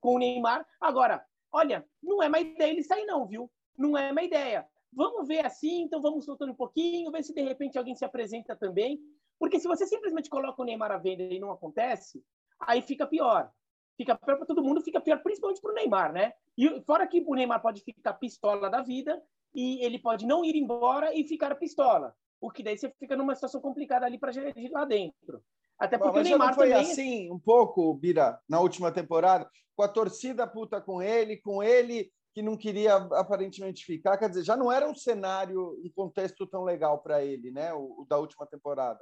com 0.00 0.14
o 0.14 0.18
Neymar. 0.18 0.66
Agora, 0.80 1.24
olha, 1.52 1.84
não 2.02 2.22
é 2.22 2.28
uma 2.28 2.40
ideia 2.40 2.70
ele 2.70 2.82
sair 2.82 3.04
não, 3.04 3.26
viu? 3.26 3.50
Não 3.76 3.96
é 3.96 4.12
uma 4.12 4.22
ideia. 4.22 4.66
Vamos 4.92 5.28
ver 5.28 5.44
assim, 5.44 5.82
então 5.82 6.00
vamos 6.00 6.24
soltando 6.24 6.52
um 6.52 6.56
pouquinho, 6.56 7.10
ver 7.10 7.22
se 7.22 7.34
de 7.34 7.42
repente 7.42 7.76
alguém 7.76 7.94
se 7.94 8.04
apresenta 8.04 8.56
também. 8.56 8.98
Porque 9.38 9.60
se 9.60 9.68
você 9.68 9.86
simplesmente 9.86 10.30
coloca 10.30 10.60
o 10.60 10.64
Neymar 10.64 10.92
à 10.92 10.98
venda 10.98 11.22
e 11.22 11.38
não 11.38 11.50
acontece, 11.50 12.22
aí 12.60 12.80
fica 12.80 13.06
pior. 13.06 13.50
Fica 13.96 14.16
pior 14.16 14.36
para 14.36 14.46
todo 14.46 14.62
mundo, 14.62 14.82
fica 14.82 15.00
pior 15.00 15.22
principalmente 15.22 15.60
para 15.60 15.72
o 15.72 15.74
Neymar, 15.74 16.12
né? 16.12 16.32
E 16.56 16.80
fora 16.82 17.06
que 17.06 17.22
o 17.26 17.34
Neymar 17.34 17.62
pode 17.62 17.80
ficar 17.82 18.14
pistola 18.14 18.68
da 18.70 18.82
vida 18.82 19.22
e 19.54 19.84
ele 19.84 19.98
pode 19.98 20.26
não 20.26 20.44
ir 20.44 20.56
embora 20.56 21.14
e 21.14 21.24
ficar 21.24 21.54
pistola. 21.54 22.14
O 22.40 22.50
que 22.50 22.62
daí 22.62 22.76
você 22.76 22.90
fica 22.98 23.16
numa 23.16 23.34
situação 23.34 23.60
complicada 23.60 24.04
ali 24.04 24.18
para 24.18 24.32
gerir 24.32 24.70
lá 24.70 24.84
dentro. 24.84 25.42
Até 25.78 25.98
porque 25.98 26.18
Mas 26.18 26.26
o 26.26 26.30
Neymar 26.30 26.48
não 26.48 26.54
foi 26.54 26.70
também... 26.70 26.92
assim 26.92 27.30
um 27.30 27.38
pouco, 27.38 27.92
Bira, 27.94 28.40
na 28.48 28.60
última 28.60 28.90
temporada, 28.90 29.48
com 29.74 29.82
a 29.82 29.88
torcida 29.88 30.46
puta 30.46 30.80
com 30.80 31.02
ele, 31.02 31.36
com 31.36 31.62
ele 31.62 32.10
que 32.34 32.42
não 32.42 32.54
queria 32.54 32.96
aparentemente 32.96 33.82
ficar, 33.84 34.18
quer 34.18 34.28
dizer, 34.28 34.44
já 34.44 34.58
não 34.58 34.70
era 34.70 34.86
um 34.86 34.94
cenário, 34.94 35.74
um 35.82 35.90
contexto 35.94 36.46
tão 36.46 36.64
legal 36.64 36.98
para 36.98 37.24
ele, 37.24 37.50
né, 37.50 37.72
o, 37.72 38.02
o 38.02 38.06
da 38.06 38.18
última 38.18 38.46
temporada. 38.46 39.00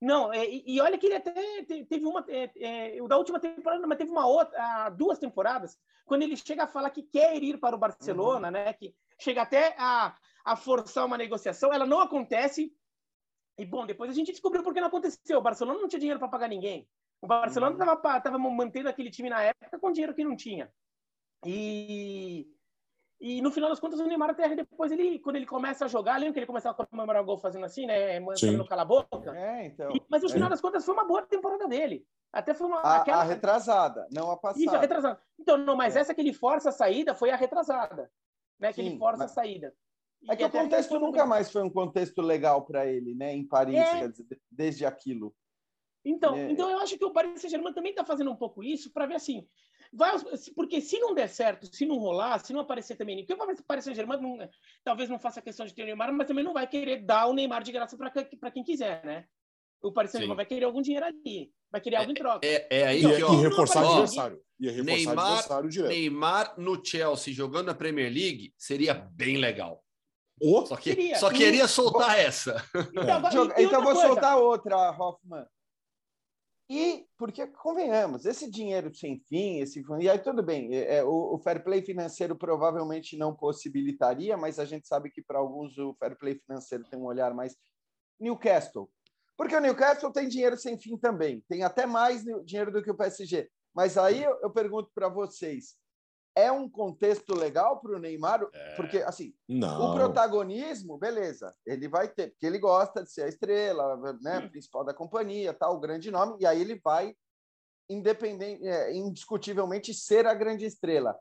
Não, 0.00 0.32
é, 0.32 0.46
e 0.48 0.80
olha 0.80 0.96
que 0.96 1.06
ele 1.06 1.16
até 1.16 1.32
teve 1.64 2.06
uma. 2.06 2.24
É, 2.28 2.96
é, 2.96 3.08
da 3.08 3.16
última 3.16 3.40
temporada, 3.40 3.84
mas 3.86 3.98
teve 3.98 4.10
uma 4.12 4.26
outra, 4.26 4.90
duas 4.90 5.18
temporadas, 5.18 5.76
quando 6.06 6.22
ele 6.22 6.36
chega 6.36 6.64
a 6.64 6.68
falar 6.68 6.90
que 6.90 7.02
quer 7.02 7.42
ir 7.42 7.58
para 7.58 7.74
o 7.74 7.78
Barcelona, 7.78 8.48
uhum. 8.48 8.52
né? 8.52 8.72
Que 8.72 8.94
chega 9.18 9.42
até 9.42 9.74
a, 9.76 10.14
a 10.44 10.56
forçar 10.56 11.04
uma 11.04 11.18
negociação, 11.18 11.72
ela 11.72 11.84
não 11.84 12.00
acontece. 12.00 12.72
E 13.58 13.66
bom, 13.66 13.84
depois 13.86 14.08
a 14.10 14.14
gente 14.14 14.30
descobriu 14.30 14.62
por 14.62 14.72
que 14.72 14.80
não 14.80 14.86
aconteceu. 14.86 15.38
O 15.38 15.42
Barcelona 15.42 15.80
não 15.80 15.88
tinha 15.88 15.98
dinheiro 15.98 16.20
para 16.20 16.28
pagar 16.28 16.48
ninguém. 16.48 16.88
O 17.20 17.26
Barcelona 17.26 17.74
estava 17.74 18.36
uhum. 18.36 18.50
mantendo 18.50 18.88
aquele 18.88 19.10
time 19.10 19.28
na 19.28 19.42
época 19.42 19.80
com 19.80 19.90
dinheiro 19.90 20.14
que 20.14 20.22
não 20.22 20.36
tinha. 20.36 20.72
E 21.44 22.46
e 23.20 23.42
no 23.42 23.50
final 23.50 23.68
das 23.68 23.80
contas, 23.80 23.98
o 23.98 24.06
Neymar 24.06 24.30
até 24.30 24.54
depois, 24.54 24.92
ele, 24.92 25.18
quando 25.18 25.36
ele 25.36 25.46
começa 25.46 25.84
a 25.84 25.88
jogar, 25.88 26.18
lembra 26.18 26.34
que 26.34 26.38
ele 26.38 26.46
começava 26.46 26.80
a 26.80 26.86
comemorar 26.86 27.20
o 27.20 27.26
gol 27.26 27.36
fazendo 27.36 27.64
assim, 27.64 27.84
né? 27.84 28.20
Mandando 28.20 28.64
cala 28.64 28.82
a 28.82 28.84
boca. 28.84 29.36
É, 29.36 29.66
então. 29.66 29.90
E, 29.90 30.00
mas 30.08 30.22
no 30.22 30.28
final 30.28 30.46
é. 30.46 30.50
das 30.50 30.60
contas, 30.60 30.84
foi 30.84 30.94
uma 30.94 31.04
boa 31.04 31.22
temporada 31.22 31.66
dele. 31.66 32.06
Até 32.32 32.54
foi 32.54 32.68
uma. 32.68 32.78
A, 32.78 32.96
aquela... 32.98 33.22
a 33.22 33.24
retrasada, 33.24 34.06
não 34.12 34.30
a 34.30 34.36
passada. 34.36 34.64
Isso, 34.64 34.76
a 34.76 34.78
retrasada. 34.78 35.20
Então, 35.36 35.58
não, 35.58 35.74
mas 35.74 35.96
é. 35.96 36.00
essa 36.00 36.14
que 36.14 36.20
ele 36.20 36.32
força 36.32 36.68
a 36.68 36.72
saída 36.72 37.12
foi 37.12 37.30
a 37.30 37.36
retrasada. 37.36 38.08
Né? 38.58 38.68
Que 38.68 38.82
Sim, 38.82 38.88
ele 38.88 38.98
força 38.98 39.24
mas... 39.24 39.32
a 39.32 39.34
saída. 39.34 39.74
É 40.28 40.36
que 40.36 40.44
o 40.44 40.50
contexto 40.50 40.98
nunca 40.98 41.26
mais 41.26 41.50
foi 41.50 41.62
um 41.62 41.70
contexto 41.70 42.22
legal 42.22 42.64
para 42.64 42.86
ele, 42.86 43.14
né? 43.14 43.34
Em 43.34 43.46
Paris, 43.46 43.76
é... 43.76 44.08
dizer, 44.08 44.40
desde 44.50 44.86
aquilo. 44.86 45.34
Então, 46.04 46.36
é... 46.36 46.50
então 46.50 46.70
eu 46.70 46.78
acho 46.78 46.96
que 46.96 47.04
o 47.04 47.12
Paris 47.12 47.40
Saint-Germain 47.40 47.72
também 47.72 47.90
está 47.90 48.04
fazendo 48.04 48.30
um 48.30 48.36
pouco 48.36 48.62
isso 48.62 48.92
para 48.92 49.06
ver 49.06 49.14
assim. 49.16 49.46
Vai, 49.92 50.12
porque 50.54 50.80
se 50.80 50.98
não 50.98 51.14
der 51.14 51.28
certo, 51.28 51.66
se 51.74 51.86
não 51.86 51.98
rolar, 51.98 52.38
se 52.38 52.52
não 52.52 52.60
aparecer 52.60 52.96
também, 52.96 53.24
porque 53.24 53.32
o 53.32 53.64
Paris 53.64 53.84
Saint-Germain 53.84 54.20
não, 54.20 54.48
talvez 54.84 55.08
não 55.08 55.18
faça 55.18 55.40
questão 55.40 55.64
de 55.64 55.74
ter 55.74 55.82
o 55.82 55.86
Neymar, 55.86 56.12
mas 56.12 56.26
também 56.26 56.44
não 56.44 56.52
vai 56.52 56.66
querer 56.66 57.04
dar 57.04 57.26
o 57.26 57.32
Neymar 57.32 57.62
de 57.62 57.72
graça 57.72 57.96
para 57.96 58.50
quem 58.50 58.62
quiser, 58.62 59.04
né? 59.04 59.24
O 59.82 59.92
Paris 59.92 60.10
Saint-Germain 60.10 60.36
vai 60.36 60.46
querer 60.46 60.64
algum 60.64 60.82
dinheiro 60.82 61.06
ali, 61.06 61.50
vai 61.70 61.80
querer 61.80 61.96
algo 61.96 62.10
em 62.10 62.14
troca. 62.14 62.46
É, 62.46 62.66
é, 62.70 62.80
é 62.80 62.86
aí 62.86 63.00
que, 63.00 63.22
ó, 63.22 63.32
e 63.32 63.36
reforçar 63.36 63.84
ó, 63.84 63.92
adversário. 63.92 64.40
E 64.60 64.68
reforçar 64.68 64.96
Neymar, 64.96 65.26
adversário 65.26 65.70
direto. 65.70 65.88
Neymar 65.88 66.54
no 66.58 66.84
Chelsea 66.84 67.32
jogando 67.32 67.66
na 67.66 67.74
Premier 67.74 68.12
League 68.12 68.52
seria 68.58 68.94
bem 68.94 69.38
legal. 69.38 69.82
Oh, 70.40 70.64
só, 70.66 70.76
que, 70.76 70.94
queria. 70.94 71.16
só 71.16 71.30
queria 71.30 71.66
soltar 71.66 72.18
essa. 72.18 72.64
Então, 72.92 73.16
agora, 73.16 73.62
então 73.62 73.82
vou 73.82 73.92
coisa. 73.92 74.08
soltar 74.08 74.38
outra, 74.38 74.90
Hoffman. 74.90 75.44
E 76.70 77.06
porque 77.16 77.46
convenhamos, 77.46 78.26
esse 78.26 78.50
dinheiro 78.50 78.94
sem 78.94 79.18
fim, 79.20 79.58
esse 79.60 79.82
e 80.00 80.08
aí 80.10 80.18
tudo 80.18 80.42
bem, 80.42 80.74
é, 80.74 80.96
é, 80.96 81.04
o, 81.04 81.34
o, 81.34 81.38
fair 81.38 81.64
play 81.64 81.80
financeiro 81.80 82.36
provavelmente 82.36 83.16
não 83.16 83.34
possibilitaria, 83.34 84.36
mas 84.36 84.58
a 84.58 84.66
gente 84.66 84.86
sabe 84.86 85.10
que 85.10 85.22
para 85.22 85.38
alguns 85.38 85.78
o 85.78 85.94
fair 85.94 86.18
play 86.18 86.34
financeiro 86.34 86.84
tem 86.90 86.98
um 86.98 87.06
olhar 87.06 87.32
mais 87.32 87.56
Newcastle, 88.20 88.90
porque 89.34 89.56
o 89.56 89.60
Newcastle 89.60 90.12
tem 90.12 90.28
dinheiro 90.28 90.58
sem 90.58 90.78
fim 90.78 90.98
também, 90.98 91.42
tem 91.48 91.62
até 91.62 91.86
mais 91.86 92.22
dinheiro 92.44 92.70
do 92.70 92.82
que 92.82 92.90
o 92.90 92.96
PSG, 92.96 93.48
Mas 93.74 93.96
aí 93.96 94.22
eu, 94.22 94.38
eu 94.42 94.50
pergunto 94.50 94.90
para 94.94 95.08
vocês: 95.08 95.74
é 96.38 96.52
um 96.52 96.68
contexto 96.68 97.34
legal 97.34 97.80
para 97.80 97.96
o 97.96 97.98
Neymar? 97.98 98.46
É. 98.52 98.74
Porque, 98.76 98.98
assim, 98.98 99.34
Não. 99.48 99.90
o 99.90 99.94
protagonismo, 99.94 100.96
beleza, 100.98 101.54
ele 101.66 101.88
vai 101.88 102.08
ter, 102.08 102.30
porque 102.30 102.46
ele 102.46 102.58
gosta 102.58 103.02
de 103.02 103.10
ser 103.10 103.22
a 103.22 103.28
estrela, 103.28 103.96
né, 104.20 104.48
principal 104.48 104.84
da 104.84 104.94
companhia, 104.94 105.52
tal, 105.52 105.76
o 105.76 105.80
grande 105.80 106.10
nome, 106.10 106.36
e 106.40 106.46
aí 106.46 106.60
ele 106.60 106.80
vai, 106.82 107.14
independente, 107.88 108.66
é, 108.66 108.94
indiscutivelmente, 108.94 109.92
ser 109.94 110.26
a 110.26 110.34
grande 110.34 110.64
estrela. 110.64 111.18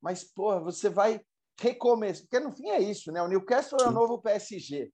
Mas, 0.00 0.24
porra, 0.24 0.60
você 0.60 0.88
vai 0.88 1.20
recomeçar, 1.60 2.22
porque 2.28 2.40
no 2.40 2.52
fim 2.52 2.68
é 2.70 2.80
isso, 2.80 3.12
né? 3.12 3.22
O 3.22 3.28
Newcastle 3.28 3.78
é 3.80 3.84
o 3.84 3.88
Sim. 3.88 3.94
novo 3.94 4.20
PSG. 4.20 4.90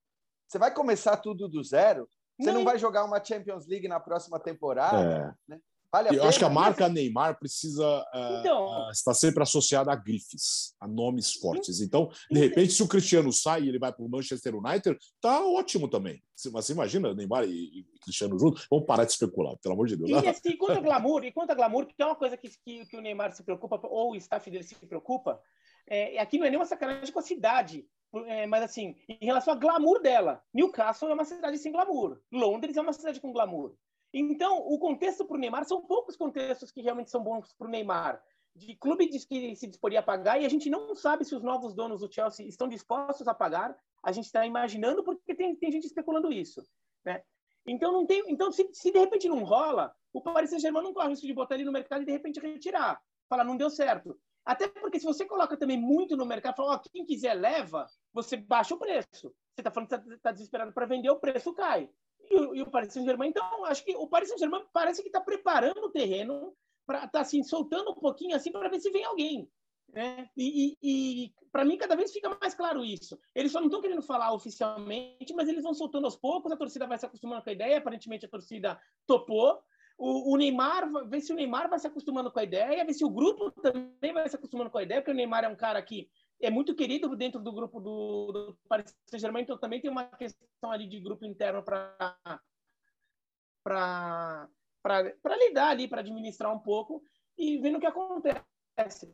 Você 0.46 0.58
vai 0.58 0.72
começar 0.72 1.16
tudo 1.16 1.48
do 1.48 1.62
zero, 1.62 2.08
você 2.38 2.48
não 2.50 2.58
Nem- 2.58 2.64
vai 2.64 2.78
jogar 2.78 3.04
uma 3.04 3.22
Champions 3.22 3.66
League 3.66 3.88
na 3.88 3.98
próxima 4.00 4.38
temporada. 4.38 5.36
É. 5.50 5.58
Vale 5.90 6.14
Eu 6.14 6.24
acho 6.24 6.38
que 6.38 6.44
a 6.44 6.50
marca 6.50 6.88
Neymar 6.88 7.38
precisa 7.38 8.04
eh, 8.14 8.40
Então. 8.40 8.88
eh, 8.88 8.90
estar 8.92 9.14
sempre 9.14 9.42
associada 9.42 9.90
a 9.90 9.96
grifes, 9.96 10.74
a 10.78 10.86
nomes 10.86 11.32
fortes. 11.32 11.80
Então, 11.80 12.10
de 12.30 12.38
repente, 12.38 12.72
se 12.72 12.82
o 12.82 12.88
Cristiano 12.88 13.32
sai 13.32 13.62
e 13.62 13.68
ele 13.68 13.78
vai 13.78 13.92
para 13.92 14.04
o 14.04 14.08
Manchester 14.08 14.54
United, 14.54 14.98
tá 15.20 15.42
ótimo 15.44 15.88
também. 15.88 16.22
Mas 16.52 16.66
você 16.66 16.72
imagina 16.72 17.14
Neymar 17.14 17.44
e, 17.44 17.80
e 17.80 17.86
Cristiano 18.02 18.38
juntos? 18.38 18.66
Vamos 18.70 18.86
parar 18.86 19.04
de 19.04 19.12
especular, 19.12 19.56
pelo 19.62 19.74
amor 19.74 19.86
de 19.86 19.96
Deus. 19.96 20.10
E 20.10 20.14
assim, 20.28 20.56
quanto 20.56 20.78
a 20.78 20.80
glamour, 20.80 21.24
e 21.24 21.32
quanto 21.32 21.50
a 21.50 21.54
glamour, 21.54 21.86
que 21.86 22.02
é 22.02 22.04
uma 22.04 22.16
coisa 22.16 22.36
que, 22.36 22.50
que, 22.64 22.84
que 22.86 22.96
o 22.96 23.00
Neymar 23.00 23.32
se 23.32 23.42
preocupa, 23.42 23.80
ou 23.84 24.12
o 24.12 24.16
staff 24.16 24.50
dele 24.50 24.64
se 24.64 24.74
preocupa, 24.74 25.40
é, 25.88 26.18
aqui 26.18 26.38
não 26.38 26.46
é 26.46 26.50
nenhuma 26.50 26.66
sacanagem 26.66 27.12
com 27.12 27.18
a 27.18 27.22
cidade, 27.22 27.86
é, 28.26 28.46
mas 28.46 28.62
assim, 28.62 28.94
em 29.08 29.24
relação 29.24 29.54
ao 29.54 29.60
glamour 29.60 30.00
dela, 30.00 30.42
Newcastle 30.52 31.08
é 31.08 31.14
uma 31.14 31.24
cidade 31.24 31.56
sem 31.58 31.72
glamour, 31.72 32.20
Londres 32.30 32.76
é 32.76 32.80
uma 32.80 32.92
cidade 32.92 33.20
com 33.20 33.32
glamour. 33.32 33.74
Então, 34.12 34.58
o 34.58 34.78
contexto 34.78 35.24
para 35.24 35.36
o 35.36 35.40
Neymar 35.40 35.64
são 35.64 35.82
poucos 35.82 36.16
contextos 36.16 36.70
que 36.70 36.80
realmente 36.80 37.10
são 37.10 37.22
bons 37.22 37.52
para 37.52 37.66
o 37.66 37.70
Neymar. 37.70 38.22
De 38.54 38.74
clube 38.74 39.08
diz 39.08 39.24
que 39.24 39.54
se 39.54 39.66
disporia 39.66 40.00
a 40.00 40.02
pagar, 40.02 40.40
e 40.40 40.46
a 40.46 40.48
gente 40.48 40.68
não 40.70 40.94
sabe 40.94 41.24
se 41.24 41.34
os 41.34 41.42
novos 41.42 41.74
donos 41.74 42.00
do 42.00 42.12
Chelsea 42.12 42.46
estão 42.46 42.68
dispostos 42.68 43.28
a 43.28 43.34
pagar. 43.34 43.76
A 44.02 44.10
gente 44.10 44.24
está 44.24 44.46
imaginando 44.46 45.04
porque 45.04 45.34
tem, 45.34 45.54
tem 45.54 45.70
gente 45.70 45.86
especulando 45.86 46.32
isso. 46.32 46.66
Né? 47.04 47.22
Então, 47.66 47.92
não 47.92 48.06
tem, 48.06 48.24
então 48.28 48.50
se, 48.50 48.68
se 48.72 48.90
de 48.90 48.98
repente 48.98 49.28
não 49.28 49.44
rola, 49.44 49.94
o 50.12 50.22
Paris 50.22 50.50
Saint-Germain 50.50 50.82
não 50.82 50.94
corre 50.94 51.06
o 51.06 51.10
risco 51.10 51.26
de 51.26 51.34
botar 51.34 51.54
ele 51.54 51.64
no 51.64 51.72
mercado 51.72 52.02
e 52.02 52.06
de 52.06 52.12
repente 52.12 52.40
retirar. 52.40 53.00
Falar, 53.28 53.44
não 53.44 53.56
deu 53.56 53.68
certo. 53.68 54.18
Até 54.44 54.66
porque 54.66 54.98
se 54.98 55.04
você 55.04 55.26
coloca 55.26 55.58
também 55.58 55.76
muito 55.76 56.16
no 56.16 56.24
mercado, 56.24 56.56
fala, 56.56 56.80
quem 56.90 57.04
quiser 57.04 57.34
leva, 57.34 57.86
você 58.14 58.34
baixa 58.34 58.74
o 58.74 58.78
preço. 58.78 59.34
Você 59.54 59.60
está 59.60 59.70
falando 59.70 59.88
que 59.90 59.94
está 59.94 60.18
tá 60.22 60.32
desesperado 60.32 60.72
para 60.72 60.86
vender, 60.86 61.10
o 61.10 61.20
preço 61.20 61.52
cai. 61.52 61.90
E 62.30 62.36
o, 62.36 62.54
e 62.54 62.62
o 62.62 62.70
Paris 62.70 62.92
Saint-Germain, 62.92 63.28
então, 63.30 63.64
acho 63.64 63.84
que 63.84 63.96
o 63.96 64.06
Paris 64.06 64.28
Saint-Germain 64.28 64.64
parece 64.72 65.02
que 65.02 65.08
está 65.08 65.20
preparando 65.20 65.84
o 65.84 65.90
terreno 65.90 66.54
para 66.86 66.98
estar 66.98 67.10
tá, 67.10 67.20
assim, 67.20 67.42
soltando 67.42 67.90
um 67.90 67.94
pouquinho 67.94 68.34
assim 68.34 68.50
para 68.50 68.68
ver 68.68 68.80
se 68.80 68.90
vem 68.90 69.04
alguém. 69.04 69.50
Né? 69.92 70.28
E, 70.36 70.76
e, 70.82 71.24
e 71.24 71.32
para 71.50 71.64
mim, 71.64 71.78
cada 71.78 71.96
vez 71.96 72.12
fica 72.12 72.36
mais 72.40 72.54
claro 72.54 72.84
isso. 72.84 73.18
Eles 73.34 73.52
só 73.52 73.58
não 73.58 73.68
estão 73.68 73.80
querendo 73.80 74.02
falar 74.02 74.32
oficialmente, 74.32 75.34
mas 75.34 75.48
eles 75.48 75.62
vão 75.62 75.74
soltando 75.74 76.04
aos 76.04 76.16
poucos, 76.16 76.52
a 76.52 76.56
torcida 76.56 76.86
vai 76.86 76.98
se 76.98 77.06
acostumando 77.06 77.42
com 77.42 77.50
a 77.50 77.52
ideia, 77.52 77.78
aparentemente 77.78 78.26
a 78.26 78.28
torcida 78.28 78.78
topou. 79.06 79.58
O, 79.96 80.32
o, 80.32 80.36
Neymar, 80.36 80.88
ver 81.08 81.20
se 81.20 81.32
o 81.32 81.36
Neymar 81.36 81.68
vai 81.68 81.78
se 81.78 81.86
acostumando 81.86 82.30
com 82.30 82.38
a 82.38 82.44
ideia, 82.44 82.84
ver 82.84 82.92
se 82.92 83.04
o 83.04 83.10
grupo 83.10 83.50
também 83.50 84.12
vai 84.12 84.28
se 84.28 84.36
acostumando 84.36 84.70
com 84.70 84.78
a 84.78 84.82
ideia, 84.82 85.00
porque 85.00 85.10
o 85.10 85.14
Neymar 85.14 85.44
é 85.44 85.48
um 85.48 85.56
cara 85.56 85.82
que 85.82 86.08
é 86.40 86.50
muito 86.50 86.74
querido 86.74 87.14
dentro 87.16 87.40
do 87.40 87.52
grupo 87.52 87.80
do, 87.80 88.32
do 88.32 88.58
Paris 88.68 88.94
Saint-Germain, 89.06 89.42
então 89.42 89.58
também 89.58 89.80
tem 89.80 89.90
uma 89.90 90.04
questão 90.04 90.70
ali 90.70 90.88
de 90.88 91.00
grupo 91.00 91.24
interno 91.24 91.62
para 91.62 92.08
lidar 95.38 95.68
ali, 95.70 95.88
para 95.88 96.00
administrar 96.00 96.54
um 96.54 96.58
pouco 96.58 97.02
e 97.36 97.58
vendo 97.58 97.78
o 97.78 97.80
que 97.80 97.86
acontece. 97.86 99.12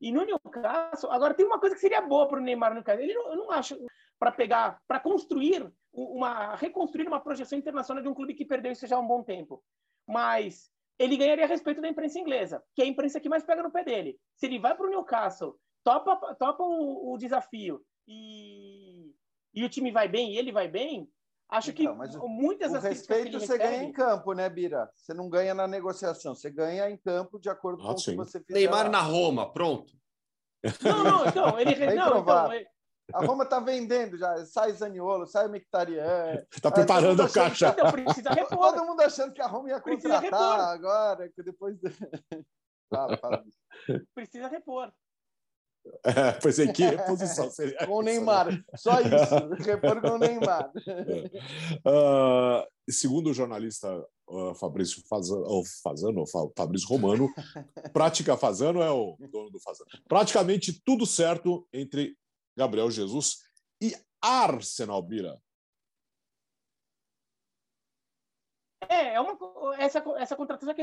E 0.00 0.12
no 0.12 0.24
Newcastle, 0.24 1.10
agora 1.10 1.34
tem 1.34 1.46
uma 1.46 1.58
coisa 1.58 1.74
que 1.74 1.80
seria 1.80 2.02
boa 2.02 2.28
para 2.28 2.38
o 2.38 2.42
Neymar 2.42 2.70
no 2.70 2.76
Newcastle. 2.76 3.02
Ele 3.02 3.14
não, 3.14 3.30
eu 3.30 3.36
não 3.36 3.50
acho 3.50 3.78
para 4.18 4.32
pegar, 4.32 4.80
para 4.86 5.00
construir 5.00 5.70
uma, 5.92 6.54
reconstruir 6.54 7.06
uma 7.06 7.20
projeção 7.20 7.58
internacional 7.58 8.02
de 8.02 8.08
um 8.08 8.14
clube 8.14 8.34
que 8.34 8.44
perdeu 8.44 8.72
isso 8.72 8.86
já 8.86 8.96
há 8.96 9.00
um 9.00 9.06
bom 9.06 9.22
tempo. 9.22 9.62
Mas 10.06 10.70
ele 10.98 11.16
ganharia 11.16 11.46
respeito 11.46 11.80
da 11.80 11.88
imprensa 11.88 12.18
inglesa, 12.18 12.62
que 12.74 12.82
é 12.82 12.84
a 12.84 12.88
imprensa 12.88 13.20
que 13.20 13.28
mais 13.28 13.44
pega 13.44 13.62
no 13.62 13.70
pé 13.70 13.84
dele. 13.84 14.18
Se 14.34 14.46
ele 14.46 14.58
vai 14.58 14.74
para 14.76 14.86
o 14.86 14.90
Newcastle, 14.90 15.58
topa, 15.86 16.34
topa 16.34 16.64
o, 16.64 17.14
o 17.14 17.18
desafio 17.18 17.80
e, 18.08 19.14
e 19.54 19.64
o 19.64 19.68
time 19.68 19.92
vai 19.92 20.08
bem 20.08 20.32
e 20.32 20.38
ele 20.38 20.50
vai 20.50 20.66
bem, 20.66 21.08
Acho 21.48 21.70
então, 21.70 21.96
que 21.96 22.18
muitas 22.26 22.72
o 22.72 22.80
respeito 22.80 23.38
você 23.38 23.56
ganha 23.56 23.84
em 23.84 23.92
campo, 23.92 24.32
né, 24.32 24.48
Bira? 24.48 24.90
Você 24.96 25.14
não 25.14 25.28
ganha 25.28 25.54
na 25.54 25.68
negociação, 25.68 26.34
você 26.34 26.50
ganha 26.50 26.90
em 26.90 26.96
campo 26.96 27.38
de 27.38 27.48
acordo 27.48 27.84
com 27.84 27.88
ah, 27.88 27.92
o 27.92 27.94
que 27.94 28.16
você 28.16 28.40
fizer. 28.40 28.58
Neymar 28.58 28.90
na 28.90 29.00
Roma, 29.00 29.52
pronto. 29.52 29.92
Não, 30.82 31.04
não, 31.04 31.26
então, 31.26 31.60
ele 31.60 31.76
Bem 31.76 31.94
não, 31.94 32.18
então, 32.18 32.52
ele... 32.52 32.66
A 33.14 33.24
Roma 33.24 33.44
está 33.44 33.60
vendendo 33.60 34.18
já, 34.18 34.44
sai 34.46 34.72
Zaniolo, 34.72 35.24
sai 35.28 35.46
Mictarian. 35.46 36.44
Está 36.50 36.68
preparando 36.72 37.22
o 37.22 37.32
caixa. 37.32 37.72
Que... 37.72 37.80
Então, 37.80 37.92
precisa 37.92 38.30
repor. 38.34 38.74
Todo 38.74 38.84
mundo 38.84 39.00
achando 39.02 39.32
que 39.32 39.40
a 39.40 39.46
Roma 39.46 39.68
ia 39.68 39.80
contratar 39.80 40.60
agora, 40.60 41.28
que 41.28 41.44
depois. 41.44 41.78
fala, 42.92 43.16
fala. 43.18 43.44
Precisa 44.12 44.48
repor. 44.48 44.92
É, 46.04 46.32
pois 46.40 46.58
é, 46.58 46.72
que 46.72 46.84
reposição 46.84 47.50
seria? 47.50 47.76
com 47.86 47.94
o 47.94 48.02
Neymar, 48.02 48.48
só 48.76 49.00
isso, 49.00 49.48
repor 49.64 50.00
com 50.00 50.10
o 50.10 50.18
Neymar. 50.18 50.70
Uh, 51.84 52.66
segundo 52.88 53.30
o 53.30 53.34
jornalista 53.34 53.88
uh, 54.28 54.54
Fabrício 54.54 55.02
Fazano, 55.08 55.44
ou 55.46 55.64
Fazano, 55.82 56.24
Fabrício 56.56 56.88
Romano, 56.88 57.28
Prática 57.92 58.36
Fazano 58.36 58.80
é 58.82 58.90
o 58.90 59.16
dono 59.30 59.50
do 59.50 59.60
Fazano. 59.60 59.90
Praticamente 60.08 60.80
tudo 60.84 61.04
certo 61.04 61.66
entre 61.72 62.16
Gabriel 62.56 62.90
Jesus 62.90 63.38
e 63.82 63.94
Arsenal 64.22 65.02
Bira. 65.02 65.40
É, 68.88 69.14
é 69.14 69.20
uma, 69.20 69.36
essa, 69.78 69.98
essa 70.18 70.36
contratação 70.36 70.74
que, 70.74 70.82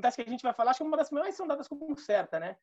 das 0.00 0.16
que 0.16 0.22
a 0.22 0.28
gente 0.28 0.42
vai 0.42 0.52
falar, 0.52 0.72
acho 0.72 0.78
que 0.78 0.82
é 0.82 0.86
uma 0.86 0.96
das 0.96 1.10
mais 1.10 1.36
são 1.36 1.46
dadas 1.46 1.68
como 1.68 1.96
certa, 1.96 2.40
né? 2.40 2.56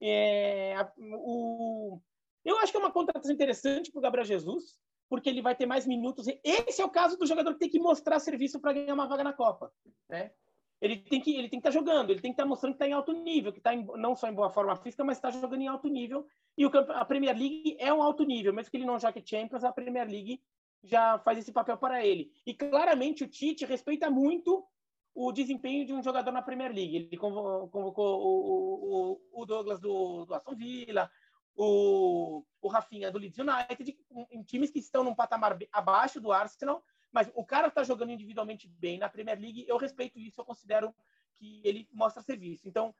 É, 0.00 0.74
o, 0.98 2.00
eu 2.44 2.58
acho 2.58 2.72
que 2.72 2.76
é 2.76 2.80
uma 2.80 2.92
contratação 2.92 3.32
interessante 3.32 3.90
para 3.90 3.98
o 3.98 4.02
Gabriel 4.02 4.24
Jesus, 4.24 4.78
porque 5.08 5.28
ele 5.28 5.42
vai 5.42 5.54
ter 5.54 5.66
mais 5.66 5.86
minutos. 5.86 6.26
Esse 6.42 6.80
é 6.80 6.84
o 6.84 6.90
caso 6.90 7.16
do 7.16 7.26
jogador 7.26 7.52
que 7.52 7.60
tem 7.60 7.70
que 7.70 7.78
mostrar 7.78 8.18
serviço 8.18 8.60
para 8.60 8.72
ganhar 8.72 8.94
uma 8.94 9.06
vaga 9.06 9.24
na 9.24 9.32
Copa. 9.32 9.72
Né? 10.08 10.32
Ele 10.80 10.96
tem 10.96 11.20
que 11.20 11.36
ele 11.36 11.48
tem 11.48 11.60
que 11.60 11.68
estar 11.68 11.70
tá 11.70 11.74
jogando, 11.78 12.10
ele 12.10 12.20
tem 12.20 12.32
que 12.32 12.34
estar 12.34 12.42
tá 12.42 12.48
mostrando 12.48 12.72
que 12.72 12.76
está 12.76 12.88
em 12.88 12.92
alto 12.92 13.12
nível, 13.12 13.52
que 13.52 13.58
está 13.58 13.74
não 13.76 14.16
só 14.16 14.28
em 14.28 14.34
boa 14.34 14.50
forma 14.50 14.74
física, 14.76 15.04
mas 15.04 15.18
está 15.18 15.30
jogando 15.30 15.62
em 15.62 15.68
alto 15.68 15.88
nível. 15.88 16.26
E 16.58 16.66
o, 16.66 16.70
a 16.74 17.04
Premier 17.04 17.36
League 17.36 17.76
é 17.78 17.92
um 17.94 18.02
alto 18.02 18.24
nível, 18.24 18.52
mesmo 18.52 18.70
que 18.70 18.76
ele 18.76 18.86
não 18.86 18.98
jogue 18.98 19.22
Champions, 19.24 19.62
a 19.62 19.72
Premier 19.72 20.08
League 20.08 20.42
já 20.82 21.18
faz 21.20 21.38
esse 21.38 21.52
papel 21.52 21.76
para 21.76 22.04
ele. 22.04 22.32
E 22.44 22.52
claramente 22.52 23.22
o 23.22 23.28
Tite 23.28 23.64
respeita 23.64 24.10
muito 24.10 24.66
o 25.14 25.32
desempenho 25.32 25.84
de 25.86 25.92
um 25.92 26.02
jogador 26.02 26.32
na 26.32 26.42
Premier 26.42 26.72
League. 26.72 26.96
Ele 26.96 27.16
convocou 27.16 28.20
o, 28.20 29.20
o, 29.32 29.42
o 29.42 29.46
Douglas 29.46 29.80
do, 29.80 30.24
do, 30.24 30.34
Aston 30.34 30.54
Villa, 30.54 31.10
o, 31.54 32.44
o 32.60 32.68
Rafinha 32.68 33.10
do 33.10 33.18
Leeds 33.18 33.38
United, 33.38 33.98
em 34.30 34.42
times 34.42 34.70
que 34.70 34.78
estão 34.78 35.04
num 35.04 35.14
patamar 35.14 35.58
abaixo 35.70 36.20
do 36.20 36.32
Arsenal, 36.32 36.82
mas 37.12 37.30
o 37.34 37.44
cara 37.44 37.68
está 37.68 37.82
jogando 37.82 38.12
individualmente 38.12 38.66
bem 38.66 38.98
na 38.98 39.08
Premier 39.08 39.38
League. 39.38 39.66
Eu 39.68 39.76
respeito 39.76 40.18
isso, 40.18 40.40
eu 40.40 40.44
considero 40.44 40.94
que 41.34 41.60
ele 41.64 41.88
mostra 41.92 42.22
serviço. 42.22 42.66
Então, 42.66 42.94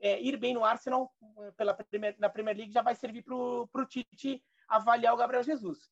é, 0.00 0.20
ir 0.22 0.36
bem 0.36 0.54
no 0.54 0.64
Arsenal 0.64 1.12
pela 1.56 1.74
Premier, 1.74 2.14
na 2.18 2.28
Premier 2.28 2.56
League 2.56 2.72
já 2.72 2.82
vai 2.82 2.94
servir 2.94 3.22
para 3.22 3.34
o 3.34 3.86
Tite 3.86 4.42
avaliar 4.66 5.12
o 5.12 5.16
Gabriel 5.16 5.42
Jesus. 5.42 5.90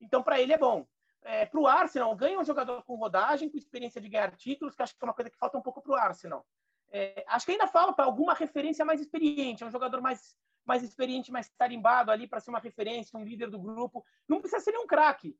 Então, 0.00 0.22
para 0.22 0.40
ele 0.40 0.52
é 0.52 0.58
bom 0.58 0.86
é, 1.24 1.46
para 1.46 1.60
o 1.60 1.66
Arsenal, 1.66 2.14
ganha 2.14 2.38
um 2.38 2.44
jogador 2.44 2.82
com 2.84 2.94
rodagem, 2.96 3.48
com 3.48 3.56
experiência 3.56 4.00
de 4.00 4.08
ganhar 4.08 4.34
títulos, 4.36 4.74
que 4.74 4.82
acho 4.82 4.96
que 4.96 5.02
é 5.02 5.06
uma 5.06 5.14
coisa 5.14 5.30
que 5.30 5.38
falta 5.38 5.58
um 5.58 5.62
pouco 5.62 5.82
para 5.82 5.92
o 5.92 5.96
Arsenal. 5.96 6.46
É, 6.92 7.24
acho 7.26 7.46
que 7.46 7.52
ainda 7.52 7.66
falta 7.66 8.02
alguma 8.02 8.34
referência 8.34 8.84
mais 8.84 9.00
experiente, 9.00 9.64
um 9.64 9.70
jogador 9.70 10.00
mais, 10.00 10.36
mais 10.64 10.82
experiente, 10.82 11.32
mais 11.32 11.48
tarimbado 11.58 12.10
ali 12.10 12.28
para 12.28 12.40
ser 12.40 12.50
uma 12.50 12.60
referência, 12.60 13.18
um 13.18 13.24
líder 13.24 13.50
do 13.50 13.58
grupo. 13.58 14.04
Não 14.28 14.40
precisa 14.40 14.62
ser 14.62 14.72
nenhum 14.72 14.86
craque. 14.86 15.36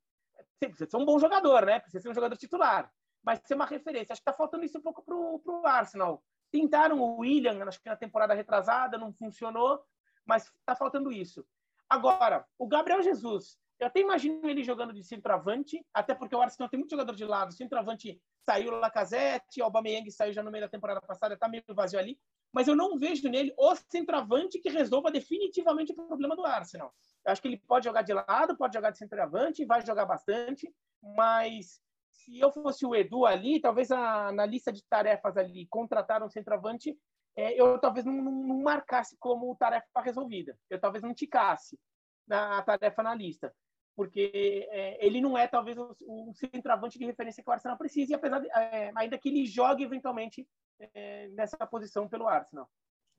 Precisa 0.58 0.90
ser 0.90 0.96
um 0.96 1.04
bom 1.04 1.18
jogador, 1.18 1.66
né? 1.66 1.78
Precisa 1.78 2.02
ser 2.02 2.08
um 2.08 2.14
jogador 2.14 2.36
titular. 2.36 2.90
Mas 3.22 3.40
ser 3.44 3.54
uma 3.54 3.66
referência. 3.66 4.12
Acho 4.12 4.22
que 4.22 4.28
está 4.28 4.32
faltando 4.32 4.64
isso 4.64 4.78
um 4.78 4.82
pouco 4.82 5.02
para 5.02 5.14
o 5.14 5.66
Arsenal. 5.66 6.24
Tentaram 6.50 7.00
o 7.00 7.18
William, 7.18 7.62
acho 7.68 7.80
que 7.80 7.88
na 7.88 7.96
temporada 7.96 8.34
retrasada, 8.34 8.96
não 8.96 9.12
funcionou, 9.12 9.84
mas 10.24 10.46
está 10.46 10.74
faltando 10.74 11.12
isso. 11.12 11.46
Agora, 11.88 12.46
o 12.58 12.66
Gabriel 12.66 13.02
Jesus, 13.02 13.58
eu 13.84 13.88
até 13.88 14.00
imagino 14.00 14.48
ele 14.48 14.64
jogando 14.64 14.94
de 14.94 15.04
centroavante, 15.04 15.84
até 15.92 16.14
porque 16.14 16.34
o 16.34 16.40
Arsenal 16.40 16.70
tem 16.70 16.78
muito 16.78 16.92
jogador 16.92 17.14
de 17.14 17.24
lado. 17.26 17.52
Centroavante 17.52 18.18
saiu 18.48 18.72
o 18.72 18.76
Lacazette, 18.78 19.60
o 19.60 19.64
Aubameyang 19.64 20.10
saiu 20.10 20.32
já 20.32 20.42
no 20.42 20.50
meio 20.50 20.64
da 20.64 20.70
temporada 20.70 21.02
passada, 21.02 21.34
está 21.34 21.46
meio 21.46 21.62
vazio 21.68 21.98
ali. 21.98 22.18
Mas 22.50 22.66
eu 22.66 22.74
não 22.74 22.98
vejo 22.98 23.28
nele 23.28 23.52
o 23.58 23.74
centroavante 23.90 24.58
que 24.58 24.70
resolva 24.70 25.10
definitivamente 25.10 25.92
o 25.92 25.94
problema 25.94 26.34
do 26.34 26.46
Arsenal. 26.46 26.94
Eu 27.26 27.32
acho 27.32 27.42
que 27.42 27.48
ele 27.48 27.58
pode 27.58 27.84
jogar 27.84 28.00
de 28.00 28.14
lado, 28.14 28.56
pode 28.56 28.72
jogar 28.72 28.90
de 28.90 28.96
centroavante, 28.96 29.66
vai 29.66 29.84
jogar 29.84 30.06
bastante, 30.06 30.72
mas 31.02 31.78
se 32.10 32.40
eu 32.40 32.50
fosse 32.50 32.86
o 32.86 32.94
Edu 32.94 33.26
ali, 33.26 33.60
talvez 33.60 33.90
a, 33.90 34.32
na 34.32 34.46
lista 34.46 34.72
de 34.72 34.82
tarefas 34.84 35.36
ali, 35.36 35.66
contratar 35.66 36.22
um 36.22 36.30
centroavante, 36.30 36.96
é, 37.36 37.60
eu 37.60 37.78
talvez 37.78 38.06
não, 38.06 38.14
não, 38.14 38.62
marcasse 38.62 39.14
como 39.18 39.54
tarefa 39.56 40.00
resolvida. 40.00 40.56
Eu 40.70 40.80
talvez 40.80 41.02
não 41.02 41.12
ticasse 41.12 41.78
na 42.26 42.62
tarefa 42.62 43.02
na 43.02 43.14
lista, 43.14 43.54
porque 43.96 44.66
é, 44.70 45.04
ele 45.04 45.20
não 45.20 45.36
é 45.38 45.46
talvez 45.46 45.76
o, 45.78 45.94
o, 46.02 46.32
centroavante 46.34 46.98
de 46.98 47.04
referência 47.04 47.42
que 47.42 47.48
o 47.48 47.52
Arsenal 47.52 47.78
precisa, 47.78 48.12
e 48.12 48.14
apesar 48.14 48.40
de, 48.40 48.48
é, 48.48 48.92
ainda 48.96 49.18
que 49.18 49.28
ele 49.28 49.46
jogue 49.46 49.84
eventualmente 49.84 50.46
é, 50.94 51.28
nessa 51.28 51.56
posição 51.66 52.08
pelo 52.08 52.28
Arsenal. 52.28 52.68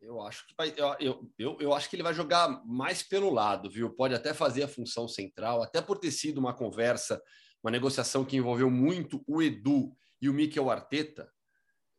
Eu 0.02 0.22
acho 0.22 0.46
que 0.46 0.54
vai, 0.58 0.74
eu, 1.00 1.32
eu, 1.40 1.58
eu 1.60 1.74
acho 1.74 1.90
que 1.90 1.96
ele 1.96 2.04
vai 2.04 2.14
jogar 2.14 2.64
mais 2.66 3.02
pelo 3.02 3.32
lado, 3.32 3.70
viu? 3.70 3.90
Pode 3.96 4.14
até 4.14 4.34
fazer 4.34 4.64
a 4.64 4.68
função 4.68 5.08
central, 5.08 5.64
até 5.64 5.82
por 5.82 5.98
ter 5.98 6.12
sido 6.12 6.38
uma 6.38 6.54
conversa, 6.54 7.22
uma 7.64 7.72
negociação 7.72 8.26
que 8.26 8.38
envolveu 8.38 8.70
muito 8.70 9.24
o 9.26 9.42
Edu 9.42 9.96
e 10.22 10.30
o 10.30 10.34
Mikel 10.34 10.70
Arteta, 10.70 11.32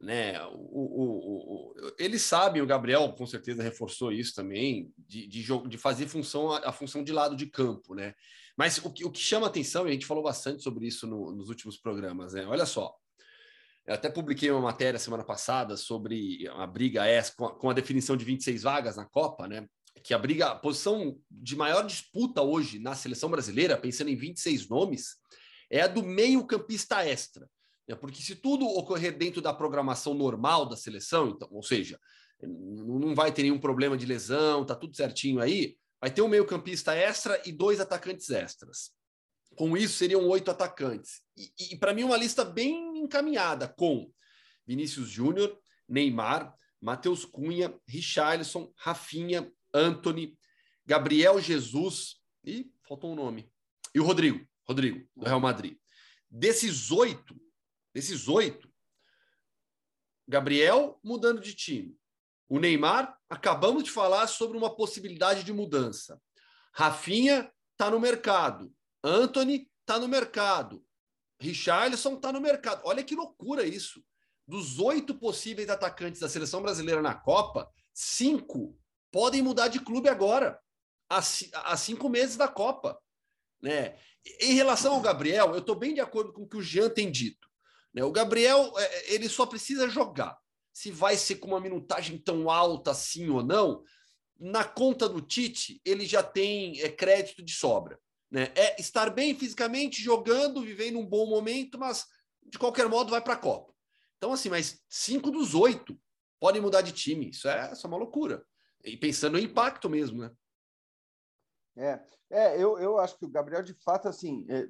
né? 0.01 0.41
O, 0.47 0.53
o, 0.53 1.75
o, 1.75 1.95
eles 1.99 2.23
sabem, 2.23 2.61
o 2.61 2.67
Gabriel 2.67 3.13
com 3.13 3.27
certeza 3.27 3.63
reforçou 3.63 4.13
isso 4.13 4.35
também, 4.35 4.93
de, 4.99 5.27
de, 5.27 5.45
de 5.69 5.79
fazer 5.79 6.07
função 6.07 6.53
a, 6.53 6.69
a, 6.69 6.73
função 6.73 7.03
de 7.03 7.13
lado 7.13 7.37
de 7.37 7.47
campo, 7.47 7.95
né? 7.95 8.15
Mas 8.57 8.79
o 8.79 8.91
que, 8.91 9.05
o 9.05 9.11
que 9.11 9.21
chama 9.21 9.47
atenção, 9.47 9.87
e 9.87 9.91
a 9.91 9.93
gente 9.93 10.07
falou 10.07 10.23
bastante 10.23 10.63
sobre 10.63 10.87
isso 10.87 11.07
no, 11.07 11.33
nos 11.33 11.49
últimos 11.49 11.77
programas, 11.77 12.35
né? 12.35 12.47
Olha 12.47 12.67
só, 12.67 12.95
eu 13.87 13.95
até 13.95 14.11
publiquei 14.11 14.51
uma 14.51 14.61
matéria 14.61 14.99
semana 14.99 15.25
passada 15.25 15.77
sobre 15.77 16.47
a 16.49 16.67
briga 16.67 17.07
essa 17.07 17.35
com 17.35 17.47
a, 17.47 17.55
com 17.55 17.71
a 17.71 17.75
definição 17.75 18.17
de 18.17 18.25
26 18.25 18.63
vagas 18.63 18.97
na 18.97 19.05
Copa, 19.05 19.47
né? 19.47 19.67
Que 20.03 20.13
a 20.13 20.19
briga, 20.19 20.49
a 20.49 20.55
posição 20.55 21.19
de 21.31 21.57
maior 21.57 21.87
disputa 21.87 22.43
hoje 22.43 22.79
na 22.79 22.95
seleção 22.95 23.31
brasileira, 23.31 23.77
pensando 23.77 24.11
em 24.11 24.17
26 24.17 24.69
nomes, 24.69 25.17
é 25.71 25.81
a 25.81 25.87
do 25.87 26.03
meio-campista 26.03 27.05
extra. 27.05 27.49
Né? 27.88 27.94
Porque 27.94 28.22
se 28.22 28.35
tudo 28.37 28.66
ocorrer 28.66 29.16
dentro 29.16 29.40
da 29.40 29.53
programação 29.53 30.14
normal 30.14 30.66
da 30.66 30.77
seleção, 30.77 31.29
então, 31.29 31.49
ou 31.51 31.62
seja, 31.62 31.99
não 32.42 33.14
vai 33.14 33.33
ter 33.33 33.42
nenhum 33.42 33.59
problema 33.59 33.96
de 33.96 34.07
lesão, 34.07 34.64
tá 34.64 34.75
tudo 34.75 34.96
certinho 34.96 35.40
aí, 35.40 35.77
vai 36.01 36.11
ter 36.11 36.22
um 36.22 36.29
meio-campista 36.29 36.94
extra 36.94 37.40
e 37.46 37.53
dois 37.53 37.81
atacantes 37.81 38.31
extras. 38.31 38.90
Com 39.57 39.77
isso, 39.77 39.94
seriam 39.94 40.27
oito 40.29 40.51
atacantes. 40.51 41.22
E, 41.37 41.72
e 41.72 41.77
para 41.77 41.94
mim, 41.94 42.03
uma 42.03 42.16
lista 42.16 42.44
bem 42.44 42.99
encaminhada, 42.99 43.66
com 43.68 44.11
Vinícius 44.66 45.09
Júnior, 45.09 45.59
Neymar, 45.88 46.55
Matheus 46.81 47.25
Cunha, 47.25 47.75
Richarlison, 47.87 48.70
Rafinha, 48.77 49.51
Anthony, 49.72 50.37
Gabriel 50.85 51.40
Jesus 51.40 52.20
e 52.44 52.70
faltou 52.87 53.12
um 53.12 53.16
nome. 53.16 53.51
E 53.94 54.01
o 54.01 54.05
Rodrigo, 54.05 54.46
Rodrigo, 54.64 55.07
do 55.16 55.25
Real 55.25 55.40
Madrid. 55.40 55.77
Desses 56.31 56.90
oito, 56.90 57.35
Desses 57.97 58.29
oito, 58.29 58.71
Gabriel 60.29 61.01
mudando 61.03 61.41
de 61.41 61.55
time. 61.55 61.99
O 62.47 62.59
Neymar, 62.59 63.19
acabamos 63.27 63.85
de 63.85 63.91
falar 63.91 64.27
sobre 64.27 64.59
uma 64.59 64.77
possibilidade 64.77 65.43
de 65.43 65.51
mudança. 65.51 66.21
Rafinha 66.75 67.51
está 67.73 67.91
no 67.91 67.99
mercado. 67.99 68.71
Anthony 69.03 69.67
está 69.81 69.99
no 69.99 70.09
mercado. 70.09 70.85
Richarlison 71.41 72.17
está 72.17 72.31
no 72.31 72.39
mercado. 72.39 72.83
Olha 72.85 73.03
que 73.03 73.17
loucura 73.17 73.67
isso. 73.67 74.05
Dos 74.47 74.79
oito 74.79 75.15
possíveis 75.15 75.71
atacantes 75.71 76.21
da 76.21 76.29
seleção 76.29 76.61
brasileira 76.61 77.01
na 77.01 77.15
Copa, 77.15 77.73
cinco 77.95 78.79
podem 79.11 79.41
mudar 79.41 79.69
de 79.69 79.81
clube 79.81 80.11
agora, 80.11 80.61
há 81.09 81.77
cinco 81.79 82.11
meses 82.11 82.37
da 82.37 82.47
Copa. 82.47 83.01
Né? 83.63 83.99
Em 84.39 84.53
relação 84.53 84.97
ao 84.97 85.01
Gabriel, 85.01 85.55
eu 85.55 85.61
estou 85.61 85.75
bem 85.75 85.95
de 85.95 86.01
acordo 86.03 86.31
com 86.35 86.43
o 86.43 86.47
que 86.47 86.59
o 86.59 86.63
Jean 86.63 86.91
tem 86.91 87.11
dito. 87.11 87.46
Né? 87.97 88.05
O 88.05 88.13
Gabriel, 88.13 88.75
é, 88.77 88.85
é, 88.85 89.15
ele 89.15 89.27
só 89.27 89.47
precisa 89.47 89.89
jogar. 89.89 90.39
Se 90.71 90.91
vai 90.91 91.17
ser 91.17 91.37
com 91.37 91.49
uma 91.49 91.61
minutagem 91.61 92.19
tão 92.19 92.51
alta 92.51 92.91
assim 92.91 93.31
ou 93.31 93.43
não, 93.43 93.83
na 94.39 94.63
conta 94.63 95.09
do 95.09 95.23
Tite, 95.23 95.81
ele 95.83 96.05
já 96.05 96.23
tem 96.23 96.79
é, 96.83 96.91
crédito 96.91 97.43
de 97.43 97.55
sobra. 97.55 97.99
Né? 98.31 98.53
É 98.55 98.79
estar 98.79 99.09
bem 99.09 99.35
fisicamente, 99.35 100.03
jogando, 100.03 100.61
vivendo 100.61 100.99
um 100.99 101.07
bom 101.07 101.27
momento, 101.27 101.79
mas 101.79 102.05
de 102.45 102.59
qualquer 102.59 102.87
modo 102.87 103.11
vai 103.11 103.23
para 103.23 103.33
a 103.33 103.39
Copa. 103.39 103.73
Então, 104.19 104.33
assim, 104.33 104.51
mas 104.51 104.83
cinco 104.91 105.31
dos 105.31 105.55
oito 105.55 105.99
podem 106.39 106.61
mudar 106.61 106.83
de 106.83 106.93
time. 106.93 107.31
Isso 107.31 107.49
é, 107.49 107.73
isso 107.73 107.87
é 107.87 107.89
uma 107.89 107.97
loucura. 107.97 108.45
E 108.85 108.97
pensando 108.97 109.33
no 109.33 109.39
impacto 109.39 109.89
mesmo, 109.89 110.21
né? 110.21 110.31
É, 111.79 112.01
é 112.31 112.63
eu, 112.63 112.79
eu 112.79 112.99
acho 112.99 113.19
que 113.19 113.25
o 113.25 113.31
Gabriel, 113.31 113.63
de 113.63 113.75
fato, 113.75 114.09
assim, 114.09 114.47
é, 114.49 114.69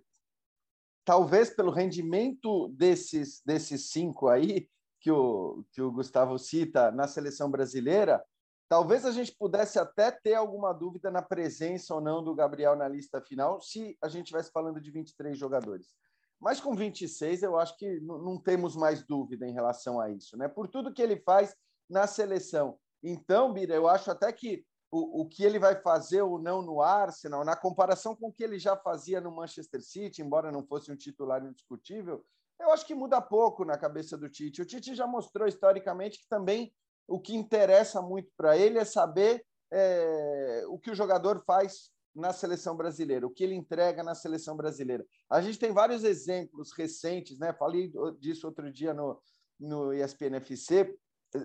talvez 1.06 1.48
pelo 1.48 1.70
rendimento 1.70 2.68
desses, 2.70 3.40
desses 3.46 3.90
cinco 3.90 4.28
aí, 4.28 4.68
que 5.00 5.10
o, 5.10 5.64
que 5.70 5.80
o 5.80 5.92
Gustavo 5.92 6.36
cita 6.36 6.90
na 6.90 7.06
seleção 7.06 7.48
brasileira, 7.48 8.22
talvez 8.68 9.06
a 9.06 9.12
gente 9.12 9.32
pudesse 9.38 9.78
até 9.78 10.10
ter 10.10 10.34
alguma 10.34 10.72
dúvida 10.72 11.08
na 11.08 11.22
presença 11.22 11.94
ou 11.94 12.00
não 12.00 12.24
do 12.24 12.34
Gabriel 12.34 12.74
na 12.74 12.88
lista 12.88 13.20
final, 13.20 13.60
se 13.60 13.96
a 14.02 14.08
gente 14.08 14.24
estivesse 14.24 14.50
falando 14.50 14.80
de 14.80 14.90
23 14.90 15.38
jogadores. 15.38 15.94
Mas 16.40 16.60
com 16.60 16.74
26, 16.74 17.44
eu 17.44 17.56
acho 17.56 17.76
que 17.78 18.00
não 18.00 18.36
temos 18.36 18.74
mais 18.74 19.06
dúvida 19.06 19.46
em 19.46 19.52
relação 19.52 20.00
a 20.00 20.10
isso, 20.10 20.36
né? 20.36 20.48
Por 20.48 20.66
tudo 20.66 20.92
que 20.92 21.00
ele 21.00 21.16
faz 21.20 21.54
na 21.88 22.08
seleção. 22.08 22.76
Então, 23.00 23.52
Bira, 23.52 23.74
eu 23.74 23.88
acho 23.88 24.10
até 24.10 24.30
que 24.32 24.66
o, 24.96 25.22
o 25.22 25.28
que 25.28 25.44
ele 25.44 25.58
vai 25.58 25.80
fazer 25.80 26.22
ou 26.22 26.38
não 26.38 26.62
no 26.62 26.80
Arsenal, 26.80 27.44
na 27.44 27.54
comparação 27.54 28.16
com 28.16 28.28
o 28.28 28.32
que 28.32 28.42
ele 28.42 28.58
já 28.58 28.76
fazia 28.76 29.20
no 29.20 29.34
Manchester 29.34 29.82
City, 29.82 30.22
embora 30.22 30.50
não 30.50 30.66
fosse 30.66 30.90
um 30.90 30.96
titular 30.96 31.44
indiscutível, 31.44 32.24
eu 32.58 32.70
acho 32.70 32.86
que 32.86 32.94
muda 32.94 33.20
pouco 33.20 33.64
na 33.64 33.76
cabeça 33.76 34.16
do 34.16 34.30
Tite. 34.30 34.62
O 34.62 34.66
Tite 34.66 34.94
já 34.94 35.06
mostrou 35.06 35.46
historicamente 35.46 36.20
que 36.20 36.28
também 36.28 36.72
o 37.06 37.20
que 37.20 37.36
interessa 37.36 38.00
muito 38.00 38.30
para 38.36 38.56
ele 38.56 38.78
é 38.78 38.84
saber 38.84 39.44
é, 39.70 40.64
o 40.68 40.78
que 40.78 40.90
o 40.90 40.94
jogador 40.94 41.42
faz 41.44 41.90
na 42.14 42.32
seleção 42.32 42.74
brasileira, 42.74 43.26
o 43.26 43.30
que 43.30 43.44
ele 43.44 43.54
entrega 43.54 44.02
na 44.02 44.14
seleção 44.14 44.56
brasileira. 44.56 45.06
A 45.28 45.42
gente 45.42 45.58
tem 45.58 45.70
vários 45.72 46.02
exemplos 46.02 46.72
recentes, 46.72 47.38
né? 47.38 47.52
Falei 47.52 47.92
disso 48.18 48.46
outro 48.46 48.72
dia 48.72 48.94
no, 48.94 49.20
no 49.60 49.92
ESPN 49.92 50.36
FC 50.36 50.96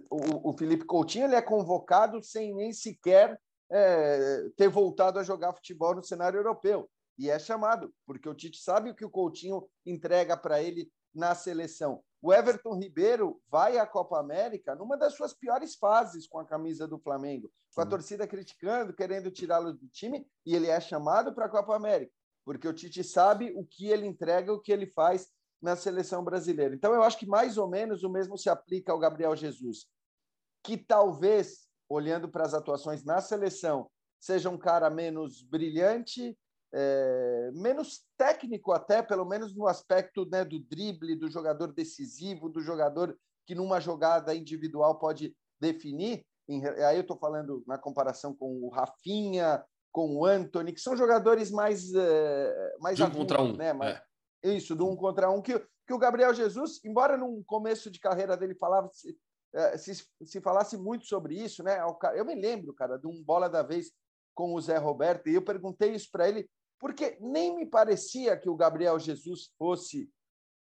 o, 0.10 0.49
o 0.49 0.54
Felipe 0.58 0.86
Coutinho 0.86 1.25
ele 1.25 1.36
é 1.36 1.41
convocado 1.41 2.21
sem 2.23 2.54
nem 2.54 2.73
sequer 2.73 3.39
é, 3.71 4.49
ter 4.58 4.67
voltado 4.67 5.17
a 5.19 5.23
jogar 5.23 5.54
futebol 5.54 5.95
no 5.95 6.04
cenário 6.04 6.38
europeu. 6.38 6.89
E 7.17 7.30
é 7.30 7.38
chamado, 7.38 7.93
porque 8.06 8.27
o 8.27 8.34
Tite 8.34 8.60
sabe 8.60 8.89
o 8.89 8.95
que 8.95 9.06
o 9.06 9.10
Coutinho 9.10 9.67
entrega 9.86 10.36
para 10.36 10.62
ele 10.62 10.91
na 11.13 11.36
seleção. 11.36 12.04
O 12.21 12.34
Everton 12.34 12.77
Ribeiro 12.77 13.41
vai 13.49 13.77
à 13.77 13.86
Copa 13.86 14.19
América 14.19 14.75
numa 14.75 14.97
das 14.97 15.13
suas 15.13 15.34
piores 15.34 15.75
fases 15.75 16.27
com 16.27 16.39
a 16.39 16.45
camisa 16.45 16.88
do 16.88 16.99
Flamengo, 16.99 17.51
com 17.73 17.82
a 17.82 17.86
torcida 17.86 18.27
criticando, 18.27 18.93
querendo 18.93 19.32
tirá-lo 19.32 19.73
do 19.73 19.88
time, 19.88 20.27
e 20.45 20.56
ele 20.56 20.67
é 20.67 20.80
chamado 20.80 21.34
para 21.34 21.45
a 21.45 21.49
Copa 21.49 21.75
América, 21.75 22.12
porque 22.45 22.67
o 22.67 22.73
Tite 22.73 23.04
sabe 23.04 23.51
o 23.56 23.65
que 23.65 23.88
ele 23.88 24.06
entrega, 24.06 24.54
o 24.54 24.60
que 24.60 24.71
ele 24.71 24.86
faz 24.88 25.27
na 25.62 25.76
seleção 25.76 26.24
brasileira. 26.24 26.74
Então, 26.74 26.93
eu 26.93 27.04
acho 27.04 27.17
que 27.17 27.26
mais 27.26 27.58
ou 27.58 27.69
menos 27.69 28.04
o 28.04 28.10
mesmo 28.10 28.38
se 28.38 28.50
aplica 28.50 28.91
ao 28.91 29.00
Gabriel 29.00 29.36
Jesus, 29.36 29.86
que 30.63 30.78
talvez, 30.78 31.67
olhando 31.88 32.30
para 32.30 32.45
as 32.45 32.54
atuações 32.54 33.04
na 33.04 33.21
seleção, 33.21 33.89
seja 34.19 34.50
um 34.50 34.58
cara 34.58 34.89
menos 34.89 35.41
brilhante, 35.41 36.38
é, 36.74 37.52
menos 37.54 38.06
técnico 38.17 38.71
até, 38.71 39.02
pelo 39.02 39.26
menos 39.26 39.56
no 39.56 39.67
aspecto 39.67 40.26
né, 40.26 40.45
do 40.45 40.60
drible, 40.60 41.15
do 41.15 41.30
jogador 41.30 41.74
decisivo, 41.74 42.49
do 42.49 42.62
jogador 42.62 43.18
que 43.45 43.53
numa 43.53 43.80
jogada 43.80 44.34
individual 44.34 44.97
pode 44.97 45.36
definir. 45.59 46.26
Aí 46.88 46.97
eu 46.97 47.01
estou 47.01 47.18
falando 47.18 47.64
na 47.68 47.78
comparação 47.78 48.34
com 48.34 48.64
o 48.64 48.70
Rafinha, 48.70 49.64
com 49.91 50.16
o 50.16 50.26
Anthony, 50.26 50.72
que 50.72 50.80
são 50.80 50.95
jogadores 50.95 51.51
mais 51.51 51.93
é, 51.93 52.76
mais 52.80 52.97
de 52.97 53.03
um 53.03 53.12
contra 53.12 53.41
um, 53.41 53.55
né? 53.55 53.74
Mais, 53.74 53.95
é. 53.95 54.03
Isso, 54.44 54.76
do 54.76 54.88
um 54.88 54.96
contra 54.96 55.30
um, 55.30 55.42
que, 55.42 55.60
que 55.88 55.94
o 55.94 55.98
Gabriel 55.98 56.34
Jesus, 56.34 56.84
embora 56.84 57.16
no 57.16 57.44
começo 57.44 57.92
de 57.92 58.00
carreira 58.00 58.36
dele 58.36 58.56
falava 58.56 58.89
se, 58.92 59.18
é, 59.54 59.78
se, 59.78 59.94
se 60.24 60.42
falasse 60.42 60.78
muito 60.78 61.06
sobre 61.06 61.36
isso, 61.36 61.64
né? 61.64 61.80
Eu 62.16 62.26
me 62.26 62.36
lembro, 62.36 62.74
cara, 62.74 62.98
de 62.98 63.08
um 63.08 63.24
bola 63.24 63.50
da 63.50 63.62
vez 63.62 63.92
com 64.34 64.54
o 64.54 64.62
Zé 64.62 64.78
Roberto, 64.78 65.28
e 65.28 65.36
eu 65.36 65.42
perguntei 65.42 65.94
isso 65.94 66.10
para 66.12 66.28
ele, 66.28 66.50
porque 66.80 67.18
nem 67.20 67.56
me 67.56 67.66
parecia 67.66 68.38
que 68.38 68.50
o 68.50 68.56
Gabriel 68.56 68.98
Jesus 68.98 69.54
fosse 69.58 70.10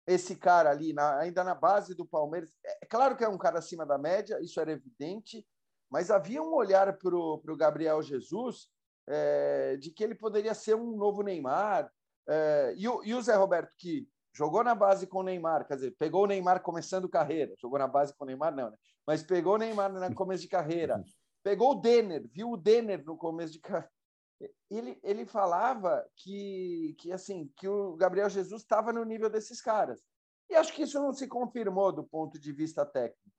esse 0.06 0.36
cara 0.36 0.70
ali, 0.70 0.92
na, 0.92 1.18
ainda 1.18 1.42
na 1.42 1.54
base 1.54 1.94
do 1.94 2.06
Palmeiras. 2.06 2.56
É, 2.64 2.84
é 2.84 2.86
claro 2.86 3.16
que 3.16 3.24
é 3.24 3.28
um 3.28 3.38
cara 3.38 3.58
acima 3.58 3.84
da 3.84 3.98
média, 3.98 4.40
isso 4.40 4.60
era 4.60 4.72
evidente, 4.72 5.44
mas 5.90 6.10
havia 6.10 6.42
um 6.42 6.54
olhar 6.54 6.96
para 6.96 7.14
o 7.14 7.56
Gabriel 7.56 8.00
Jesus 8.02 8.68
é, 9.08 9.76
de 9.76 9.90
que 9.90 10.02
ele 10.02 10.14
poderia 10.14 10.54
ser 10.54 10.74
um 10.74 10.96
novo 10.96 11.22
Neymar, 11.22 11.92
é, 12.28 12.74
e, 12.76 12.88
o, 12.88 13.04
e 13.04 13.14
o 13.14 13.22
Zé 13.22 13.34
Roberto, 13.34 13.74
que 13.78 14.08
jogou 14.32 14.62
na 14.62 14.74
base 14.74 15.06
com 15.06 15.20
o 15.20 15.22
Neymar, 15.22 15.66
quer 15.66 15.76
dizer, 15.76 15.96
pegou 15.98 16.24
o 16.24 16.26
Neymar 16.26 16.62
começando 16.62 17.08
carreira, 17.08 17.54
jogou 17.58 17.78
na 17.78 17.88
base 17.88 18.14
com 18.14 18.24
o 18.24 18.26
Neymar, 18.26 18.54
não, 18.54 18.70
né? 18.70 18.76
mas 19.06 19.22
pegou 19.22 19.54
o 19.54 19.58
Neymar 19.58 19.92
no 19.92 20.14
começo 20.14 20.42
de 20.42 20.48
carreira, 20.48 21.02
pegou 21.42 21.72
o 21.72 21.80
Denner, 21.80 22.28
viu 22.32 22.50
o 22.50 22.56
Denner 22.56 23.02
no 23.04 23.16
começo 23.16 23.52
de 23.52 23.60
carreira. 23.60 23.90
Ele, 24.70 24.98
ele 25.02 25.24
falava 25.24 26.06
que, 26.16 26.94
que, 26.98 27.10
assim, 27.10 27.50
que 27.56 27.66
o 27.66 27.96
Gabriel 27.96 28.28
Jesus 28.28 28.62
estava 28.62 28.92
no 28.92 29.04
nível 29.04 29.30
desses 29.30 29.62
caras. 29.62 30.02
E 30.50 30.54
acho 30.54 30.74
que 30.74 30.82
isso 30.82 31.00
não 31.00 31.12
se 31.12 31.26
confirmou 31.26 31.90
do 31.90 32.04
ponto 32.04 32.38
de 32.38 32.52
vista 32.52 32.84
técnico. 32.84 33.30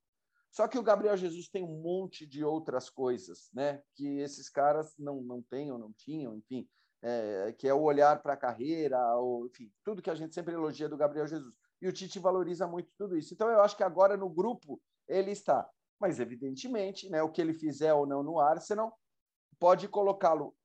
Só 0.50 0.66
que 0.66 0.78
o 0.78 0.82
Gabriel 0.82 1.16
Jesus 1.16 1.48
tem 1.48 1.62
um 1.62 1.80
monte 1.80 2.26
de 2.26 2.42
outras 2.42 2.90
coisas, 2.90 3.48
né? 3.52 3.82
Que 3.94 4.18
esses 4.18 4.48
caras 4.48 4.94
não, 4.98 5.20
não 5.20 5.42
têm 5.42 5.70
ou 5.70 5.78
não 5.78 5.92
tinham, 5.92 6.36
enfim, 6.36 6.68
é, 7.02 7.54
que 7.56 7.68
é 7.68 7.74
o 7.74 7.82
olhar 7.82 8.20
para 8.22 8.34
a 8.34 8.36
carreira, 8.36 8.98
ou, 9.16 9.46
enfim, 9.46 9.70
tudo 9.84 10.02
que 10.02 10.10
a 10.10 10.14
gente 10.14 10.34
sempre 10.34 10.54
elogia 10.54 10.88
do 10.88 10.96
Gabriel 10.96 11.26
Jesus. 11.26 11.54
E 11.80 11.88
o 11.88 11.92
Tite 11.92 12.18
valoriza 12.18 12.66
muito 12.66 12.90
tudo 12.98 13.16
isso. 13.16 13.32
Então, 13.32 13.48
eu 13.48 13.62
acho 13.62 13.76
que 13.76 13.84
agora 13.84 14.16
no 14.16 14.28
grupo 14.28 14.80
ele 15.06 15.30
está. 15.30 15.68
Mas, 16.00 16.20
evidentemente, 16.20 17.08
né, 17.08 17.22
o 17.22 17.30
que 17.30 17.40
ele 17.40 17.54
fizer 17.54 17.92
ou 17.92 18.06
não 18.06 18.22
no 18.22 18.40
Arsenal 18.40 18.96
pode 19.58 19.88
colocá-lo 19.88 20.56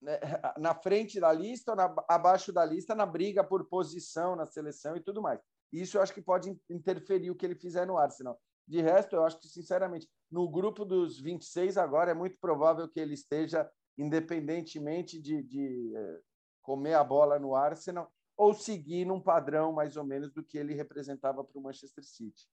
né, 0.00 0.18
na 0.58 0.74
frente 0.74 1.18
da 1.20 1.32
lista 1.32 1.72
ou 1.72 1.76
na, 1.76 1.94
abaixo 2.08 2.52
da 2.52 2.64
lista 2.64 2.94
na 2.94 3.06
briga 3.06 3.42
por 3.42 3.64
posição 3.68 4.36
na 4.36 4.46
seleção 4.46 4.96
e 4.96 5.00
tudo 5.00 5.22
mais. 5.22 5.40
Isso 5.72 5.96
eu 5.96 6.02
acho 6.02 6.14
que 6.14 6.22
pode 6.22 6.56
interferir 6.70 7.30
o 7.30 7.34
que 7.34 7.44
ele 7.44 7.56
fizer 7.56 7.86
no 7.86 7.98
Arsenal. 7.98 8.38
De 8.66 8.80
resto, 8.80 9.16
eu 9.16 9.24
acho 9.24 9.38
que, 9.40 9.48
sinceramente, 9.48 10.08
no 10.30 10.48
grupo 10.48 10.84
dos 10.84 11.20
26 11.20 11.76
agora 11.76 12.12
é 12.12 12.14
muito 12.14 12.38
provável 12.38 12.88
que 12.88 12.98
ele 12.98 13.14
esteja, 13.14 13.68
independentemente 13.96 15.20
de, 15.20 15.42
de 15.42 15.92
é, 15.94 16.20
comer 16.62 16.94
a 16.94 17.04
bola 17.04 17.38
no 17.38 17.54
Arsenal, 17.54 18.10
ou 18.36 18.52
seguir 18.52 19.04
num 19.04 19.20
padrão 19.20 19.72
mais 19.72 19.96
ou 19.96 20.04
menos 20.04 20.32
do 20.32 20.42
que 20.42 20.58
ele 20.58 20.74
representava 20.74 21.44
para 21.44 21.58
o 21.58 21.62
Manchester 21.62 22.04
City. 22.04 22.48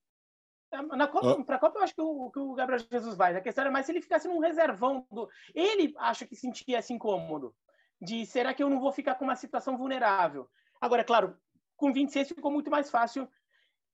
É, 0.71 0.81
na 0.81 1.07
Copa, 1.07 1.43
para 1.43 1.55
a 1.55 1.59
Copa, 1.59 1.79
eu 1.79 1.83
acho 1.83 1.93
que 1.93 2.01
o, 2.01 2.31
que 2.31 2.39
o, 2.39 2.53
Gabriel 2.53 2.79
Jesus 2.89 3.15
vai. 3.15 3.35
A 3.35 3.41
questão 3.41 3.65
é 3.65 3.69
mais 3.69 3.85
se 3.85 3.91
ele 3.91 4.01
ficasse 4.01 4.27
num 4.27 4.39
reservão. 4.39 5.05
Do... 5.11 5.27
Ele 5.53 5.93
acha 5.97 6.25
que 6.25 6.35
sentia 6.35 6.79
esse 6.79 6.93
incômodo 6.93 7.53
de 8.01 8.25
será 8.25 8.53
que 8.53 8.63
eu 8.63 8.69
não 8.69 8.79
vou 8.79 8.91
ficar 8.91 9.15
com 9.15 9.25
uma 9.25 9.35
situação 9.35 9.77
vulnerável? 9.77 10.49
Agora, 10.79 11.01
é 11.01 11.05
claro, 11.05 11.37
com 11.75 11.91
26 11.91 12.29
ficou 12.29 12.51
muito 12.51 12.71
mais 12.71 12.89
fácil 12.89 13.27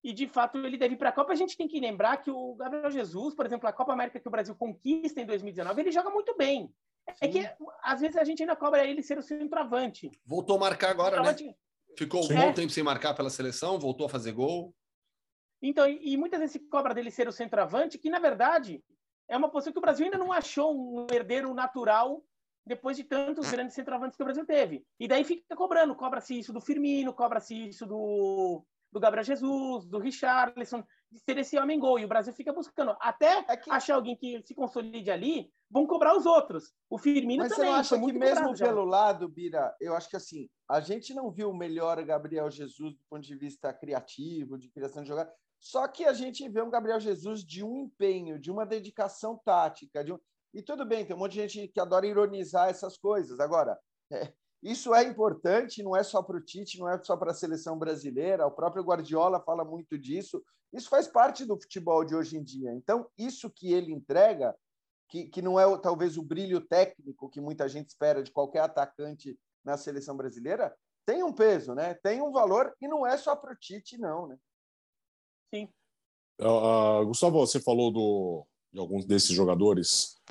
e 0.03 0.13
de 0.13 0.27
fato 0.27 0.57
ele 0.59 0.77
deve 0.77 0.93
ir 0.93 0.97
para 0.97 1.09
a 1.09 1.13
Copa. 1.13 1.33
A 1.33 1.35
gente 1.35 1.57
tem 1.57 1.67
que 1.67 1.79
lembrar 1.79 2.17
que 2.17 2.29
o 2.29 2.55
Gabriel 2.55 2.91
Jesus, 2.91 3.33
por 3.33 3.45
exemplo, 3.45 3.67
a 3.67 3.73
Copa 3.73 3.91
América 3.91 4.19
que 4.19 4.27
o 4.27 4.31
Brasil 4.31 4.55
conquista 4.55 5.19
em 5.19 5.25
2019, 5.25 5.81
ele 5.81 5.91
joga 5.91 6.09
muito 6.09 6.35
bem. 6.37 6.71
É 7.21 7.27
que 7.27 7.49
às 7.83 8.01
vezes 8.01 8.17
a 8.17 8.23
gente 8.23 8.41
ainda 8.41 8.55
cobra 8.55 8.85
ele 8.85 9.01
ser 9.01 9.17
o 9.17 9.23
centroavante. 9.23 10.11
Voltou 10.25 10.57
a 10.57 10.59
marcar 10.59 10.89
agora, 10.89 11.21
né? 11.21 11.55
Ficou 11.97 12.23
um 12.23 12.27
bom 12.27 12.53
tempo 12.53 12.69
sem 12.69 12.83
marcar 12.83 13.13
pela 13.15 13.29
seleção, 13.29 13.79
voltou 13.79 14.05
a 14.05 14.09
fazer 14.09 14.31
gol. 14.31 14.73
Então, 15.61 15.87
e, 15.87 16.13
e 16.13 16.17
muitas 16.17 16.39
vezes 16.39 16.53
se 16.53 16.59
cobra 16.67 16.93
dele 16.93 17.09
ser 17.09 17.27
o 17.27 17.31
centroavante, 17.31 17.97
que 17.97 18.09
na 18.09 18.19
verdade 18.19 18.83
é 19.27 19.35
uma 19.35 19.49
posição 19.49 19.73
que 19.73 19.79
o 19.79 19.81
Brasil 19.81 20.05
ainda 20.05 20.17
não 20.17 20.31
achou 20.31 20.75
um 20.75 21.07
herdeiro 21.11 21.53
natural 21.53 22.23
depois 22.65 22.97
de 22.97 23.03
tantos 23.03 23.49
grandes 23.49 23.73
centroavantes 23.73 24.15
que 24.15 24.21
o 24.21 24.25
Brasil 24.25 24.45
teve. 24.45 24.85
E 24.99 25.07
daí 25.07 25.23
fica 25.23 25.55
cobrando, 25.55 25.95
cobra-se 25.95 26.37
isso 26.37 26.53
do 26.53 26.61
Firmino, 26.61 27.13
cobra-se 27.13 27.69
isso 27.69 27.85
do, 27.85 28.63
do 28.91 28.99
Gabriel 28.99 29.23
Jesus, 29.23 29.85
do 29.85 29.99
Richarlison, 29.99 30.83
de 31.11 31.19
ser 31.19 31.37
esse 31.37 31.57
homem 31.57 31.79
gol. 31.79 31.99
E 31.99 32.05
o 32.05 32.07
Brasil 32.07 32.33
fica 32.33 32.53
buscando. 32.53 32.95
Até 32.99 33.45
é 33.47 33.57
que... 33.57 33.69
achar 33.69 33.95
alguém 33.95 34.15
que 34.15 34.41
se 34.43 34.53
consolide 34.53 35.09
ali, 35.09 35.51
vão 35.69 35.85
cobrar 35.85 36.15
os 36.15 36.25
outros. 36.25 36.73
O 36.89 36.97
Firmino 36.97 37.43
Mas 37.43 37.53
também. 37.53 37.71
Mas 37.71 37.87
você 37.87 37.95
acha 37.95 38.05
que 38.05 38.13
mesmo 38.13 38.55
pelo 38.55 38.85
lado, 38.85 39.27
Bira, 39.27 39.75
eu 39.79 39.95
acho 39.95 40.09
que 40.09 40.15
assim, 40.15 40.49
a 40.69 40.79
gente 40.79 41.13
não 41.13 41.31
viu 41.31 41.53
melhor 41.53 42.03
Gabriel 42.03 42.49
Jesus 42.49 42.93
do 42.93 43.03
ponto 43.09 43.23
de 43.23 43.35
vista 43.35 43.73
criativo, 43.73 44.57
de 44.57 44.69
criação 44.69 45.03
de 45.03 45.09
jogada. 45.09 45.33
Só 45.59 45.87
que 45.87 46.05
a 46.05 46.13
gente 46.13 46.47
vê 46.49 46.61
um 46.61 46.69
Gabriel 46.69 46.99
Jesus 46.99 47.43
de 47.43 47.63
um 47.63 47.77
empenho, 47.77 48.39
de 48.39 48.51
uma 48.51 48.65
dedicação 48.65 49.39
tática, 49.43 50.03
de 50.03 50.13
um... 50.13 50.19
e 50.53 50.61
tudo 50.61 50.85
bem, 50.85 51.05
tem 51.05 51.15
um 51.15 51.19
monte 51.19 51.33
de 51.33 51.47
gente 51.47 51.67
que 51.67 51.79
adora 51.79 52.05
ironizar 52.05 52.69
essas 52.69 52.97
coisas. 52.97 53.39
Agora, 53.39 53.77
é, 54.11 54.31
isso 54.61 54.93
é 54.93 55.03
importante, 55.03 55.83
não 55.83 55.95
é 55.95 56.03
só 56.03 56.21
para 56.21 56.37
o 56.37 56.41
Tite, 56.41 56.79
não 56.79 56.89
é 56.89 57.01
só 57.03 57.15
para 57.15 57.31
a 57.31 57.35
seleção 57.35 57.77
brasileira. 57.77 58.47
O 58.47 58.51
próprio 58.51 58.83
Guardiola 58.83 59.39
fala 59.39 59.63
muito 59.63 59.97
disso. 59.97 60.43
Isso 60.73 60.89
faz 60.89 61.07
parte 61.07 61.45
do 61.45 61.59
futebol 61.59 62.03
de 62.03 62.15
hoje 62.15 62.37
em 62.37 62.43
dia. 62.43 62.73
Então, 62.73 63.07
isso 63.17 63.49
que 63.49 63.71
ele 63.71 63.93
entrega, 63.93 64.55
que, 65.09 65.25
que 65.27 65.41
não 65.41 65.59
é 65.59 65.77
talvez 65.77 66.17
o 66.17 66.23
brilho 66.23 66.59
técnico 66.59 67.29
que 67.29 67.39
muita 67.39 67.69
gente 67.69 67.89
espera 67.89 68.23
de 68.23 68.31
qualquer 68.31 68.61
atacante 68.61 69.37
na 69.63 69.77
seleção 69.77 70.17
brasileira, 70.17 70.75
tem 71.05 71.23
um 71.23 71.31
peso, 71.31 71.73
né? 71.73 71.93
Tem 71.93 72.21
um 72.21 72.31
valor 72.31 72.75
e 72.81 72.87
não 72.87 73.05
é 73.05 73.17
só 73.17 73.35
para 73.35 73.53
o 73.53 73.55
Tite, 73.55 73.97
não, 73.97 74.27
né? 74.27 74.37
Sim. 75.53 75.69
Uh, 76.41 77.05
Gustavo, 77.05 77.39
você 77.39 77.59
falou 77.61 77.91
do, 77.91 78.45
de 78.71 78.79
alguns 78.79 79.05
desses 79.05 79.31
jogadores 79.31 80.21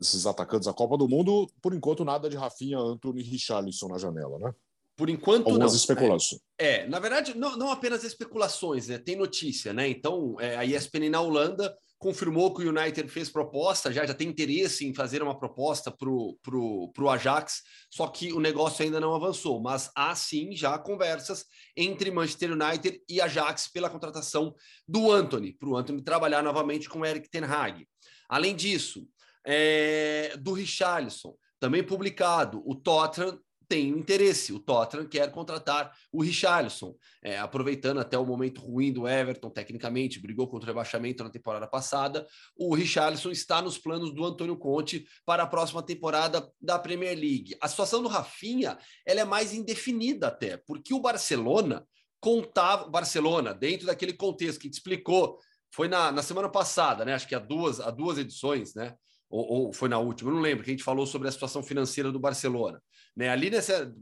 esses 0.00 0.26
atacantes 0.26 0.66
da 0.66 0.72
Copa 0.72 0.96
do 0.96 1.08
Mundo, 1.08 1.46
por 1.62 1.74
enquanto 1.74 2.04
nada 2.04 2.28
de 2.28 2.36
Rafinha, 2.36 2.78
Anthony 2.78 3.20
e 3.20 3.24
Richarlison 3.24 3.88
na 3.88 3.98
janela, 3.98 4.38
né? 4.38 4.52
Por 4.96 5.10
enquanto 5.10 5.48
Algumas 5.48 5.72
não. 5.72 5.78
especulações. 5.78 6.40
É, 6.58 6.76
é, 6.76 6.88
na 6.88 6.98
verdade, 6.98 7.36
não, 7.36 7.56
não 7.56 7.70
apenas 7.70 8.02
especulações, 8.02 8.88
né? 8.88 8.98
Tem 8.98 9.14
notícia, 9.14 9.72
né? 9.72 9.86
Então, 9.88 10.36
é, 10.40 10.56
a 10.56 10.64
ESPN 10.64 11.10
na 11.10 11.20
Holanda 11.20 11.76
confirmou 11.98 12.54
que 12.54 12.62
o 12.62 12.68
United 12.68 13.08
fez 13.08 13.30
proposta, 13.30 13.92
já, 13.92 14.04
já 14.06 14.14
tem 14.14 14.28
interesse 14.28 14.86
em 14.86 14.94
fazer 14.94 15.22
uma 15.22 15.38
proposta 15.38 15.90
para 15.90 16.08
o 16.08 16.38
pro, 16.42 16.90
pro 16.94 17.08
Ajax, 17.08 17.62
só 17.90 18.06
que 18.08 18.32
o 18.32 18.40
negócio 18.40 18.84
ainda 18.84 19.00
não 19.00 19.14
avançou. 19.14 19.60
Mas 19.60 19.90
há 19.94 20.14
sim 20.14 20.54
já 20.54 20.78
conversas 20.78 21.44
entre 21.76 22.10
Manchester 22.10 22.52
United 22.52 23.00
e 23.08 23.20
Ajax 23.20 23.68
pela 23.68 23.90
contratação 23.90 24.54
do 24.86 25.10
Anthony, 25.10 25.52
para 25.52 25.68
o 25.68 25.76
Anthony 25.76 26.02
trabalhar 26.02 26.42
novamente 26.42 26.88
com 26.88 27.00
o 27.00 27.06
Eric 27.06 27.30
Ten 27.30 27.44
Hag. 27.44 27.86
Além 28.28 28.54
disso, 28.54 29.06
é, 29.46 30.36
do 30.38 30.52
Richarlison, 30.52 31.34
também 31.60 31.82
publicado. 31.82 32.62
O 32.66 32.74
Tottenham 32.74 33.38
tem 33.68 33.88
interesse, 33.88 34.52
o 34.52 34.60
Tottenham 34.60 35.06
quer 35.06 35.30
contratar 35.32 35.92
o 36.12 36.22
Richarlison, 36.22 36.94
é, 37.22 37.38
aproveitando 37.38 37.98
até 37.98 38.16
o 38.16 38.24
momento 38.24 38.60
ruim 38.60 38.92
do 38.92 39.08
Everton, 39.08 39.50
tecnicamente, 39.50 40.20
brigou 40.20 40.46
contra 40.46 40.66
o 40.66 40.72
rebaixamento 40.72 41.24
na 41.24 41.30
temporada 41.30 41.66
passada. 41.66 42.26
O 42.56 42.74
Richarlison 42.74 43.30
está 43.30 43.60
nos 43.60 43.76
planos 43.78 44.14
do 44.14 44.24
Antônio 44.24 44.56
Conte 44.56 45.06
para 45.24 45.42
a 45.42 45.46
próxima 45.46 45.82
temporada 45.82 46.48
da 46.60 46.78
Premier 46.78 47.16
League. 47.16 47.56
A 47.60 47.68
situação 47.68 48.02
do 48.02 48.08
Rafinha 48.08 48.78
ela 49.04 49.20
é 49.20 49.24
mais 49.24 49.52
indefinida 49.52 50.28
até, 50.28 50.56
porque 50.56 50.94
o 50.94 51.00
Barcelona 51.00 51.84
contava, 52.20 52.88
Barcelona, 52.88 53.52
dentro 53.52 53.86
daquele 53.86 54.12
contexto 54.12 54.60
que 54.60 54.70
te 54.70 54.74
explicou, 54.74 55.38
foi 55.72 55.88
na, 55.88 56.10
na 56.10 56.22
semana 56.22 56.48
passada, 56.48 57.04
né? 57.04 57.14
Acho 57.14 57.28
que 57.28 57.34
há 57.34 57.38
duas, 57.38 57.80
há 57.80 57.90
duas 57.90 58.16
edições, 58.16 58.74
né? 58.74 58.94
Ou, 59.28 59.66
ou, 59.66 59.72
foi 59.72 59.88
na 59.88 59.98
última, 59.98 60.30
não 60.30 60.40
lembro, 60.40 60.62
que 60.64 60.70
a 60.70 60.74
gente 60.74 60.84
falou 60.84 61.06
sobre 61.06 61.28
a 61.28 61.32
situação 61.32 61.62
financeira 61.62 62.12
do 62.12 62.18
Barcelona. 62.18 62.80
Né? 63.16 63.28
Ali 63.28 63.50
nessa. 63.50 63.92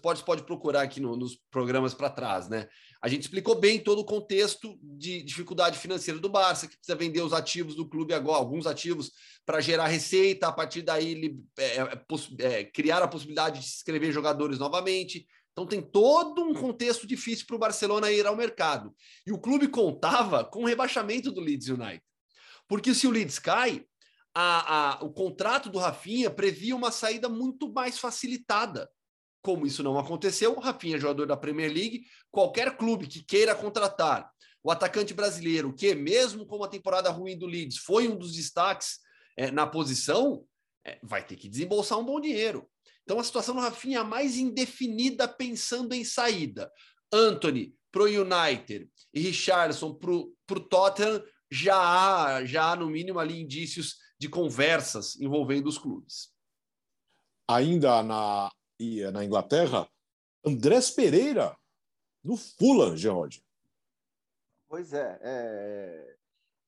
Pode, 0.00 0.24
pode 0.24 0.42
procurar 0.42 0.82
aqui 0.82 1.00
no, 1.00 1.16
nos 1.16 1.38
programas 1.50 1.94
para 1.94 2.10
trás, 2.10 2.48
né? 2.48 2.68
A 3.00 3.08
gente 3.08 3.22
explicou 3.22 3.54
bem 3.54 3.78
todo 3.78 4.00
o 4.00 4.04
contexto 4.04 4.78
de 4.82 5.22
dificuldade 5.22 5.78
financeira 5.78 6.18
do 6.18 6.28
Barça, 6.28 6.66
que 6.66 6.76
precisa 6.76 6.96
vender 6.96 7.22
os 7.22 7.32
ativos 7.32 7.76
do 7.76 7.88
clube 7.88 8.14
agora, 8.14 8.38
alguns 8.38 8.66
ativos, 8.66 9.12
para 9.46 9.60
gerar 9.60 9.86
receita, 9.86 10.48
a 10.48 10.52
partir 10.52 10.82
daí 10.82 11.12
ele, 11.12 11.38
é, 11.58 11.76
é, 11.76 12.04
é, 12.40 12.64
criar 12.64 13.02
a 13.02 13.08
possibilidade 13.08 13.60
de 13.60 13.66
escrever 13.66 14.10
jogadores 14.10 14.58
novamente. 14.58 15.26
Então 15.52 15.66
tem 15.66 15.80
todo 15.80 16.42
um 16.42 16.52
contexto 16.52 17.06
difícil 17.06 17.46
para 17.46 17.56
o 17.56 17.60
Barcelona 17.60 18.10
ir 18.10 18.26
ao 18.26 18.34
mercado. 18.34 18.92
E 19.24 19.32
o 19.32 19.38
clube 19.38 19.68
contava 19.68 20.44
com 20.44 20.64
o 20.64 20.66
rebaixamento 20.66 21.30
do 21.30 21.40
Leeds 21.40 21.68
United. 21.68 22.02
Porque 22.66 22.92
se 22.94 23.06
o 23.06 23.10
Leeds 23.10 23.38
cai, 23.38 23.84
a, 24.34 24.98
a, 24.98 25.04
o 25.04 25.12
contrato 25.12 25.70
do 25.70 25.78
Rafinha 25.78 26.28
previa 26.28 26.74
uma 26.74 26.90
saída 26.90 27.28
muito 27.28 27.72
mais 27.72 27.98
facilitada. 27.98 28.90
Como 29.40 29.66
isso 29.66 29.82
não 29.82 29.98
aconteceu, 29.98 30.58
Rafinha 30.58 30.96
é 30.96 31.00
jogador 31.00 31.26
da 31.26 31.36
Premier 31.36 31.72
League, 31.72 32.06
qualquer 32.30 32.76
clube 32.76 33.06
que 33.06 33.22
queira 33.22 33.54
contratar 33.54 34.28
o 34.62 34.70
atacante 34.70 35.12
brasileiro, 35.12 35.74
que 35.74 35.94
mesmo 35.94 36.46
com 36.46 36.56
uma 36.56 36.68
temporada 36.68 37.10
ruim 37.10 37.38
do 37.38 37.46
Leeds 37.46 37.76
foi 37.76 38.08
um 38.08 38.16
dos 38.16 38.32
destaques 38.32 38.98
é, 39.36 39.50
na 39.50 39.66
posição, 39.66 40.44
é, 40.84 40.98
vai 41.02 41.24
ter 41.24 41.36
que 41.36 41.48
desembolsar 41.48 41.98
um 41.98 42.04
bom 42.04 42.18
dinheiro. 42.18 42.68
Então 43.02 43.20
a 43.20 43.24
situação 43.24 43.54
do 43.54 43.60
Rafinha 43.60 44.00
é 44.00 44.02
mais 44.02 44.36
indefinida 44.36 45.28
pensando 45.28 45.92
em 45.92 46.02
saída. 46.02 46.72
Anthony 47.12 47.74
para 47.92 48.02
o 48.02 48.06
United 48.06 48.88
e 49.12 49.20
Richardson 49.20 49.94
para 49.94 50.10
o 50.10 50.60
Tottenham 50.68 51.22
já 51.50 51.76
há, 51.76 52.44
já 52.44 52.72
há, 52.72 52.76
no 52.76 52.88
mínimo, 52.88 53.20
ali 53.20 53.40
indícios 53.40 53.96
de 54.24 54.30
conversas 54.30 55.20
envolvendo 55.20 55.66
os 55.66 55.76
clubes. 55.76 56.32
Ainda 57.46 58.02
na, 58.02 58.50
na 59.12 59.22
Inglaterra, 59.22 59.86
Andrés 60.42 60.90
Pereira 60.90 61.54
no 62.22 62.34
Fulham, 62.34 62.96
George. 62.96 63.44
Pois 64.66 64.94
é, 64.94 65.20
é, 65.20 66.16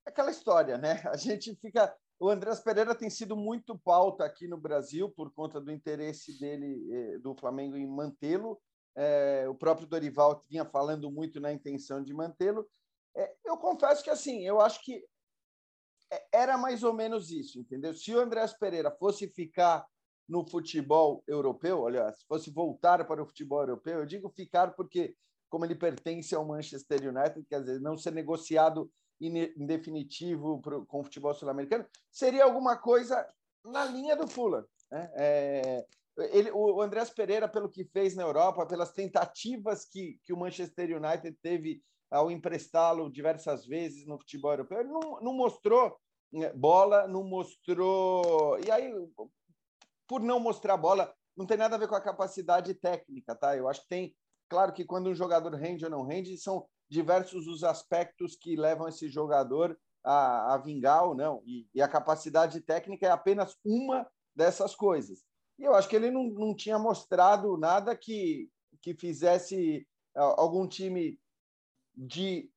é 0.05 0.09
aquela 0.09 0.29
história, 0.29 0.77
né? 0.77 1.01
A 1.09 1.17
gente 1.17 1.55
fica. 1.55 1.91
O 2.19 2.29
Andrés 2.29 2.59
Pereira 2.59 2.93
tem 2.93 3.09
sido 3.09 3.35
muito 3.35 3.75
pauta 3.77 4.23
aqui 4.23 4.47
no 4.47 4.57
Brasil 4.57 5.09
por 5.09 5.31
conta 5.33 5.59
do 5.59 5.71
interesse 5.71 6.39
dele, 6.39 6.87
eh, 6.91 7.17
do 7.19 7.35
Flamengo, 7.35 7.75
em 7.75 7.87
mantê-lo. 7.87 8.59
É, 8.95 9.47
o 9.47 9.55
próprio 9.55 9.87
Dorival 9.87 10.43
vinha 10.47 10.65
falando 10.65 11.11
muito 11.11 11.39
na 11.39 11.51
intenção 11.51 12.03
de 12.03 12.13
mantê-lo. 12.13 12.67
É, 13.15 13.35
eu 13.45 13.57
confesso 13.57 14.03
que 14.03 14.09
assim, 14.09 14.43
eu 14.45 14.59
acho 14.61 14.83
que 14.83 15.03
era 16.31 16.57
mais 16.57 16.83
ou 16.83 16.93
menos 16.93 17.31
isso, 17.31 17.59
entendeu? 17.59 17.93
Se 17.93 18.13
o 18.13 18.19
Andrés 18.19 18.53
Pereira 18.53 18.91
fosse 18.91 19.27
ficar 19.27 19.85
no 20.27 20.45
futebol 20.47 21.23
europeu, 21.27 21.81
olha, 21.81 22.11
se 22.13 22.25
fosse 22.25 22.51
voltar 22.51 23.05
para 23.07 23.23
o 23.23 23.25
futebol 23.25 23.61
europeu, 23.61 23.99
eu 23.99 24.05
digo 24.05 24.29
ficar 24.29 24.73
porque, 24.75 25.15
como 25.49 25.65
ele 25.65 25.75
pertence 25.75 26.35
ao 26.35 26.45
Manchester 26.45 27.09
United, 27.09 27.45
quer 27.45 27.61
dizer, 27.61 27.79
não 27.79 27.97
ser 27.97 28.11
negociado 28.11 28.91
em 29.19 29.65
definitivo 29.65 30.61
com 30.87 30.99
o 30.99 31.03
futebol 31.03 31.33
sul-americano, 31.33 31.85
seria 32.11 32.43
alguma 32.43 32.77
coisa 32.77 33.27
na 33.65 33.85
linha 33.85 34.15
do 34.15 34.27
Fulham. 34.27 34.65
Né? 34.91 35.11
É, 35.15 35.85
ele, 36.31 36.51
o 36.51 36.81
Andrés 36.81 37.09
Pereira, 37.09 37.47
pelo 37.47 37.69
que 37.69 37.85
fez 37.85 38.15
na 38.15 38.23
Europa, 38.23 38.65
pelas 38.65 38.91
tentativas 38.91 39.85
que, 39.85 40.19
que 40.23 40.33
o 40.33 40.37
Manchester 40.37 40.97
United 40.97 41.37
teve 41.41 41.81
ao 42.09 42.31
emprestá-lo 42.31 43.11
diversas 43.11 43.65
vezes 43.65 44.05
no 44.05 44.17
futebol 44.17 44.51
europeu, 44.51 44.79
ele 44.79 44.89
não, 44.89 45.19
não 45.21 45.33
mostrou 45.33 45.97
né, 46.31 46.51
bola, 46.53 47.07
não 47.07 47.23
mostrou. 47.23 48.59
E 48.65 48.71
aí, 48.71 48.91
por 50.07 50.21
não 50.21 50.39
mostrar 50.39 50.77
bola, 50.77 51.13
não 51.35 51.45
tem 51.45 51.57
nada 51.57 51.75
a 51.75 51.79
ver 51.79 51.87
com 51.87 51.95
a 51.95 52.01
capacidade 52.01 52.73
técnica, 52.73 53.35
tá? 53.35 53.55
Eu 53.55 53.67
acho 53.67 53.81
que 53.81 53.89
tem. 53.89 54.15
Claro 54.49 54.73
que 54.73 54.85
quando 54.85 55.09
um 55.09 55.15
jogador 55.15 55.53
rende 55.53 55.83
ou 55.83 55.91
não 55.91 56.03
rende, 56.03 56.37
são 56.37 56.65
diversos 56.89 57.47
os 57.47 57.63
aspectos 57.63 58.35
que 58.35 58.55
levam 58.55 58.87
esse 58.87 59.09
jogador 59.09 59.77
a, 60.03 60.53
a 60.53 60.57
vingar 60.57 61.05
ou 61.05 61.15
não. 61.15 61.43
E, 61.45 61.67
e, 61.75 61.81
a 61.81 61.87
capacidade 61.87 62.61
técnica 62.61 63.05
é 63.05 63.11
apenas 63.11 63.57
uma 63.63 64.07
dessas 64.33 64.73
coisas. 64.73 65.23
E 65.59 65.63
eu 65.63 65.75
acho 65.75 65.89
que 65.89 65.95
ele 65.95 66.09
não, 66.09 66.23
não 66.29 66.55
tinha 66.55 66.79
mostrado 66.79 67.57
nada 67.57 67.95
que, 67.95 68.49
que 68.81 68.93
fizesse 68.93 69.85
algum 70.15 70.67
time 70.67 71.19
de, 71.97 72.49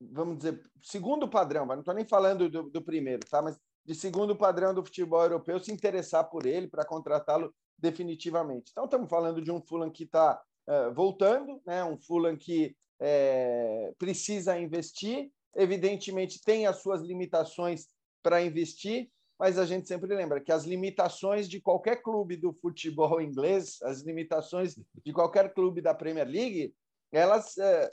vamos 0.00 0.38
dizer, 0.38 0.62
segundo 0.82 1.28
padrão, 1.28 1.64
não 1.64 1.78
estou 1.78 1.94
nem 1.94 2.04
falando 2.04 2.50
do, 2.50 2.64
do 2.64 2.82
primeiro, 2.82 3.26
tá? 3.26 3.40
mas 3.40 3.58
de 3.84 3.94
segundo 3.94 4.36
padrão 4.36 4.74
do 4.74 4.84
futebol 4.84 5.22
europeu 5.22 5.58
se 5.58 5.72
interessar 5.72 6.28
por 6.28 6.44
ele 6.44 6.68
para 6.68 6.84
contratá-lo 6.84 7.54
definitivamente. 7.78 8.70
Então, 8.72 8.84
estamos 8.84 9.08
falando 9.08 9.40
de 9.40 9.50
um 9.50 9.62
Fulham 9.62 9.90
que 9.90 10.04
está 10.04 10.42
uh, 10.66 10.70
eh, 10.70 10.90
voltando, 10.90 11.60
né? 11.64 11.84
um 11.84 11.96
Fulham 11.96 12.36
que 12.36 12.76
é, 13.00 13.92
precisa 13.98 14.58
investir, 14.58 15.30
evidentemente 15.54 16.42
tem 16.42 16.66
as 16.66 16.82
suas 16.82 17.02
limitações 17.02 17.86
para 18.22 18.42
investir, 18.42 19.10
mas 19.38 19.58
a 19.58 19.66
gente 19.66 19.86
sempre 19.86 20.14
lembra 20.14 20.40
que 20.40 20.50
as 20.50 20.64
limitações 20.64 21.48
de 21.48 21.60
qualquer 21.60 22.02
clube 22.02 22.36
do 22.36 22.52
futebol 22.54 23.20
inglês, 23.22 23.78
as 23.82 24.00
limitações 24.00 24.74
de 25.04 25.12
qualquer 25.12 25.52
clube 25.52 25.80
da 25.80 25.94
Premier 25.94 26.26
League, 26.26 26.74
elas 27.12 27.56
é, 27.58 27.88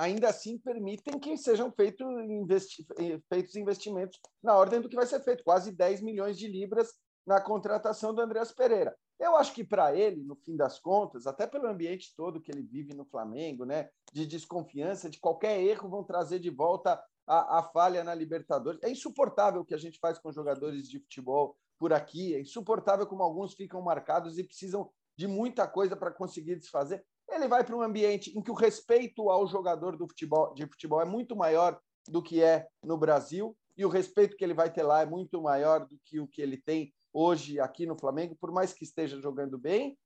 ainda 0.00 0.30
assim 0.30 0.56
permitem 0.56 1.20
que 1.20 1.36
sejam 1.36 1.70
feito 1.70 2.02
investi 2.22 2.86
feitos 3.28 3.54
investimentos 3.54 4.18
na 4.42 4.56
ordem 4.56 4.80
do 4.80 4.88
que 4.88 4.96
vai 4.96 5.06
ser 5.06 5.20
feito, 5.20 5.44
quase 5.44 5.70
10 5.72 6.00
milhões 6.00 6.38
de 6.38 6.48
libras 6.48 6.88
na 7.26 7.38
contratação 7.38 8.14
do 8.14 8.22
Andreas 8.22 8.50
Pereira. 8.50 8.96
Eu 9.18 9.36
acho 9.36 9.52
que 9.52 9.62
para 9.62 9.94
ele, 9.94 10.24
no 10.24 10.34
fim 10.36 10.56
das 10.56 10.80
contas, 10.80 11.26
até 11.26 11.46
pelo 11.46 11.66
ambiente 11.66 12.14
todo 12.16 12.40
que 12.40 12.50
ele 12.50 12.62
vive 12.62 12.94
no 12.94 13.04
Flamengo, 13.04 13.66
né, 13.66 13.90
de 14.10 14.26
desconfiança, 14.26 15.10
de 15.10 15.20
qualquer 15.20 15.60
erro 15.60 15.90
vão 15.90 16.02
trazer 16.02 16.38
de 16.38 16.48
volta 16.48 16.98
a, 17.26 17.58
a 17.58 17.62
falha 17.62 18.02
na 18.02 18.14
Libertadores. 18.14 18.80
É 18.82 18.90
insuportável 18.90 19.60
o 19.60 19.64
que 19.66 19.74
a 19.74 19.78
gente 19.78 19.98
faz 19.98 20.18
com 20.18 20.32
jogadores 20.32 20.88
de 20.88 20.98
futebol 20.98 21.54
por 21.78 21.92
aqui, 21.92 22.34
é 22.34 22.40
insuportável 22.40 23.06
como 23.06 23.22
alguns 23.22 23.52
ficam 23.52 23.82
marcados 23.82 24.38
e 24.38 24.44
precisam 24.44 24.90
de 25.14 25.26
muita 25.26 25.68
coisa 25.68 25.94
para 25.94 26.10
conseguir 26.10 26.56
desfazer. 26.56 27.04
Ele 27.30 27.46
vai 27.48 27.64
para 27.64 27.76
um 27.76 27.82
ambiente 27.82 28.36
em 28.36 28.42
que 28.42 28.50
o 28.50 28.54
respeito 28.54 29.30
ao 29.30 29.46
jogador 29.46 29.96
do 29.96 30.06
futebol, 30.06 30.52
de 30.54 30.66
futebol 30.66 31.00
é 31.00 31.04
muito 31.04 31.36
maior 31.36 31.80
do 32.08 32.22
que 32.22 32.42
é 32.42 32.66
no 32.84 32.96
Brasil, 32.96 33.56
e 33.76 33.84
o 33.84 33.88
respeito 33.88 34.36
que 34.36 34.44
ele 34.44 34.54
vai 34.54 34.70
ter 34.70 34.82
lá 34.82 35.02
é 35.02 35.06
muito 35.06 35.40
maior 35.40 35.86
do 35.86 35.98
que 36.04 36.20
o 36.20 36.26
que 36.26 36.42
ele 36.42 36.56
tem 36.56 36.92
hoje 37.12 37.58
aqui 37.60 37.86
no 37.86 37.98
Flamengo, 37.98 38.36
por 38.40 38.52
mais 38.52 38.72
que 38.72 38.84
esteja 38.84 39.20
jogando 39.20 39.58
bem, 39.58 39.96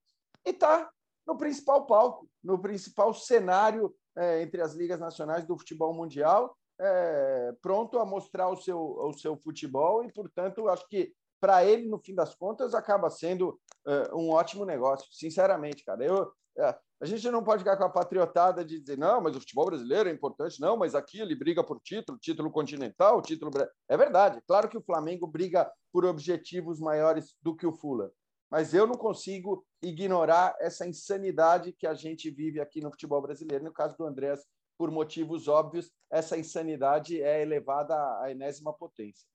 e 0.45 0.51
está 0.51 0.91
no 1.27 1.37
principal 1.37 1.87
palco, 1.87 2.29
no 2.43 2.59
principal 2.61 3.13
cenário 3.15 3.95
é, 4.17 4.43
entre 4.43 4.61
as 4.61 4.75
ligas 4.75 5.01
nacionais 5.01 5.47
do 5.47 5.59
futebol 5.59 5.95
mundial, 5.95 6.57
é, 6.81 7.55
pronto 7.63 7.99
a 7.99 8.05
mostrar 8.05 8.49
o 8.49 8.57
seu, 8.57 8.79
o 8.79 9.13
seu 9.15 9.37
futebol, 9.37 10.05
e, 10.05 10.13
portanto, 10.13 10.69
acho 10.69 10.87
que 10.89 11.13
para 11.41 11.65
ele, 11.65 11.89
no 11.89 11.99
fim 11.99 12.15
das 12.15 12.35
contas, 12.35 12.75
acaba 12.75 13.11
sendo 13.11 13.61
é, 13.87 14.15
um 14.15 14.31
ótimo 14.31 14.65
negócio, 14.65 15.07
sinceramente, 15.13 15.85
cara. 15.85 16.05
Eu, 16.05 16.33
é, 16.57 16.79
a 17.01 17.07
gente 17.07 17.29
não 17.31 17.43
pode 17.43 17.63
ficar 17.63 17.77
com 17.77 17.85
a 17.85 17.91
patriotada 17.91 18.65
de 18.65 18.81
dizer, 18.81 18.97
não, 18.97 19.21
mas 19.21 19.37
o 19.37 19.41
futebol 19.41 19.67
brasileiro 19.67 20.09
é 20.09 20.13
importante, 20.13 20.61
não, 20.61 20.77
mas 20.77 20.95
aqui 20.95 21.21
ele 21.21 21.35
briga 21.35 21.63
por 21.63 21.81
título, 21.81 22.19
título 22.19 22.51
continental, 22.51 23.21
título. 23.21 23.51
É 23.89 23.97
verdade, 23.97 24.41
claro 24.47 24.69
que 24.69 24.79
o 24.79 24.83
Flamengo 24.83 25.27
briga 25.27 25.71
por 25.93 26.05
objetivos 26.05 26.81
maiores 26.81 27.37
do 27.43 27.55
que 27.55 27.67
o 27.67 27.73
Fula, 27.73 28.11
mas 28.51 28.73
eu 28.73 28.87
não 28.87 28.95
consigo 28.95 29.67
ignorar 29.83 30.57
essa 30.61 30.87
insanidade 30.87 31.73
que 31.73 31.87
a 31.87 31.95
gente 31.95 32.31
vive 32.31 32.61
aqui 32.61 32.81
no 32.81 32.91
futebol 32.91 33.21
brasileiro. 33.21 33.65
No 33.65 33.73
caso 33.73 33.97
do 33.97 34.07
Andrés, 34.07 34.47
por 34.79 34.91
motivos 34.91 35.49
óbvios, 35.49 35.91
essa 36.11 36.39
insanidade 36.39 37.21
é 37.21 37.43
elevada 37.43 37.95
à 38.21 38.31
enésima 38.31 38.73
potência. 38.73 39.27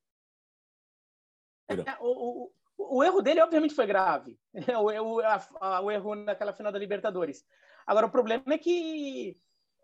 É, 1.68 1.74
o, 2.00 2.46
o, 2.46 2.52
o 2.88 3.04
erro 3.04 3.20
dele, 3.20 3.40
obviamente, 3.40 3.74
foi 3.74 3.86
grave. 3.86 4.38
O, 4.78 5.16
o, 5.16 5.20
a, 5.20 5.80
o 5.80 5.90
erro 5.90 6.14
naquela 6.14 6.52
final 6.52 6.72
da 6.72 6.78
Libertadores. 6.78 7.44
Agora, 7.86 8.06
o 8.06 8.10
problema 8.10 8.42
é 8.48 8.58
que 8.58 9.36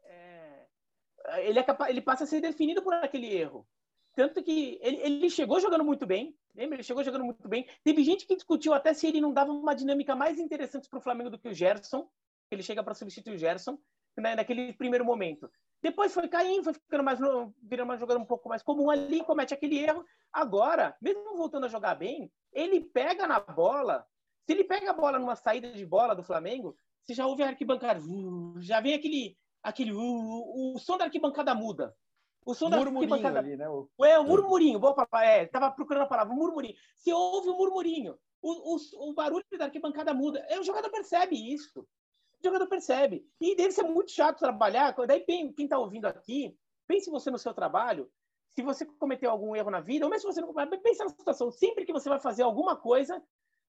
é, 0.04 1.48
ele, 1.48 1.58
é 1.58 1.62
capaz, 1.62 1.90
ele 1.90 2.00
passa 2.00 2.24
a 2.24 2.26
ser 2.26 2.40
definido 2.40 2.82
por 2.82 2.94
aquele 2.94 3.32
erro. 3.34 3.66
Tanto 4.14 4.42
que 4.42 4.78
ele, 4.80 4.96
ele 5.02 5.30
chegou 5.30 5.60
jogando 5.60 5.84
muito 5.84 6.06
bem, 6.06 6.34
lembra? 6.54 6.76
Ele 6.76 6.82
chegou 6.82 7.04
jogando 7.04 7.24
muito 7.24 7.48
bem. 7.48 7.68
Teve 7.84 8.02
gente 8.02 8.26
que 8.26 8.34
discutiu 8.34 8.72
até 8.72 8.94
se 8.94 9.06
ele 9.06 9.20
não 9.20 9.32
dava 9.32 9.52
uma 9.52 9.74
dinâmica 9.74 10.16
mais 10.16 10.38
interessante 10.38 10.88
para 10.88 10.98
o 10.98 11.02
Flamengo 11.02 11.30
do 11.30 11.38
que 11.38 11.48
o 11.48 11.54
Gerson. 11.54 12.08
Ele 12.50 12.62
chega 12.62 12.82
para 12.82 12.94
substituir 12.94 13.34
o 13.34 13.38
Gerson 13.38 13.78
né, 14.16 14.34
naquele 14.34 14.72
primeiro 14.72 15.04
momento. 15.04 15.50
Depois 15.82 16.12
foi 16.12 16.26
caindo, 16.28 16.64
foi 16.64 16.72
ficando 16.72 17.04
mais, 17.04 17.18
virando 17.62 17.90
uma 17.90 17.98
jogada 17.98 18.18
um 18.18 18.24
pouco 18.24 18.48
mais 18.48 18.62
comum 18.62 18.90
ali, 18.90 19.22
comete 19.22 19.54
aquele 19.54 19.78
erro. 19.78 20.04
Agora, 20.32 20.96
mesmo 21.00 21.36
voltando 21.36 21.66
a 21.66 21.68
jogar 21.68 21.94
bem, 21.94 22.32
ele 22.52 22.80
pega 22.80 23.26
na 23.26 23.38
bola. 23.38 24.06
Se 24.44 24.52
ele 24.52 24.64
pega 24.64 24.90
a 24.90 24.94
bola 24.94 25.18
numa 25.18 25.36
saída 25.36 25.72
de 25.72 25.84
bola 25.84 26.14
do 26.14 26.22
Flamengo, 26.22 26.76
você 27.02 27.14
já 27.14 27.26
ouve 27.26 27.42
a 27.42 27.48
arquibancada, 27.48 28.00
uh, 28.00 28.60
já 28.60 28.80
vem 28.80 28.94
aquele, 28.94 29.36
aquele 29.62 29.92
uh, 29.92 30.00
o, 30.00 30.74
o 30.74 30.78
som 30.78 30.96
da 30.96 31.04
arquibancada 31.04 31.54
muda. 31.54 31.94
O 32.44 32.54
som 32.54 32.70
da 32.70 32.78
arquibancada. 32.78 33.40
Ali, 33.40 33.56
né? 33.56 33.68
o... 33.68 33.88
É, 34.04 34.18
o 34.18 34.24
murmurinho. 34.24 34.78
Boa, 34.78 34.94
papai. 34.94 35.40
É, 35.40 35.46
tava 35.46 35.70
procurando 35.72 36.04
a 36.04 36.06
palavra, 36.06 36.32
o 36.32 36.36
murmurinho. 36.36 36.74
Você 36.96 37.12
ouve 37.12 37.48
o 37.48 37.56
murmurinho. 37.56 38.16
O, 38.40 38.76
o, 38.76 39.10
o 39.10 39.14
barulho 39.14 39.44
da 39.58 39.64
arquibancada 39.64 40.14
muda. 40.14 40.38
É, 40.48 40.58
o 40.58 40.62
jogador 40.62 40.88
percebe 40.90 41.34
isso. 41.36 41.86
Jogador 42.46 42.68
percebe. 42.68 43.26
E 43.40 43.56
deve 43.56 43.72
ser 43.72 43.82
muito 43.82 44.12
chato 44.12 44.38
trabalhar. 44.38 44.94
Daí, 45.06 45.20
quem 45.20 45.52
está 45.58 45.78
ouvindo 45.78 46.06
aqui, 46.06 46.56
pense 46.86 47.10
você 47.10 47.30
no 47.30 47.38
seu 47.38 47.52
trabalho 47.52 48.10
se 48.56 48.62
você 48.62 48.86
cometeu 48.86 49.30
algum 49.30 49.54
erro 49.54 49.70
na 49.70 49.80
vida, 49.80 50.06
ou 50.06 50.10
mesmo 50.10 50.32
se 50.32 50.40
você 50.40 50.40
não. 50.40 50.54
Pensa 50.80 51.04
na 51.04 51.10
situação, 51.10 51.50
sempre 51.50 51.84
que 51.84 51.92
você 51.92 52.08
vai 52.08 52.18
fazer 52.18 52.42
alguma 52.42 52.74
coisa, 52.74 53.22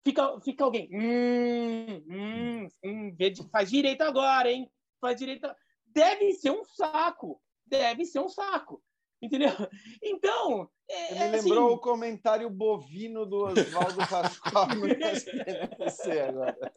fica, 0.04 0.42
fica 0.42 0.64
alguém. 0.64 0.90
Hum, 0.92 2.04
hum, 2.10 2.68
hum, 2.84 3.16
faz 3.50 3.70
direito 3.70 4.02
agora, 4.02 4.52
hein? 4.52 4.70
Faz 5.00 5.18
direito. 5.18 5.48
Deve 5.86 6.34
ser 6.34 6.52
um 6.52 6.66
saco. 6.66 7.42
Deve 7.66 8.06
ser 8.06 8.20
um 8.20 8.28
saco. 8.28 8.84
Entendeu? 9.24 9.50
Então. 10.04 10.70
É, 10.90 11.14
me 11.14 11.20
é 11.20 11.32
lembrou 11.32 11.68
assim... 11.68 11.76
o 11.76 11.78
comentário 11.78 12.50
bovino 12.50 13.26
do 13.26 13.46
Oswaldo 13.46 14.06
Pascoal 14.10 14.68
no 14.76 14.86
SPNC 14.86 16.20
agora. 16.20 16.74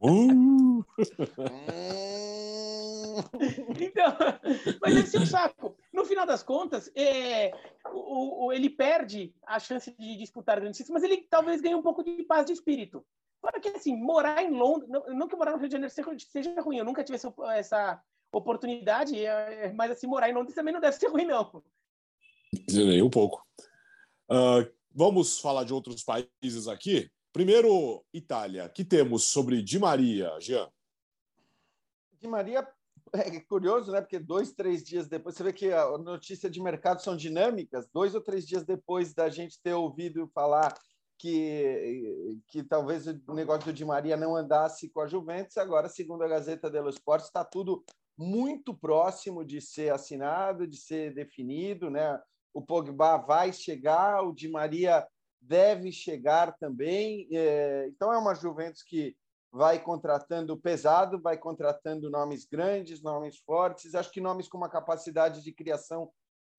Uh! 0.00 0.84
então, 3.80 4.16
mas 4.80 4.96
esse 4.96 5.16
é 5.16 5.20
um 5.20 5.26
saco. 5.26 5.76
No 5.92 6.04
final 6.04 6.24
das 6.24 6.44
contas, 6.44 6.90
é, 6.94 7.50
o, 7.92 8.46
o, 8.46 8.52
ele 8.52 8.70
perde 8.70 9.34
a 9.44 9.58
chance 9.58 9.90
de 9.98 10.16
disputar 10.16 10.60
grandes 10.60 10.78
títulos, 10.78 11.02
mas 11.02 11.10
ele 11.10 11.26
talvez 11.28 11.60
ganhe 11.60 11.74
um 11.74 11.82
pouco 11.82 12.04
de 12.04 12.22
paz 12.22 12.46
de 12.46 12.52
espírito. 12.52 13.04
Fora 13.40 13.60
que, 13.60 13.68
assim, 13.70 13.96
morar 13.96 14.40
em 14.42 14.52
Londres, 14.52 14.88
não, 14.88 15.04
não, 15.08 15.26
que 15.26 15.34
morar 15.34 15.50
no 15.50 15.58
Rio 15.58 15.68
de 15.68 15.72
Janeiro 15.72 15.92
seja, 15.92 16.16
seja 16.30 16.60
ruim, 16.60 16.78
eu 16.78 16.84
nunca 16.84 17.02
tive 17.02 17.16
essa, 17.16 17.34
essa 17.56 18.00
oportunidade, 18.32 19.16
é, 19.16 19.66
é, 19.66 19.72
mas, 19.72 19.90
assim, 19.90 20.06
morar 20.06 20.30
em 20.30 20.34
Londres 20.34 20.54
também 20.54 20.72
não 20.72 20.80
deve 20.80 20.96
ser 20.96 21.08
ruim, 21.08 21.24
não. 21.24 21.62
Nem 22.68 23.02
um 23.02 23.10
pouco. 23.10 23.44
Uh, 24.30 24.70
vamos 24.90 25.38
falar 25.38 25.64
de 25.64 25.72
outros 25.72 26.02
países 26.02 26.68
aqui. 26.68 27.10
Primeiro, 27.32 28.04
Itália. 28.12 28.68
que 28.68 28.84
temos 28.84 29.24
sobre 29.24 29.62
Di 29.62 29.78
Maria, 29.78 30.38
Jean? 30.38 30.70
Di 32.20 32.28
Maria 32.28 32.66
é 33.12 33.40
curioso, 33.40 33.90
né? 33.90 34.00
Porque 34.00 34.18
dois, 34.18 34.52
três 34.52 34.82
dias 34.82 35.08
depois, 35.08 35.34
você 35.34 35.42
vê 35.42 35.52
que 35.52 35.72
a 35.72 35.98
notícia 35.98 36.48
de 36.50 36.60
mercado 36.60 37.02
são 37.02 37.16
dinâmicas. 37.16 37.88
Dois 37.92 38.14
ou 38.14 38.20
três 38.20 38.46
dias 38.46 38.64
depois 38.64 39.14
da 39.14 39.28
gente 39.28 39.60
ter 39.62 39.74
ouvido 39.74 40.30
falar 40.34 40.74
que, 41.18 42.42
que 42.48 42.62
talvez 42.62 43.06
o 43.06 43.34
negócio 43.34 43.66
do 43.66 43.72
Di 43.72 43.84
Maria 43.84 44.16
não 44.16 44.34
andasse 44.34 44.88
com 44.88 45.00
a 45.00 45.06
Juventus, 45.06 45.56
agora, 45.56 45.88
segundo 45.88 46.22
a 46.22 46.28
Gazeta 46.28 46.70
dello 46.70 46.90
Sport, 46.90 47.22
está 47.24 47.44
tudo 47.44 47.84
muito 48.22 48.74
próximo 48.74 49.44
de 49.44 49.60
ser 49.60 49.92
assinado, 49.92 50.66
de 50.66 50.76
ser 50.76 51.12
definido, 51.14 51.90
né? 51.90 52.18
O 52.54 52.62
Pogba 52.62 53.16
vai 53.16 53.52
chegar, 53.52 54.22
o 54.22 54.32
Di 54.32 54.48
Maria 54.48 55.06
deve 55.40 55.90
chegar 55.90 56.56
também. 56.58 57.28
É, 57.32 57.86
então 57.88 58.12
é 58.12 58.18
uma 58.18 58.34
Juventus 58.34 58.82
que 58.82 59.16
vai 59.50 59.82
contratando 59.82 60.56
pesado, 60.56 61.20
vai 61.20 61.36
contratando 61.36 62.10
nomes 62.10 62.46
grandes, 62.46 63.02
nomes 63.02 63.38
fortes, 63.38 63.94
acho 63.94 64.10
que 64.10 64.20
nomes 64.20 64.48
com 64.48 64.56
uma 64.56 64.70
capacidade 64.70 65.42
de 65.42 65.52
criação 65.52 66.10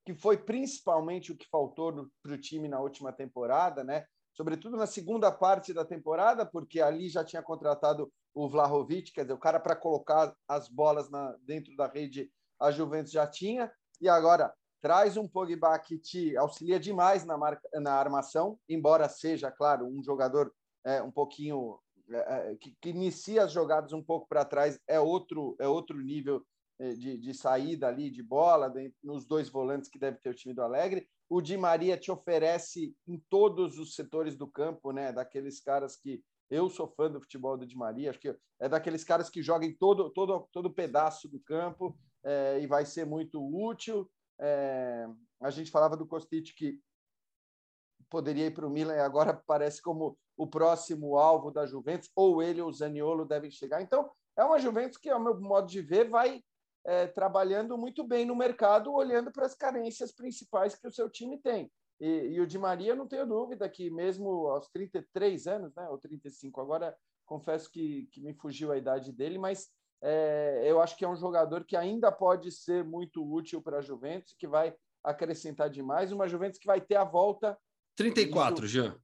que 0.05 0.13
foi 0.13 0.37
principalmente 0.37 1.31
o 1.31 1.37
que 1.37 1.47
faltou 1.49 2.09
para 2.21 2.33
o 2.33 2.37
time 2.37 2.67
na 2.67 2.79
última 2.79 3.11
temporada, 3.11 3.83
né? 3.83 4.05
Sobretudo 4.33 4.75
na 4.75 4.87
segunda 4.87 5.31
parte 5.31 5.73
da 5.73 5.85
temporada, 5.85 6.45
porque 6.45 6.81
ali 6.81 7.07
já 7.07 7.23
tinha 7.23 7.41
contratado 7.41 8.11
o 8.33 8.49
Vlahovic, 8.49 9.11
quer 9.13 9.21
dizer, 9.21 9.33
o 9.33 9.39
cara 9.39 9.59
para 9.59 9.75
colocar 9.75 10.35
as 10.47 10.67
bolas 10.67 11.09
na, 11.09 11.35
dentro 11.43 11.75
da 11.75 11.87
rede, 11.87 12.31
a 12.59 12.71
Juventus 12.71 13.11
já 13.11 13.27
tinha, 13.27 13.71
e 14.01 14.09
agora 14.09 14.51
traz 14.81 15.15
um 15.15 15.27
Pogba 15.27 15.77
que 15.79 15.97
te 15.97 16.35
auxilia 16.35 16.79
demais 16.79 17.23
na, 17.23 17.37
marca, 17.37 17.67
na 17.79 17.93
armação, 17.93 18.59
embora 18.67 19.07
seja, 19.07 19.51
claro, 19.51 19.85
um 19.85 20.03
jogador 20.03 20.51
é, 20.83 21.01
um 21.01 21.11
pouquinho 21.11 21.79
é, 22.09 22.51
é 22.51 22.55
que, 22.55 22.75
que, 22.81 22.89
inicia 22.89 23.43
as 23.43 23.51
jogadas 23.51 23.93
um 23.93 24.03
pouco 24.03 24.27
para 24.27 24.43
trás, 24.43 24.79
é 24.87 24.99
outro, 24.99 25.55
é 25.59 25.67
outro 25.67 25.97
nível 26.01 26.43
é, 26.79 26.93
de, 26.93 27.17
de 27.17 27.33
saída 27.33 27.87
ali 27.87 28.09
de 28.09 28.21
bola, 28.21 28.73
nos 29.01 29.25
dois 29.25 29.47
volantes 29.47 29.89
que 29.89 29.99
deve 29.99 30.17
ter 30.17 30.29
o 30.29 30.35
time 30.35 30.53
do 30.53 30.61
Alegre. 30.61 31.07
O 31.33 31.41
Di 31.41 31.57
Maria 31.57 31.97
te 31.97 32.11
oferece 32.11 32.95
em 33.07 33.17
todos 33.27 33.79
os 33.79 33.95
setores 33.95 34.35
do 34.35 34.45
campo, 34.45 34.91
né? 34.91 35.11
Daqueles 35.11 35.59
caras 35.59 35.95
que 35.97 36.23
eu 36.47 36.69
sou 36.69 36.87
fã 36.87 37.09
do 37.09 37.19
futebol 37.19 37.57
do 37.57 37.65
Di 37.65 37.75
Maria, 37.75 38.11
acho 38.11 38.19
que 38.19 38.37
é 38.59 38.69
daqueles 38.69 39.03
caras 39.03 39.31
que 39.31 39.41
jogam 39.41 39.67
em 39.67 39.73
todo, 39.73 40.11
todo, 40.11 40.47
todo 40.51 40.71
pedaço 40.71 41.27
do 41.27 41.39
campo 41.39 41.97
é, 42.23 42.59
e 42.61 42.67
vai 42.67 42.85
ser 42.85 43.07
muito 43.07 43.41
útil. 43.43 44.07
É, 44.39 45.07
a 45.41 45.49
gente 45.49 45.71
falava 45.71 45.97
do 45.97 46.05
Kostic 46.05 46.53
que 46.55 46.79
poderia 48.11 48.45
ir 48.45 48.53
para 48.53 48.67
o 48.67 48.69
Milan 48.69 48.93
e 48.93 48.99
agora 48.99 49.33
parece 49.47 49.81
como 49.81 50.15
o 50.37 50.45
próximo 50.45 51.17
alvo 51.17 51.49
da 51.49 51.65
Juventus, 51.65 52.11
ou 52.15 52.43
ele 52.43 52.61
ou 52.61 52.69
o 52.69 52.73
Zaniolo 52.73 53.25
devem 53.25 53.49
chegar. 53.49 53.81
Então, 53.81 54.07
é 54.37 54.43
uma 54.43 54.59
Juventus 54.59 54.99
que, 54.99 55.09
ao 55.09 55.19
meu 55.19 55.41
modo 55.41 55.67
de 55.67 55.81
ver, 55.81 56.07
vai 56.11 56.43
é, 56.85 57.07
trabalhando 57.07 57.77
muito 57.77 58.03
bem 58.03 58.25
no 58.25 58.35
mercado, 58.35 58.93
olhando 58.93 59.31
para 59.31 59.45
as 59.45 59.55
carências 59.55 60.11
principais 60.11 60.75
que 60.75 60.87
o 60.87 60.91
seu 60.91 61.09
time 61.09 61.37
tem. 61.37 61.71
E, 61.99 62.33
e, 62.33 62.41
o 62.41 62.47
Di 62.47 62.57
Maria, 62.57 62.95
não 62.95 63.07
tenho 63.07 63.25
dúvida 63.25 63.69
que, 63.69 63.89
mesmo 63.89 64.47
aos 64.47 64.67
33 64.69 65.47
anos, 65.47 65.73
né, 65.75 65.87
ou 65.89 65.97
35, 65.97 66.59
agora 66.59 66.95
confesso 67.25 67.71
que, 67.71 68.07
que 68.11 68.21
me 68.21 68.33
fugiu 68.33 68.71
a 68.71 68.77
idade 68.77 69.13
dele, 69.13 69.37
mas 69.37 69.69
é, 70.01 70.63
eu 70.65 70.81
acho 70.81 70.97
que 70.97 71.05
é 71.05 71.07
um 71.07 71.15
jogador 71.15 71.63
que 71.63 71.77
ainda 71.77 72.11
pode 72.11 72.51
ser 72.51 72.83
muito 72.83 73.23
útil 73.23 73.61
para 73.61 73.77
a 73.77 73.81
Juventus, 73.81 74.35
que 74.37 74.47
vai 74.47 74.75
acrescentar 75.01 75.69
demais. 75.69 76.11
Uma 76.11 76.27
Juventus 76.27 76.59
que 76.59 76.67
vai 76.67 76.81
ter 76.81 76.95
a 76.95 77.05
volta. 77.05 77.57
34, 77.95 78.67
Jean. 78.67 78.97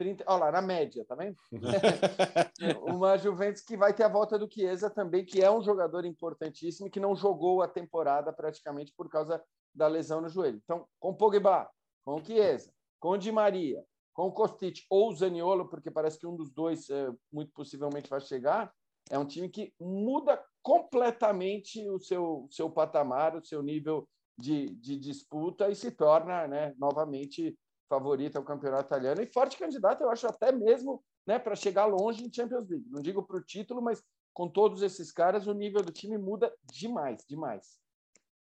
30, 0.00 0.24
olha 0.26 0.44
lá, 0.44 0.52
na 0.52 0.62
média, 0.62 1.04
tá 1.04 1.14
vendo? 1.14 1.36
uma 2.88 3.18
Juventus 3.18 3.60
que 3.60 3.76
vai 3.76 3.92
ter 3.92 4.02
a 4.02 4.08
volta 4.08 4.38
do 4.38 4.50
Chiesa 4.50 4.88
também, 4.88 5.26
que 5.26 5.42
é 5.42 5.50
um 5.50 5.60
jogador 5.60 6.06
importantíssimo 6.06 6.86
e 6.86 6.90
que 6.90 6.98
não 6.98 7.14
jogou 7.14 7.60
a 7.60 7.68
temporada 7.68 8.32
praticamente 8.32 8.94
por 8.96 9.10
causa 9.10 9.44
da 9.74 9.86
lesão 9.86 10.22
no 10.22 10.28
joelho. 10.30 10.58
Então, 10.64 10.86
com 10.98 11.14
Pogba, 11.14 11.68
com 12.02 12.24
Chiesa, 12.24 12.72
com 12.98 13.18
Di 13.18 13.30
Maria, 13.30 13.84
com 14.14 14.32
Kostic 14.32 14.86
ou 14.88 15.14
Zaniolo, 15.14 15.68
porque 15.68 15.90
parece 15.90 16.18
que 16.18 16.26
um 16.26 16.34
dos 16.34 16.50
dois 16.50 16.88
é, 16.88 17.12
muito 17.30 17.52
possivelmente 17.52 18.08
vai 18.08 18.22
chegar, 18.22 18.72
é 19.10 19.18
um 19.18 19.26
time 19.26 19.50
que 19.50 19.74
muda 19.78 20.42
completamente 20.62 21.86
o 21.90 21.98
seu, 21.98 22.48
seu 22.50 22.70
patamar, 22.70 23.36
o 23.36 23.44
seu 23.44 23.62
nível 23.62 24.08
de, 24.38 24.70
de 24.76 24.98
disputa 24.98 25.68
e 25.68 25.74
se 25.74 25.90
torna 25.90 26.48
né, 26.48 26.74
novamente 26.78 27.54
favorito 27.90 28.36
ao 28.36 28.44
campeonato 28.44 28.86
italiano 28.86 29.20
e 29.20 29.26
forte 29.26 29.58
candidato, 29.58 30.02
eu 30.02 30.10
acho 30.10 30.28
até 30.28 30.52
mesmo 30.52 31.02
né, 31.26 31.40
para 31.40 31.56
chegar 31.56 31.86
longe 31.86 32.24
em 32.24 32.32
Champions 32.32 32.68
League. 32.68 32.88
Não 32.88 33.02
digo 33.02 33.24
para 33.24 33.36
o 33.36 33.42
título, 33.42 33.82
mas 33.82 34.00
com 34.32 34.48
todos 34.48 34.80
esses 34.80 35.10
caras, 35.10 35.48
o 35.48 35.52
nível 35.52 35.82
do 35.82 35.92
time 35.92 36.16
muda 36.16 36.54
demais, 36.62 37.24
demais. 37.28 37.80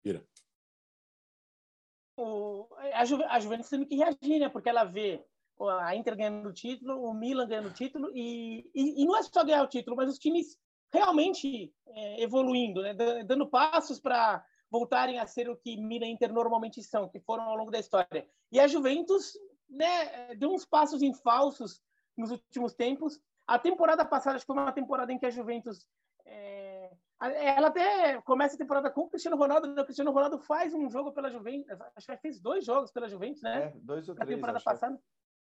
Ira. 0.04 0.24
O, 2.16 2.68
a, 2.94 3.04
Ju, 3.04 3.20
a 3.24 3.40
Juventus 3.40 3.68
tem 3.68 3.84
que 3.84 3.96
reagir, 3.96 4.38
né? 4.38 4.48
Porque 4.48 4.68
ela 4.68 4.84
vê 4.84 5.24
a 5.80 5.96
Inter 5.96 6.16
ganhando 6.16 6.48
o 6.48 6.52
título, 6.52 7.02
o 7.02 7.12
Milan 7.12 7.48
ganhando 7.48 7.68
o 7.68 7.74
título, 7.74 8.10
e, 8.14 8.70
e, 8.74 9.02
e 9.02 9.06
não 9.06 9.16
é 9.16 9.22
só 9.22 9.44
ganhar 9.44 9.62
o 9.62 9.68
título, 9.68 9.96
mas 9.96 10.08
os 10.08 10.18
times 10.18 10.56
realmente 10.92 11.72
é, 11.88 12.22
evoluindo, 12.22 12.82
né? 12.82 12.94
dando 13.24 13.48
passos 13.48 13.98
para 13.98 14.44
voltarem 14.72 15.18
a 15.18 15.26
ser 15.26 15.50
o 15.50 15.56
que 15.56 15.76
Milan 15.76 16.06
e 16.06 16.12
Inter 16.12 16.32
normalmente 16.32 16.82
são, 16.82 17.06
que 17.06 17.20
foram 17.20 17.44
ao 17.44 17.56
longo 17.56 17.70
da 17.70 17.78
história. 17.78 18.26
E 18.50 18.58
a 18.58 18.66
Juventus 18.66 19.34
né, 19.68 20.34
deu 20.34 20.50
uns 20.50 20.64
passos 20.64 21.02
em 21.02 21.12
falsos 21.12 21.82
nos 22.16 22.30
últimos 22.30 22.72
tempos. 22.72 23.20
A 23.46 23.58
temporada 23.58 24.02
passada 24.02 24.36
acho 24.36 24.46
que 24.46 24.52
foi 24.52 24.56
uma 24.56 24.72
temporada 24.72 25.12
em 25.12 25.18
que 25.18 25.26
a 25.26 25.30
Juventus 25.30 25.86
é, 26.24 26.90
ela 27.20 27.68
até 27.68 28.18
começa 28.22 28.54
a 28.54 28.58
temporada 28.58 28.90
com 28.90 29.02
o 29.02 29.10
Cristiano 29.10 29.36
Ronaldo. 29.36 29.68
Né? 29.68 29.82
O 29.82 29.84
Cristiano 29.84 30.10
Ronaldo 30.10 30.38
faz 30.38 30.72
um 30.72 30.88
jogo 30.88 31.12
pela 31.12 31.30
Juventus, 31.30 31.68
acho 31.94 32.06
que 32.06 32.16
fez 32.16 32.40
dois 32.40 32.64
jogos 32.64 32.90
pela 32.90 33.10
Juventus, 33.10 33.42
né? 33.42 33.64
É, 33.64 33.72
dois 33.82 34.08
ou 34.08 34.14
três. 34.14 34.30
Na 34.30 34.34
temporada 34.34 34.60
passada. 34.60 34.98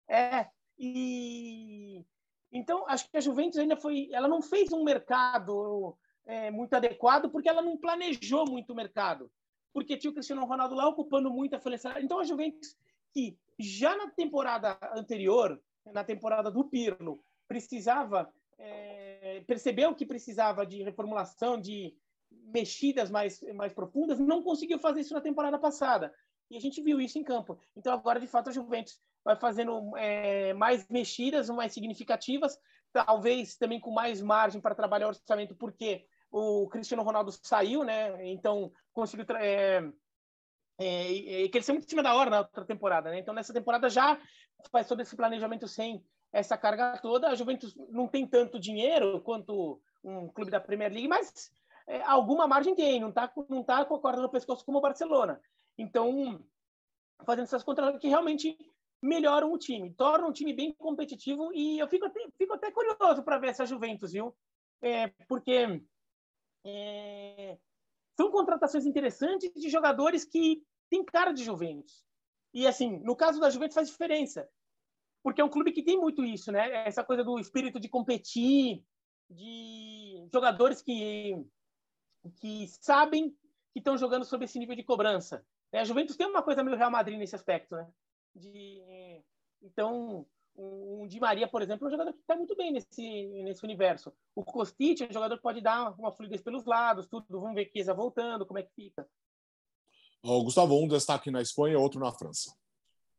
É, 0.10 0.50
e 0.78 2.06
então 2.52 2.86
acho 2.90 3.10
que 3.10 3.16
a 3.16 3.22
Juventus 3.22 3.58
ainda 3.58 3.78
foi, 3.78 4.10
ela 4.12 4.28
não 4.28 4.42
fez 4.42 4.74
um 4.74 4.84
mercado 4.84 5.98
é, 6.26 6.51
muito 6.51 6.74
adequado 6.74 7.30
porque 7.30 7.49
ela 7.49 7.61
não 7.61 7.78
planejou 7.78 8.45
muito 8.49 8.74
o 8.74 8.76
mercado, 8.76 9.32
porque 9.74 9.97
tinha 9.97 10.11
o 10.11 10.13
Cristiano 10.13 10.45
Ronaldo 10.45 10.76
lá 10.76 10.88
ocupando 10.88 11.30
muito 11.30 11.55
a 11.55 11.59
felicidade. 11.59 12.03
Então 12.03 12.19
a 12.19 12.24
Juventus 12.24 12.76
que 13.13 13.38
já 13.59 13.95
na 13.95 14.09
temporada 14.09 14.78
anterior, 14.93 15.61
na 15.86 16.03
temporada 16.03 16.49
do 16.49 16.63
Pirlo, 16.63 17.24
precisava 17.47 18.32
é, 18.57 19.43
percebeu 19.47 19.93
que 19.95 20.05
precisava 20.05 20.65
de 20.65 20.84
reformulação, 20.84 21.59
de 21.59 21.95
mexidas 22.45 23.09
mais 23.09 23.41
mais 23.53 23.74
profundas, 23.74 24.19
não 24.19 24.43
conseguiu 24.43 24.80
fazer 24.80 25.01
isso 25.01 25.13
na 25.13 25.22
temporada 25.22 25.59
passada. 25.59 26.13
E 26.49 26.57
a 26.57 26.59
gente 26.59 26.82
viu 26.82 26.99
isso 26.99 27.17
em 27.17 27.24
campo. 27.24 27.59
Então 27.76 27.93
agora 27.93 28.19
de 28.19 28.28
fato 28.28 28.49
a 28.49 28.53
Juventus 28.53 28.99
vai 29.24 29.36
fazendo 29.36 29.95
é, 29.97 30.53
mais 30.53 30.88
mexidas, 30.89 31.49
mais 31.49 31.74
significativas, 31.74 32.59
talvez 32.91 33.55
também 33.57 33.80
com 33.80 33.91
mais 33.91 34.22
margem 34.22 34.59
para 34.59 34.76
trabalhar 34.76 35.07
o 35.07 35.09
orçamento, 35.09 35.55
porque 35.55 36.05
o 36.32 36.68
Cristiano 36.70 37.04
Ronaldo 37.04 37.32
saiu, 37.44 37.84
né? 37.84 38.26
Então 38.26 38.72
conseguiu 38.94 39.26
é, 39.38 39.84
é, 40.80 41.50
cresceu 41.50 41.76
muito 41.76 41.86
em 41.86 41.90
cima 41.90 42.02
da 42.02 42.16
hora 42.16 42.30
na 42.30 42.40
outra 42.40 42.66
temporada, 42.66 43.12
né? 43.12 43.20
Então 43.20 43.34
nessa 43.34 43.54
temporada 43.54 43.90
já 43.90 44.20
faz 44.72 44.88
todo 44.88 45.02
esse 45.02 45.16
planejamento 45.16 45.68
sem 45.68 46.04
essa 46.32 46.58
carga 46.58 46.98
toda. 47.00 47.30
A 47.30 47.36
Juventus 47.36 47.76
não 47.90 48.08
tem 48.08 48.26
tanto 48.26 48.60
dinheiro 48.60 49.22
quanto 49.22 49.82
um 50.04 50.30
clube 50.30 50.50
da 50.50 50.60
Premier 50.60 50.92
League, 50.92 51.08
mas 51.08 51.52
é, 51.86 52.02
alguma 52.04 52.48
margem 52.48 52.74
tem, 52.74 53.00
não 53.00 53.10
está 53.10 53.32
não 53.50 53.64
tá 53.64 53.84
com 53.84 53.96
a 53.96 54.00
corda 54.00 54.22
no 54.22 54.30
pescoço 54.30 54.66
como 54.66 54.78
o 54.78 54.82
Barcelona. 54.82 55.40
Então, 55.78 56.44
fazendo 57.26 57.46
essas 57.46 57.64
contratações 57.64 58.02
que 58.02 58.08
realmente 58.08 58.58
melhoram 59.02 59.52
o 59.52 59.58
time, 59.58 59.94
tornam 59.94 60.30
o 60.30 60.34
time 60.34 60.54
bem 60.54 60.74
competitivo 60.74 61.52
e 61.54 61.80
eu 61.80 61.88
fico 61.88 62.06
até, 62.06 62.28
fico 62.38 62.54
até 62.54 62.72
curioso 62.72 63.24
para 63.24 63.40
ver 63.40 63.50
essa 63.50 63.66
Juventus, 63.66 64.12
viu? 64.12 64.36
É, 64.82 65.08
porque 65.28 65.82
é, 66.66 67.57
são 68.16 68.32
contratações 68.32 68.86
interessantes 68.86 69.51
de 69.53 69.70
jogadores 69.70 70.26
que 70.26 70.64
têm 70.89 71.03
cara 71.03 71.32
de 71.32 71.43
Juventus. 71.43 72.05
E 72.53 72.68
assim, 72.68 72.99
no 72.99 73.16
caso 73.16 73.39
da 73.39 73.49
Juventus 73.49 73.76
faz 73.76 73.89
diferença, 73.89 74.47
porque 75.24 75.41
é 75.41 75.43
um 75.43 75.49
clube 75.49 75.72
que 75.72 75.84
tem 75.84 75.97
muito 75.97 76.24
isso, 76.24 76.51
né? 76.51 76.86
Essa 76.88 77.03
coisa 77.03 77.24
do 77.24 77.39
espírito 77.39 77.80
de 77.80 77.88
competir, 77.88 78.84
de 79.30 80.28
jogadores 80.32 80.82
que 80.82 81.45
que 82.39 82.68
sabem 82.68 83.32
que 83.74 83.80
estão 83.80 83.97
jogando 83.97 84.26
sob 84.26 84.45
esse 84.45 84.59
nível 84.59 84.76
de 84.76 84.84
cobrança. 84.84 85.43
A 85.74 85.84
Juventus 85.84 86.16
tem 86.16 86.28
uma 86.28 86.43
coisa 86.43 86.64
meio 86.64 86.78
Real 86.78 86.91
Madrid 86.91 87.18
nesse 87.18 87.36
aspecto, 87.36 87.76
né? 87.76 87.89
De, 88.36 89.24
então, 89.62 90.26
um, 90.56 91.08
Di 91.08 91.20
Maria, 91.20 91.47
por 91.47 91.62
exemplo, 91.62 91.86
é 91.86 91.88
um 91.88 91.91
jogador 91.91 92.14
que 92.14 92.20
está 92.20 92.36
muito 92.36 92.56
bem 92.56 92.72
nesse, 92.72 93.28
nesse 93.43 93.64
universo. 93.64 94.14
O 94.36 94.43
Kostic 94.43 95.02
é 95.02 95.10
um 95.10 95.14
jogador 95.14 95.38
que 95.38 95.43
pode 95.43 95.62
dar 95.62 95.91
uma 95.97 96.12
fluidez 96.12 96.41
pelos 96.41 96.66
lados, 96.66 97.08
tudo. 97.08 97.26
Vamos 97.30 97.56
ver 97.56 97.70
Chiesa 97.72 97.93
voltando, 97.93 98.45
como 98.45 98.60
é 98.60 98.64
que 98.64 98.74
fica. 98.74 99.08
Oh, 100.24 100.43
Gustavo, 100.43 100.80
um 100.80 100.88
destaque 100.88 101.32
na 101.32 101.41
Espanha, 101.41 101.80
outro 101.80 101.99
na 101.99 102.12
França. 102.12 102.56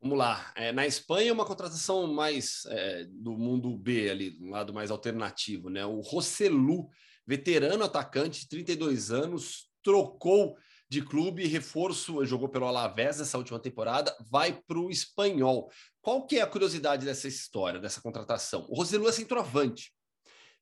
Vamos 0.01 0.19
lá. 0.19 0.53
É, 0.57 0.73
na 0.73 0.87
Espanha, 0.87 1.33
uma 1.33 1.45
contratação 1.45 2.07
mais 2.13 2.65
é, 2.67 3.05
do 3.05 3.33
mundo 3.33 3.77
B, 3.77 4.11
ali, 4.11 4.39
um 4.41 4.51
lado 4.51 4.73
mais 4.73 4.91
alternativo, 4.91 5.69
né? 5.69 5.85
O 5.87 6.01
Rosselu, 6.01 6.89
veterano 7.27 7.85
atacante, 7.85 8.49
32 8.49 9.11
anos, 9.11 9.69
trocou 9.83 10.57
de 10.93 11.01
clube, 11.01 11.47
reforço, 11.47 12.23
jogou 12.27 12.51
pelo 12.51 12.67
Alavés 12.67 13.19
essa 13.19 13.39
última 13.39 13.59
temporada, 13.59 14.15
vai 14.31 14.53
para 14.53 14.79
o 14.79 14.91
Espanhol. 14.91 15.71
Qual 16.03 16.27
que 16.27 16.37
é 16.37 16.43
a 16.43 16.47
curiosidade 16.47 17.07
dessa 17.07 17.27
história, 17.27 17.81
dessa 17.81 18.03
contratação? 18.03 18.67
O 18.69 18.77
Roselu 18.77 19.09
é 19.09 19.13
centroavante, 19.13 19.91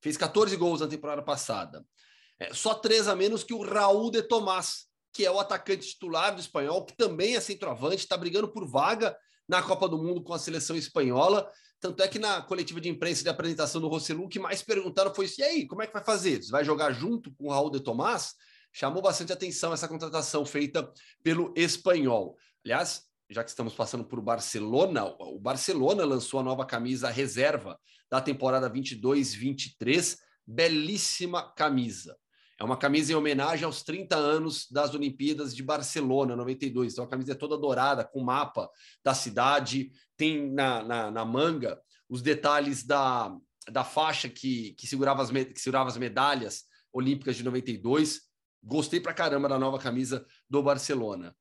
fez 0.01 0.16
14 0.16 0.57
gols 0.57 0.83
na 0.83 0.87
temporada 0.87 1.20
passada, 1.20 1.85
é, 2.39 2.55
só 2.55 2.74
três 2.74 3.09
a 3.09 3.16
menos 3.16 3.43
que 3.43 3.53
o 3.53 3.61
Raul 3.61 4.09
de 4.09 4.22
Tomás, 4.22 4.85
que 5.12 5.26
é 5.26 5.31
o 5.33 5.41
atacante 5.41 5.89
titular 5.89 6.33
do 6.33 6.41
Espanhol, 6.41 6.85
que 6.85 6.97
também 6.97 7.35
é 7.35 7.41
centroavante, 7.41 8.05
está 8.05 8.16
brigando 8.16 8.53
por 8.53 8.64
vaga 8.68 9.16
na 9.49 9.61
Copa 9.61 9.89
do 9.89 9.99
Mundo 9.99 10.22
com 10.22 10.33
a 10.33 10.39
seleção 10.39 10.76
espanhola. 10.76 11.51
Tanto 11.81 12.05
é 12.05 12.07
que 12.07 12.20
na 12.20 12.41
coletiva 12.41 12.81
de 12.81 12.89
imprensa 12.89 13.24
de 13.24 13.28
apresentação 13.28 13.81
do 13.81 13.89
Roselu, 13.89 14.26
o 14.26 14.28
que 14.28 14.39
mais 14.39 14.62
perguntaram 14.62 15.12
foi: 15.12 15.28
e 15.37 15.43
aí, 15.43 15.66
como 15.66 15.83
é 15.83 15.89
que 15.89 15.93
vai 15.93 16.05
fazer? 16.05 16.41
Você 16.41 16.53
vai 16.53 16.64
jogar 16.64 16.93
junto 16.93 17.35
com 17.35 17.49
o 17.49 17.51
Raul 17.51 17.68
de 17.68 17.81
Tomás? 17.81 18.35
Chamou 18.73 19.03
bastante 19.03 19.33
atenção 19.33 19.73
essa 19.73 19.89
contratação 19.89 20.45
feita 20.45 20.93
pelo 21.23 21.53
espanhol. 21.57 22.37
Aliás, 22.64 23.05
já 23.29 23.45
que 23.45 23.51
estamos 23.51 23.75
passando 23.75 24.05
por 24.05 24.21
Barcelona, 24.21 25.05
o 25.05 25.39
Barcelona 25.39 26.05
lançou 26.05 26.41
a 26.41 26.43
nova 26.43 26.66
camisa 26.66 27.11
reserva 27.11 27.79
da 28.11 28.21
temporada 28.21 28.68
22-23, 28.68 30.16
belíssima 30.47 31.53
camisa. 31.55 32.16
É 32.59 32.64
uma 32.64 32.77
camisa 32.77 33.12
em 33.12 33.14
homenagem 33.14 33.64
aos 33.64 33.83
30 33.83 34.16
anos 34.16 34.71
das 34.71 34.95
Olimpíadas 34.95 35.57
de 35.57 35.62
Barcelona, 35.62 36.37
92. 36.37 36.93
Então, 36.93 37.05
a 37.05 37.09
camisa 37.09 37.33
é 37.33 37.35
toda 37.35 37.57
dourada, 37.57 38.05
com 38.05 38.21
mapa 38.21 38.68
da 39.03 39.14
cidade, 39.14 39.91
tem 40.14 40.53
na, 40.53 40.83
na, 40.83 41.11
na 41.11 41.25
manga 41.25 41.81
os 42.07 42.21
detalhes 42.21 42.83
da, 42.85 43.35
da 43.71 43.83
faixa 43.83 44.29
que, 44.29 44.75
que, 44.75 44.87
segurava 44.87 45.23
as, 45.23 45.31
que 45.31 45.59
segurava 45.61 45.89
as 45.89 45.97
medalhas 45.97 46.64
olímpicas 46.93 47.37
de 47.37 47.45
92. 47.45 48.30
Gostei 48.63 49.01
pra 49.01 49.15
caramba 49.15 49.49
da 49.49 49.59
nova 49.59 49.79
camisa 49.79 50.25
do 50.49 50.63
Barcelona. 50.63 51.35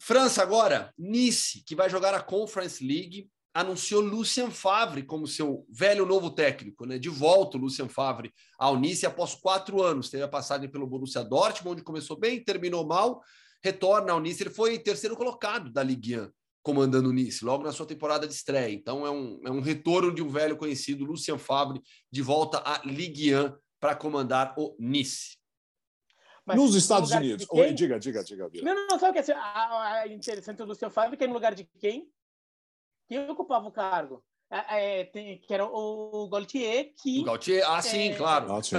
França 0.00 0.42
agora, 0.42 0.92
Nice, 0.98 1.62
que 1.64 1.74
vai 1.74 1.88
jogar 1.88 2.14
a 2.14 2.20
Conference 2.20 2.84
League, 2.84 3.30
anunciou 3.54 4.00
Lucien 4.00 4.50
Favre 4.50 5.04
como 5.04 5.28
seu 5.28 5.64
velho 5.70 6.04
novo 6.04 6.28
técnico, 6.30 6.84
né? 6.84 6.98
De 6.98 7.08
volta 7.08 7.56
o 7.56 7.60
Lucien 7.60 7.88
Favre 7.88 8.32
ao 8.58 8.76
Nice 8.76 9.06
após 9.06 9.34
quatro 9.34 9.80
anos. 9.80 10.10
Teve 10.10 10.24
a 10.24 10.28
passagem 10.28 10.68
pelo 10.68 10.86
Borussia 10.86 11.22
Dortmund, 11.22 11.74
onde 11.74 11.84
começou 11.84 12.18
bem, 12.18 12.42
terminou 12.42 12.84
mal, 12.84 13.22
retorna 13.62 14.12
ao 14.12 14.20
Nice. 14.20 14.42
Ele 14.42 14.50
foi 14.50 14.78
terceiro 14.78 15.16
colocado 15.16 15.70
da 15.70 15.84
Ligue 15.84 16.18
1, 16.18 16.30
comandando 16.62 17.08
o 17.08 17.12
Nice, 17.12 17.44
logo 17.44 17.62
na 17.62 17.70
sua 17.70 17.86
temporada 17.86 18.26
de 18.26 18.34
estreia. 18.34 18.74
Então 18.74 19.06
é 19.06 19.10
um, 19.10 19.40
é 19.46 19.50
um 19.50 19.60
retorno 19.60 20.12
de 20.12 20.20
um 20.20 20.28
velho 20.28 20.56
conhecido, 20.56 21.04
Lucien 21.04 21.38
Favre, 21.38 21.80
de 22.10 22.22
volta 22.22 22.60
à 22.66 22.82
Ligue 22.84 23.36
1 23.36 23.52
para 23.78 23.94
comandar 23.94 24.52
o 24.58 24.74
Nice. 24.80 25.36
Mas 26.46 26.56
Nos 26.56 26.74
Estados 26.74 27.10
Unidos. 27.10 27.46
Oi, 27.50 27.72
diga, 27.72 27.98
diga, 27.98 28.22
diga. 28.22 28.50
Não, 28.62 28.74
não, 28.74 28.86
não, 28.88 28.98
sabe 28.98 29.18
o 29.18 29.22
que 29.22 29.32
é 29.32 30.12
interessante 30.12 30.58
do 30.58 30.66
Lucien 30.66 30.90
Favre, 30.90 31.16
que 31.16 31.24
é 31.24 31.26
no 31.26 31.32
lugar 31.32 31.54
de 31.54 31.64
quem? 31.78 32.10
Quem 33.08 33.30
ocupava 33.30 33.66
o 33.66 33.72
cargo? 33.72 34.22
É, 34.50 35.00
é, 35.00 35.04
tem, 35.04 35.38
que 35.38 35.52
era 35.52 35.66
o, 35.66 36.24
o 36.24 36.28
Gaultier, 36.28 36.92
que... 37.02 37.20
O 37.20 37.24
Gaultier, 37.24 37.68
ah, 37.68 37.80
sim, 37.80 38.10
é, 38.10 38.14
claro. 38.14 38.52
Ah, 38.52 38.62
sim. 38.62 38.76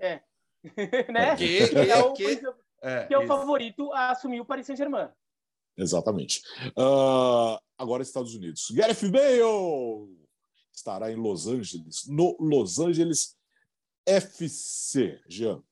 É. 0.00 0.22
né? 1.12 1.36
Que, 1.36 1.68
que, 1.68 1.76
é 1.76 1.98
o, 1.98 2.12
que, 2.12 2.36
que 2.36 3.14
é 3.14 3.18
o 3.18 3.26
favorito 3.26 3.92
a 3.92 4.10
assumir 4.10 4.40
o 4.40 4.44
Paris 4.44 4.66
Saint-Germain. 4.66 5.08
Exatamente. 5.76 6.42
Uh, 6.76 7.58
agora 7.76 8.02
Estados 8.02 8.34
Unidos. 8.34 8.70
Gareth 8.70 9.10
Bale 9.10 10.16
estará 10.72 11.12
em 11.12 11.16
Los 11.16 11.46
Angeles, 11.46 12.06
no 12.08 12.36
Los 12.40 12.78
Angeles 12.78 13.36
FC. 14.06 15.20
Jean. 15.28 15.62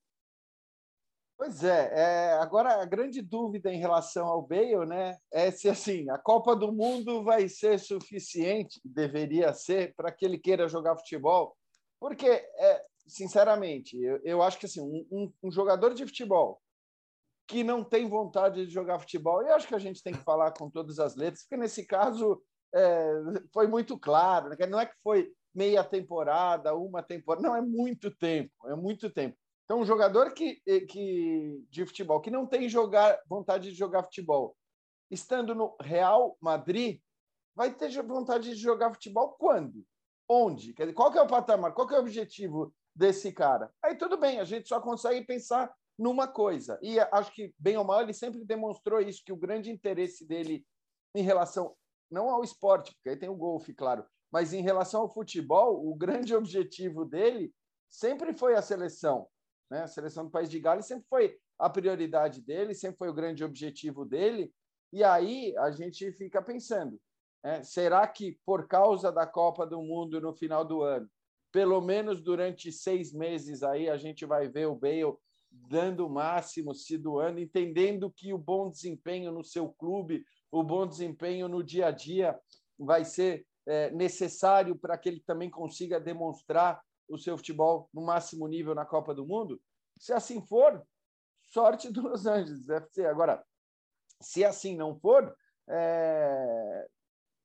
Pois 1.41 1.65
é, 1.65 1.91
é, 1.95 2.33
agora 2.35 2.83
a 2.83 2.85
grande 2.85 3.23
dúvida 3.23 3.73
em 3.73 3.79
relação 3.79 4.27
ao 4.27 4.43
Bale, 4.43 4.85
né, 4.85 5.17
é 5.33 5.51
se 5.51 5.71
assim 5.71 6.07
a 6.11 6.19
Copa 6.19 6.55
do 6.55 6.71
Mundo 6.71 7.25
vai 7.25 7.49
ser 7.49 7.81
suficiente, 7.81 8.79
deveria 8.85 9.55
ser, 9.55 9.95
para 9.95 10.13
que 10.13 10.23
ele 10.23 10.37
queira 10.37 10.69
jogar 10.69 10.99
futebol, 10.99 11.57
porque 11.99 12.27
é, 12.27 12.85
sinceramente 13.07 13.99
eu, 13.99 14.21
eu, 14.23 14.43
acho 14.43 14.59
que 14.59 14.67
assim 14.67 14.83
um, 14.83 15.07
um, 15.11 15.33
um, 15.45 15.51
jogador 15.51 15.95
de 15.95 16.05
futebol 16.05 16.61
que 17.49 17.65
não 17.65 17.83
tem 17.83 18.07
vontade 18.07 18.67
de 18.67 18.71
jogar 18.71 18.99
futebol, 18.99 19.41
eu 19.41 19.55
acho 19.55 19.67
que 19.67 19.75
a 19.75 19.79
gente 19.79 20.03
tem 20.03 20.13
que 20.13 20.23
falar 20.23 20.53
com 20.53 20.69
todas 20.69 20.99
as 20.99 21.17
letras, 21.17 21.45
porque 21.45 21.57
nesse 21.57 21.87
caso 21.87 22.43
é, 22.75 23.15
foi 23.51 23.67
muito 23.67 23.99
claro, 23.99 24.51
né, 24.51 24.67
não 24.67 24.79
é 24.79 24.85
que 24.85 24.97
foi 25.03 25.33
meia 25.55 25.83
temporada, 25.83 26.75
uma 26.75 27.03
temporada, 27.03 27.49
não 27.49 27.57
é 27.57 27.63
muito 27.63 28.15
tempo, 28.15 28.53
é 28.69 28.77
muito 28.77 29.09
tempo. 29.09 29.39
Então, 29.71 29.83
um 29.83 29.85
jogador 29.85 30.35
que, 30.35 30.61
eh, 30.67 30.81
que, 30.81 31.65
de 31.71 31.87
futebol 31.87 32.21
que 32.21 32.29
não 32.29 32.45
tem 32.45 32.69
jogar, 32.69 33.23
vontade 33.29 33.71
de 33.71 33.77
jogar 33.77 34.03
futebol, 34.03 34.57
estando 35.09 35.55
no 35.55 35.77
Real 35.81 36.37
Madrid, 36.41 37.01
vai 37.55 37.73
ter 37.73 37.89
vontade 38.03 38.51
de 38.51 38.57
jogar 38.57 38.93
futebol 38.93 39.37
quando? 39.39 39.87
Onde? 40.29 40.75
Quer 40.75 40.87
dizer, 40.87 40.95
qual 40.95 41.13
que 41.13 41.19
é 41.19 41.23
o 41.23 41.29
patamar? 41.29 41.73
Qual 41.73 41.87
que 41.87 41.95
é 41.95 41.99
o 41.99 42.01
objetivo 42.01 42.75
desse 42.93 43.33
cara? 43.33 43.73
Aí 43.81 43.95
tudo 43.95 44.17
bem, 44.17 44.41
a 44.41 44.45
gente 44.45 44.67
só 44.67 44.81
consegue 44.81 45.25
pensar 45.25 45.73
numa 45.97 46.27
coisa. 46.27 46.77
E 46.83 46.99
acho 46.99 47.33
que, 47.33 47.55
bem 47.57 47.77
ou 47.77 47.85
mal, 47.85 48.01
ele 48.01 48.13
sempre 48.13 48.45
demonstrou 48.45 49.01
isso, 49.01 49.23
que 49.25 49.33
o 49.33 49.37
grande 49.37 49.71
interesse 49.71 50.27
dele 50.27 50.67
em 51.15 51.23
relação, 51.23 51.77
não 52.11 52.29
ao 52.29 52.43
esporte, 52.43 52.93
porque 52.95 53.11
aí 53.11 53.17
tem 53.17 53.29
o 53.29 53.37
golfe, 53.37 53.73
claro, 53.73 54.05
mas 54.33 54.53
em 54.53 54.63
relação 54.63 55.03
ao 55.03 55.15
futebol, 55.15 55.89
o 55.89 55.95
grande 55.95 56.35
objetivo 56.35 57.05
dele 57.05 57.55
sempre 57.89 58.37
foi 58.37 58.57
a 58.57 58.63
seleção. 58.63 59.29
Né? 59.71 59.83
A 59.83 59.87
seleção 59.87 60.25
do 60.25 60.31
País 60.31 60.51
de 60.51 60.59
Gales 60.59 60.87
sempre 60.87 61.07
foi 61.09 61.39
a 61.59 61.71
prioridade 61.71 62.43
dele, 62.43 62.75
sempre 62.75 62.99
foi 62.99 63.09
o 63.09 63.15
grande 63.15 63.45
objetivo 63.45 64.05
dele. 64.05 64.53
E 64.93 65.05
aí 65.05 65.57
a 65.59 65.71
gente 65.71 66.11
fica 66.13 66.43
pensando: 66.43 67.01
né? 67.43 67.63
será 67.63 68.07
que 68.07 68.39
por 68.45 68.67
causa 68.67 69.13
da 69.13 69.27
Copa 69.27 69.67
do 69.67 69.81
Mundo 69.81 70.21
no 70.21 70.35
final 70.35 70.65
do 70.65 70.83
ano, 70.83 71.09
pelo 71.53 71.81
menos 71.81 72.21
durante 72.21 72.73
seis 72.73 73.13
meses 73.13 73.63
aí 73.63 73.89
a 73.89 73.97
gente 73.97 74.25
vai 74.25 74.49
ver 74.49 74.67
o 74.67 74.75
Bale 74.75 75.17
dando 75.51 76.07
o 76.07 76.11
máximo, 76.11 76.75
se 76.75 76.97
doando, 76.97 77.41
entendendo 77.41 78.11
que 78.11 78.33
o 78.33 78.39
bom 78.39 78.71
desempenho 78.71 79.33
no 79.33 79.43
seu 79.43 79.69
clube, 79.69 80.25
o 80.51 80.63
bom 80.63 80.87
desempenho 80.87 81.49
no 81.49 81.63
dia 81.63 81.89
a 81.89 81.91
dia 81.91 82.39
vai 82.79 83.05
ser 83.05 83.45
é, 83.67 83.91
necessário 83.91 84.77
para 84.77 84.97
que 84.97 85.09
ele 85.09 85.21
também 85.21 85.51
consiga 85.51 86.01
demonstrar 86.01 86.81
o 87.11 87.19
seu 87.19 87.37
futebol 87.37 87.89
no 87.93 88.03
máximo 88.03 88.47
nível 88.47 88.75
na 88.75 88.87
Copa 88.87 89.15
do 89.15 89.27
Mundo? 89.27 89.61
Se 89.99 90.13
assim 90.13 90.41
for, 90.47 90.83
sorte 91.43 91.91
do 91.91 92.03
Los 92.03 92.27
Angeles 92.27 92.69
FC. 92.69 93.05
Agora, 93.07 93.45
se 94.21 94.45
assim 94.45 94.77
não 94.77 94.99
for, 94.99 95.35
é... 95.69 96.87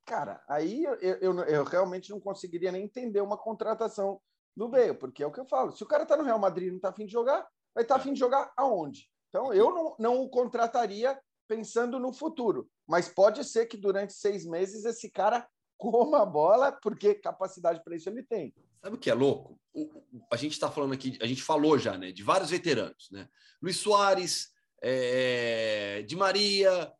cara, 0.05 0.43
aí 0.47 0.84
eu, 0.84 0.95
eu, 0.95 1.39
eu, 1.41 1.63
realmente 1.63 2.11
não 2.11 2.20
conseguiria 2.20 2.72
nem 2.72 2.84
entender 2.84 3.22
uma 3.22 3.38
contratação 3.38 4.22
do 4.55 4.70
Bale, 4.70 4.93
porque 4.93 5.24
é 5.24 5.28
o 5.28 5.32
que 5.32 5.39
eu 5.39 5.45
falo. 5.45 5.72
Se 5.72 5.84
o 5.84 5.88
cara 5.88 6.03
está 6.03 6.16
no 6.16 6.24
Real 6.24 6.39
Madrid 6.39 6.68
e 6.68 6.72
não 6.72 6.78
está 6.78 6.89
afim 6.89 7.05
de 7.05 7.11
jogar, 7.11 7.45
vai 7.74 7.84
estar 7.84 7.95
tá 7.95 8.01
afim 8.01 8.13
de 8.13 8.20
jogar 8.20 8.51
aonde? 8.55 9.09
Então, 9.30 9.53
eu 9.53 9.74
não, 9.74 9.95
não 9.99 10.22
o 10.22 10.30
contrataria 10.30 11.20
pensando 11.47 11.99
no 11.99 12.13
futuro, 12.13 12.70
mas 12.88 13.09
pode 13.09 13.43
ser 13.43 13.66
que 13.66 13.78
durante 13.78 14.13
seis 14.13 14.45
meses 14.45 14.86
esse 14.86 15.09
cara 15.09 15.47
coma 15.78 16.22
a 16.22 16.26
bola, 16.26 16.72
porque 16.72 17.16
capacidade 17.16 17.84
para 17.84 17.95
isso 17.95 18.09
ele 18.09 18.24
tem. 18.24 18.53
Sabe 18.86 18.98
o 18.98 19.00
que 19.00 19.10
é 19.10 19.16
louco? 19.16 19.60
O, 19.74 19.90
a 20.32 20.36
gente 20.36 20.52
está 20.52 20.70
falando 20.70 20.94
aqui, 20.94 21.18
a 21.20 21.26
gente 21.26 21.42
falou 21.42 21.76
já, 21.76 21.98
né, 21.98 22.12
de 22.12 22.22
vários 22.22 22.52
veteranos, 22.52 23.10
né? 23.10 23.28
Luiz 23.60 23.78
Soares, 23.78 24.54
é, 24.80 26.04
Di 26.04 26.16
Maria. 26.16 26.94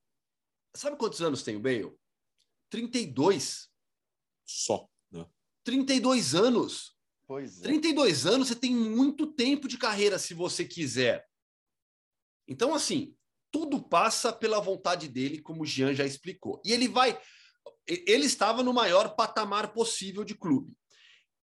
Sabe 0.76 0.98
quantos 0.98 1.22
anos 1.22 1.44
tem 1.44 1.56
o 1.56 1.60
Bale? 1.60 1.96
32. 2.72 3.70
Só, 4.44 4.90
né? 5.12 5.28
32 5.64 6.34
anos. 6.34 6.98
Pois 7.28 7.60
é. 7.60 7.66
32 7.66 8.26
anos, 8.26 8.48
você 8.48 8.56
tem 8.56 8.76
muito 8.76 9.28
tempo 9.28 9.68
de 9.68 9.78
carreira 9.78 10.18
se 10.18 10.34
você 10.34 10.66
quiser. 10.66 11.24
Então, 12.48 12.74
assim, 12.74 13.16
tudo 13.52 13.80
passa 13.80 14.34
pela 14.34 14.60
vontade 14.60 15.08
dele, 15.08 15.40
como 15.40 15.62
o 15.62 15.68
Jean 15.68 15.94
já 15.94 16.04
explicou. 16.04 16.60
E 16.66 16.74
ele 16.74 16.88
vai. 16.88 17.16
Ele 17.86 18.26
estava 18.26 18.64
no 18.64 18.74
maior 18.74 19.16
patamar 19.16 19.72
possível 19.72 20.24
de 20.24 20.34
clube 20.34 20.76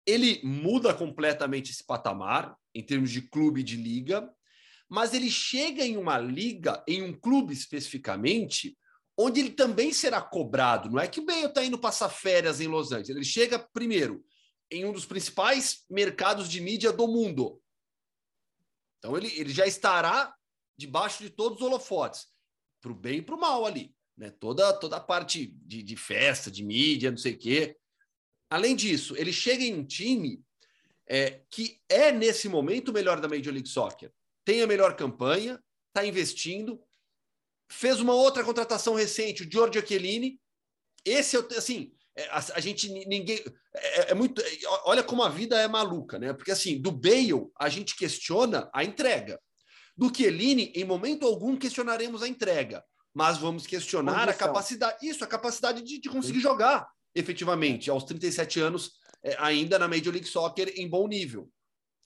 ele 0.05 0.41
muda 0.43 0.93
completamente 0.93 1.71
esse 1.71 1.85
patamar 1.85 2.57
em 2.73 2.83
termos 2.83 3.11
de 3.11 3.21
clube 3.21 3.63
de 3.63 3.75
liga, 3.75 4.29
mas 4.89 5.13
ele 5.13 5.29
chega 5.29 5.83
em 5.83 5.97
uma 5.97 6.17
liga, 6.17 6.83
em 6.87 7.01
um 7.01 7.13
clube 7.13 7.53
especificamente, 7.53 8.77
onde 9.17 9.39
ele 9.39 9.51
também 9.51 9.93
será 9.93 10.21
cobrado. 10.21 10.89
Não 10.89 10.99
é 10.99 11.07
que 11.07 11.19
o 11.19 11.25
Bale 11.25 11.45
está 11.45 11.63
indo 11.63 11.77
passar 11.77 12.09
férias 12.09 12.59
em 12.59 12.67
Los 12.67 12.91
Angeles. 12.91 13.09
Ele 13.09 13.25
chega 13.25 13.59
primeiro 13.59 14.23
em 14.71 14.85
um 14.85 14.91
dos 14.91 15.05
principais 15.05 15.85
mercados 15.89 16.49
de 16.49 16.59
mídia 16.59 16.91
do 16.91 17.07
mundo. 17.07 17.61
Então 18.97 19.17
ele, 19.17 19.31
ele 19.35 19.53
já 19.53 19.65
estará 19.65 20.33
debaixo 20.77 21.23
de 21.23 21.29
todos 21.29 21.59
os 21.59 21.65
holofotes, 21.65 22.27
para 22.81 22.91
o 22.91 22.95
bem 22.95 23.19
e 23.19 23.21
para 23.21 23.35
o 23.35 23.39
mal 23.39 23.65
ali. 23.65 23.95
Né? 24.17 24.31
Toda, 24.31 24.73
toda 24.73 24.97
a 24.97 25.01
parte 25.01 25.47
de, 25.47 25.83
de 25.83 25.95
festa, 25.95 26.49
de 26.49 26.63
mídia, 26.63 27.11
não 27.11 27.17
sei 27.17 27.33
o 27.33 27.37
quê. 27.37 27.77
Além 28.49 28.75
disso, 28.75 29.15
ele 29.17 29.33
chega 29.33 29.63
em 29.63 29.73
um 29.73 29.85
time 29.85 30.43
é, 31.07 31.41
que 31.49 31.79
é, 31.89 32.11
nesse 32.11 32.47
momento, 32.47 32.89
o 32.89 32.93
melhor 32.93 33.19
da 33.19 33.27
Major 33.27 33.53
League 33.53 33.69
Soccer. 33.69 34.11
Tem 34.45 34.61
a 34.61 34.67
melhor 34.67 34.95
campanha, 34.95 35.61
está 35.87 36.05
investindo, 36.05 36.81
fez 37.69 37.99
uma 37.99 38.13
outra 38.13 38.43
contratação 38.43 38.93
recente, 38.93 39.43
o 39.43 39.51
Giorgio 39.51 39.85
Chiellini. 39.85 40.39
Esse, 41.05 41.37
assim, 41.57 41.93
é, 42.15 42.25
a, 42.29 42.37
a, 42.55 42.59
gente, 42.59 42.89
ninguém... 42.89 43.43
É, 43.75 44.11
é, 44.11 44.13
muito... 44.13 44.41
Olha 44.85 45.03
como 45.03 45.23
a 45.23 45.29
vida 45.29 45.59
é 45.59 45.67
maluca, 45.67 46.19
né? 46.19 46.33
Porque, 46.33 46.51
assim, 46.51 46.81
do 46.81 46.91
Bale, 46.91 47.47
a 47.59 47.69
gente 47.69 47.95
questiona 47.95 48.69
a 48.73 48.83
entrega. 48.83 49.39
Do 49.95 50.13
Chiellini, 50.15 50.71
em 50.75 50.85
momento 50.85 51.25
algum, 51.25 51.57
questionaremos 51.57 52.23
a 52.23 52.27
entrega. 52.27 52.83
Mas 53.13 53.37
vamos 53.37 53.67
questionar 53.67 54.25
Condição. 54.25 54.33
a 54.33 54.47
capacidade... 54.47 55.07
Isso, 55.07 55.23
a 55.23 55.27
capacidade 55.27 55.81
de, 55.83 55.99
de 55.99 56.09
conseguir 56.09 56.39
Sim. 56.39 56.43
jogar 56.43 56.87
efetivamente, 57.15 57.89
aos 57.89 58.03
37 58.03 58.59
anos, 58.59 58.91
é, 59.23 59.35
ainda 59.39 59.79
na 59.79 59.87
Major 59.87 60.11
League 60.11 60.27
Soccer 60.27 60.73
em 60.75 60.89
bom 60.89 61.07
nível. 61.07 61.49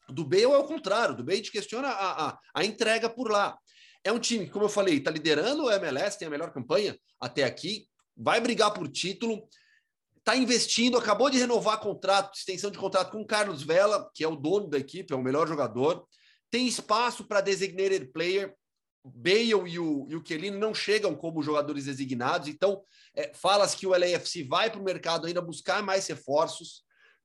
Do 0.10 0.24
Bale 0.24 0.44
é 0.44 0.58
o 0.58 0.64
contrário, 0.64 1.16
do 1.16 1.24
Bale 1.24 1.42
questiona 1.42 1.90
a, 1.90 2.30
a, 2.30 2.40
a 2.56 2.66
entrega 2.66 3.10
por 3.10 3.30
lá. 3.30 3.58
é 4.04 4.12
um 4.12 4.20
time 4.20 4.46
que, 4.46 4.52
como 4.52 4.66
eu 4.66 4.70
falei, 4.70 4.98
está 4.98 5.12
liderando 5.12 5.66
o 5.66 5.72
MLS, 5.72 6.18
tem 6.18 6.28
a 6.28 6.32
melhor 6.32 6.54
campanha 6.54 6.98
até 7.20 7.44
aqui, 7.44 7.88
vai 8.16 8.40
brigar 8.40 8.74
por 8.74 8.88
título, 8.88 9.48
está 10.18 10.36
investindo, 10.36 10.98
acabou 10.98 11.30
de 11.30 11.38
renovar 11.38 11.80
contrato, 11.80 12.36
extensão 12.36 12.70
de 12.70 12.78
contrato 12.78 13.12
com 13.12 13.22
o 13.22 13.26
Carlos 13.26 13.64
Vela, 13.64 14.10
que 14.14 14.24
é 14.24 14.28
o 14.28 14.36
dono 14.36 14.68
da 14.68 14.78
equipe, 14.78 15.14
é 15.14 15.16
o 15.16 15.24
melhor 15.24 15.48
jogador. 15.48 16.06
Tem 16.52 16.68
espaço 16.68 17.26
para 17.26 17.40
designated 17.40 18.12
player. 18.12 18.54
Bale 19.16 19.50
e 19.50 19.80
o, 19.80 20.08
e 20.10 20.16
o 20.16 20.22
Kelly 20.22 20.52
não 20.52 20.74
chegam 20.74 21.16
como 21.16 21.42
jogadores 21.42 21.86
designados, 21.86 22.48
então 22.48 22.84
é, 23.16 23.34
fala-se 23.34 23.78
que 23.78 23.88
o 23.88 23.92
LAFC 23.92 24.44
vai 24.44 24.70
para 24.70 24.80
o 24.80 24.84
mercado 24.84 25.28
ainda 25.28 25.42
buscar 25.42 25.82
mais 25.82 26.08
reforços. 26.08 26.84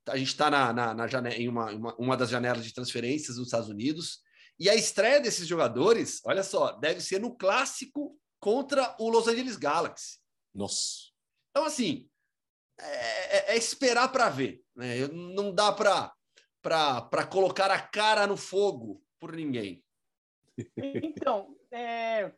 A 0.09 0.17
gente 0.17 0.29
está 0.29 0.51
na, 0.51 0.73
na, 0.73 0.95
na 0.95 1.07
janela, 1.07 1.37
em 1.37 1.49
uma, 1.49 1.71
uma, 1.71 1.95
uma 1.97 2.17
das 2.17 2.31
janelas 2.31 2.65
de 2.65 2.75
transferências 2.75 3.37
dos 3.37 3.47
Estados 3.47 3.69
Unidos. 3.69 4.21
E 4.59 4.69
a 4.69 4.75
estreia 4.75 5.21
desses 5.21 5.47
jogadores, 5.47 6.21
olha 6.25 6.43
só, 6.43 6.73
deve 6.73 7.01
ser 7.01 7.21
no 7.21 7.37
clássico 7.37 8.19
contra 8.41 8.97
o 8.99 9.09
Los 9.09 9.29
Angeles 9.29 9.57
Galaxy. 9.57 10.19
Nossa. 10.55 11.11
Então, 11.51 11.65
assim, 11.65 12.09
é, 12.79 13.37
é, 13.37 13.55
é 13.55 13.57
esperar 13.57 14.09
para 14.11 14.29
ver. 14.29 14.63
Né? 14.75 15.07
Não 15.09 15.55
dá 15.55 15.73
para 15.73 17.27
colocar 17.31 17.71
a 17.71 17.81
cara 17.81 18.27
no 18.27 18.37
fogo 18.37 19.03
por 19.21 19.33
ninguém. 19.35 19.85
Então, 20.77 21.57
é, 21.73 22.33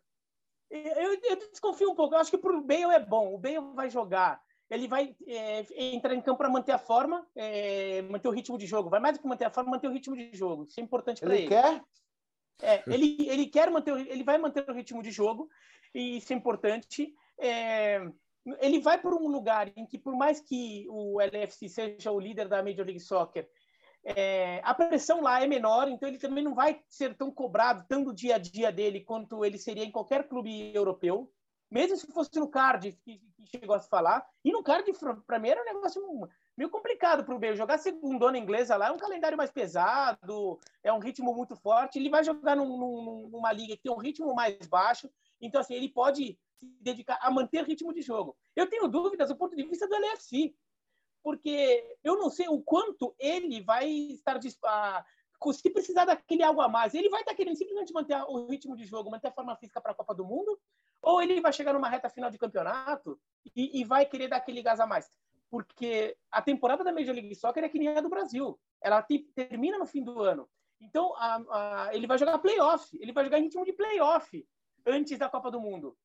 eu, 0.71 1.21
eu, 1.23 1.37
desconfio 1.51 1.91
um 1.91 1.95
pouco. 1.95 2.15
Eu 2.15 2.19
acho 2.19 2.31
que 2.31 2.39
para 2.39 2.57
o 2.57 2.63
Bale 2.63 2.95
é 2.95 3.01
bom. 3.01 3.35
O 3.35 3.39
Bale 3.39 3.75
vai 3.75 3.91
jogar. 3.91 4.43
Ele 4.71 4.89
vai 4.89 5.15
é, 5.27 5.67
entrar 5.95 6.15
em 6.15 6.23
campo 6.23 6.39
para 6.39 6.49
manter 6.49 6.73
a 6.73 6.79
forma, 6.79 7.27
é, 7.37 8.03
manter 8.03 8.29
o 8.29 8.33
ritmo 8.33 8.57
de 8.57 8.67
jogo. 8.67 8.89
Vai 8.89 8.99
mais 8.99 9.17
do 9.17 9.21
que 9.21 9.29
manter 9.29 9.45
a 9.45 9.51
forma, 9.51 9.73
manter 9.73 9.89
o 9.89 9.93
ritmo 9.93 10.17
de 10.17 10.35
jogo. 10.35 10.65
Isso 10.65 10.81
é 10.81 10.83
importante 10.83 11.21
para 11.21 11.35
ele. 11.35 11.43
Ele 11.43 11.49
quer? 11.49 11.85
É, 12.63 12.83
ele, 12.87 13.29
ele 13.29 13.47
quer 13.47 13.71
manter, 13.71 13.95
ele 14.09 14.23
vai 14.23 14.39
manter 14.39 14.69
o 14.69 14.73
ritmo 14.73 15.03
de 15.03 15.11
jogo 15.11 15.49
e 15.95 16.17
isso 16.17 16.33
é 16.33 16.37
importante. 16.37 17.15
É, 17.39 18.01
ele 18.61 18.81
vai 18.81 19.01
para 19.01 19.15
um 19.15 19.29
lugar 19.29 19.71
em 19.77 19.87
que, 19.87 19.99
por 19.99 20.17
mais 20.17 20.41
que 20.41 20.87
o 20.89 21.21
LFC 21.21 21.69
seja 21.69 22.11
o 22.11 22.21
líder 22.21 22.49
da 22.49 22.63
Major 22.63 22.85
League 22.85 23.01
Soccer, 23.01 23.49
é, 24.05 24.61
a 24.63 24.75
pressão 24.75 25.23
lá 25.23 25.43
é 25.43 25.47
menor, 25.47 25.89
então 25.89 26.09
ele 26.09 26.19
também 26.19 26.45
não 26.45 26.55
vai 26.55 26.83
ser 26.89 27.17
tão 27.17 27.31
cobrado, 27.31 27.85
tanto 27.89 28.07
do 28.07 28.15
dia 28.15 28.37
a 28.37 28.39
dia 28.39 28.71
dele, 28.71 29.01
quanto 29.01 29.45
ele 29.45 29.57
seria 29.57 29.85
em 29.85 29.91
qualquer 29.91 30.29
clube 30.29 30.75
europeu. 30.75 31.31
Mesmo 31.71 31.97
se 31.97 32.07
fosse 32.13 32.39
no 32.39 32.49
Cardiff, 32.49 32.97
que, 33.03 33.19
que 33.35 33.47
chegou 33.47 33.75
a 33.75 33.81
se 33.81 33.89
falar. 33.89 34.25
E 34.45 34.53
no 34.53 34.63
Cardiff, 34.63 35.01
para 35.27 35.39
mim, 35.39 35.49
era 35.49 35.63
um 35.63 35.65
negócio 35.65 36.29
meio 36.57 36.71
complicado 36.71 37.25
para 37.25 37.35
o 37.35 37.39
Bale. 37.39 37.57
Jogar 37.57 37.79
segundona 37.79 38.39
inglesa 38.39 38.77
lá 38.77 38.89
é 38.89 38.93
um 38.93 38.99
calendário 38.99 39.37
mais 39.37 39.51
pesado, 39.51 40.61
é 40.83 40.93
um 40.93 41.01
ritmo 41.01 41.35
muito 41.35 41.57
forte. 41.57 41.99
Ele 41.99 42.11
vai 42.11 42.23
jogar 42.23 42.55
num, 42.55 42.77
num, 42.77 43.29
numa 43.29 43.53
liga 43.53 43.77
que 43.77 43.83
tem 43.83 43.93
um 43.93 43.99
ritmo 43.99 44.35
mais 44.35 44.67
baixo. 44.69 45.11
Então, 45.41 45.61
assim, 45.61 45.75
ele 45.75 45.89
pode 45.89 46.39
se 46.59 46.67
dedicar 46.81 47.19
a 47.21 47.31
manter 47.31 47.65
ritmo 47.65 47.93
de 47.93 48.03
jogo. 48.03 48.37
Eu 48.55 48.69
tenho 48.69 48.87
dúvidas 48.87 49.29
do 49.29 49.37
ponto 49.37 49.57
de 49.57 49.65
vista 49.65 49.89
do 49.89 49.97
LFC, 49.97 50.55
porque 51.25 51.97
eu 52.05 52.19
não 52.19 52.29
sei 52.29 52.47
o 52.49 52.61
quanto 52.61 53.17
ele 53.19 53.63
vai 53.63 53.89
estar 53.89 54.39
a, 54.67 55.05
se 55.55 55.71
precisar 55.71 56.05
daquele 56.05 56.43
algo 56.43 56.61
a 56.61 56.69
mais, 56.69 56.95
ele 56.95 57.09
vai 57.09 57.23
estar 57.23 57.35
querendo 57.35 57.57
simplesmente 57.57 57.95
manter 57.95 58.23
o 58.29 58.47
ritmo 58.47 58.77
de 58.77 58.85
jogo, 58.85 59.11
manter 59.11 59.29
a 59.29 59.33
forma 59.33 59.57
física 59.57 59.81
para 59.81 59.93
a 59.93 59.95
Copa 59.95 60.15
do 60.15 60.25
Mundo, 60.25 60.61
ou 61.01 61.23
ele 61.23 61.41
vai 61.41 61.51
chegar 61.51 61.73
numa 61.73 61.89
reta 61.89 62.11
final 62.11 62.31
de 62.31 62.37
campeonato 62.37 63.19
e, 63.57 63.81
e 63.81 63.85
vai 63.85 64.05
querer 64.05 64.29
dar 64.29 64.37
aquele 64.37 64.63
gás 64.63 64.79
a 64.79 64.87
mais. 64.87 65.09
Porque 65.51 66.15
a 66.31 66.43
temporada 66.43 66.85
da 66.85 66.93
Major 66.93 67.15
League 67.15 67.35
Soccer 67.35 67.65
é 67.65 67.69
que 67.71 67.79
nem 67.79 67.89
a 67.89 68.03
do 68.03 68.11
Brasil. 68.11 68.61
Ela 68.83 69.03
te, 69.03 69.21
termina 69.35 69.79
no 69.79 69.87
fim 69.87 70.03
do 70.03 70.21
ano. 70.21 70.47
Então, 70.81 71.15
a, 71.17 71.87
a, 71.87 71.95
ele 71.95 72.07
vai 72.07 72.19
jogar 72.19 72.39
playoff. 72.39 72.99
Ele 73.01 73.13
vai 73.13 73.25
jogar 73.25 73.39
em 73.39 73.45
ritmo 73.45 73.65
de 73.65 73.73
playoff 73.73 74.47
antes 74.87 75.19
da 75.19 75.29
Copa 75.29 75.51
do 75.51 75.61
Mundo 75.61 75.97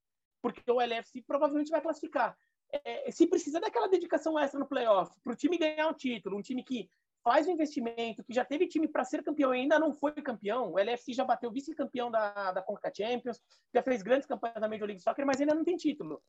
porque 0.42 0.72
o 0.72 0.82
LFC 0.82 1.22
provavelmente 1.22 1.72
vai 1.72 1.82
classificar. 1.82 2.38
É, 2.72 3.12
se 3.12 3.28
precisa 3.28 3.60
daquela 3.60 3.88
dedicação 3.88 4.38
extra 4.38 4.60
no 4.60 4.68
playoff, 4.68 5.12
para 5.24 5.34
o 5.34 5.36
time 5.36 5.58
ganhar 5.58 5.90
o 5.90 5.94
título, 5.94 6.38
um 6.38 6.42
time 6.42 6.64
que 6.64 6.90
faz 7.24 7.48
o 7.48 7.52
investimento, 7.52 8.24
que 8.24 8.34
já 8.34 8.46
teve 8.46 8.68
time 8.68 8.88
para 8.88 9.04
ser 9.04 9.24
campeão 9.24 9.54
e 9.54 9.60
ainda 9.60 9.80
não 9.80 9.94
foi 9.94 10.12
campeão, 10.14 10.72
o 10.72 10.80
LFC 10.80 11.14
já 11.14 11.26
bateu 11.26 11.52
vice-campeão 11.52 12.10
da, 12.10 12.52
da 12.52 12.62
Conca 12.62 12.92
Champions, 12.96 13.42
já 13.74 13.82
fez 13.82 14.02
grandes 14.02 14.28
campanhas 14.28 14.62
da 14.62 14.70
Major 14.70 14.88
League 14.88 15.02
Soccer, 15.02 15.26
mas 15.26 15.40
ainda 15.42 15.56
não 15.56 15.64
tem 15.64 15.76
título. 15.76 16.22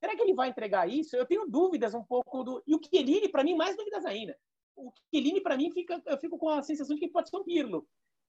Será 0.00 0.14
que 0.14 0.22
ele 0.22 0.34
vai 0.34 0.48
entregar 0.48 0.88
isso? 0.88 1.16
Eu 1.16 1.26
tenho 1.26 1.46
dúvidas 1.46 1.94
um 1.94 2.04
pouco 2.04 2.44
do. 2.44 2.62
E 2.66 2.74
o 2.74 2.80
Chiellini, 2.82 3.28
para 3.28 3.42
mim, 3.42 3.54
mais 3.54 3.76
dúvidas 3.76 4.04
ainda. 4.04 4.38
O 4.76 4.92
Chiellini, 5.10 5.40
para 5.40 5.56
mim, 5.56 5.70
fica, 5.70 6.00
eu 6.06 6.18
fico 6.18 6.38
com 6.38 6.48
a 6.48 6.62
sensação 6.62 6.94
de 6.94 7.00
que 7.00 7.08
pode 7.08 7.28
ser 7.28 7.36
um 7.36 7.44
Pirlo, 7.44 7.86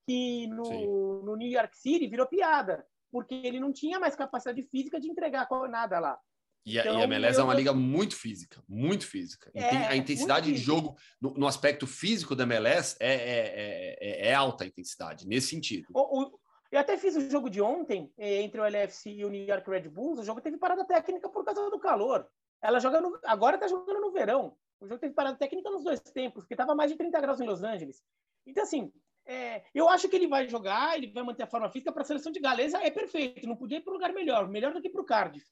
que 0.08 0.48
no, 0.48 1.22
no 1.24 1.36
New 1.36 1.50
York 1.50 1.78
City 1.78 2.08
virou 2.08 2.28
piada 2.28 2.86
porque 3.12 3.34
ele 3.34 3.60
não 3.60 3.72
tinha 3.72 4.00
mais 4.00 4.16
capacidade 4.16 4.62
física 4.64 5.00
de 5.00 5.10
entregar 5.10 5.48
nada 5.70 6.00
lá. 6.00 6.20
E 6.66 6.78
a, 6.78 6.82
então, 6.82 7.00
e 7.00 7.02
a 7.02 7.04
MLS 7.06 7.40
é 7.40 7.44
uma 7.44 7.54
liga 7.54 7.74
muito 7.74 8.16
física, 8.16 8.62
muito 8.68 9.06
física. 9.06 9.50
É, 9.54 9.88
a 9.88 9.96
intensidade 9.96 10.52
de 10.52 10.58
jogo 10.58 10.96
no, 11.20 11.34
no, 11.34 11.48
aspecto 11.48 11.88
físico 11.88 12.36
da 12.36 12.44
MLS 12.44 12.96
é, 13.00 13.14
é, 13.14 13.98
é, 14.00 14.28
é 14.30 14.34
alta 14.34 14.64
a 14.64 14.68
intensidade, 14.68 15.28
nesse 15.28 15.48
sentido. 15.48 15.88
O, 15.94 16.24
o, 16.24 16.40
eu 16.72 16.80
até 16.80 16.98
fiz 16.98 17.16
o 17.16 17.30
jogo 17.30 17.50
de 17.50 17.62
ontem 17.62 18.12
eh, 18.18 18.42
entre 18.44 18.62
o 18.62 18.66
LFC 18.66 19.10
e 19.10 19.26
o 19.26 19.30
New 19.30 19.44
York 19.44 19.68
Red 19.70 19.90
Bulls. 19.90 20.20
O 20.20 20.24
jogo 20.24 20.42
teve 20.42 20.58
parada 20.58 20.86
técnica 20.86 21.28
por 21.28 21.44
causa 21.44 21.70
do 21.70 21.80
calor. 21.80 22.28
Ela 22.62 22.80
joga 22.80 23.02
no, 23.02 23.18
agora 23.24 23.56
está 23.56 23.68
jogando 23.68 24.02
no 24.02 24.12
verão. 24.12 24.56
O 24.80 24.88
jogo 24.88 25.00
teve 25.00 25.14
parada 25.14 25.38
técnica 25.38 25.70
nos 25.72 25.84
dois 25.84 26.00
tempos, 26.00 26.44
porque 26.44 26.54
estava 26.54 26.76
mais 26.76 26.92
de 26.92 26.98
30 26.98 27.20
graus 27.20 27.42
em 27.42 27.48
Los 27.48 27.64
Angeles. 27.64 28.04
Então, 28.46 28.64
assim, 28.64 28.92
é, 29.26 29.64
eu 29.74 29.90
acho 29.90 30.08
que 30.08 30.16
ele 30.16 30.28
vai 30.28 30.48
jogar, 30.48 30.96
ele 30.96 31.12
vai 31.12 31.24
manter 31.24 31.44
a 31.44 31.48
forma 31.48 31.70
física 31.70 31.92
para 31.92 32.04
a 32.04 32.06
seleção 32.06 32.32
de 32.32 32.40
Galesa, 32.40 32.78
é 32.80 32.90
perfeito, 32.90 33.48
não 33.48 33.56
podia 33.56 33.78
ir 33.78 33.82
para 33.82 33.92
um 33.92 33.96
lugar 33.96 34.14
melhor, 34.14 34.48
melhor 34.48 34.74
do 34.74 34.82
que 34.82 34.90
para 34.90 35.02
o 35.02 35.06
Cardiff. 35.06 35.46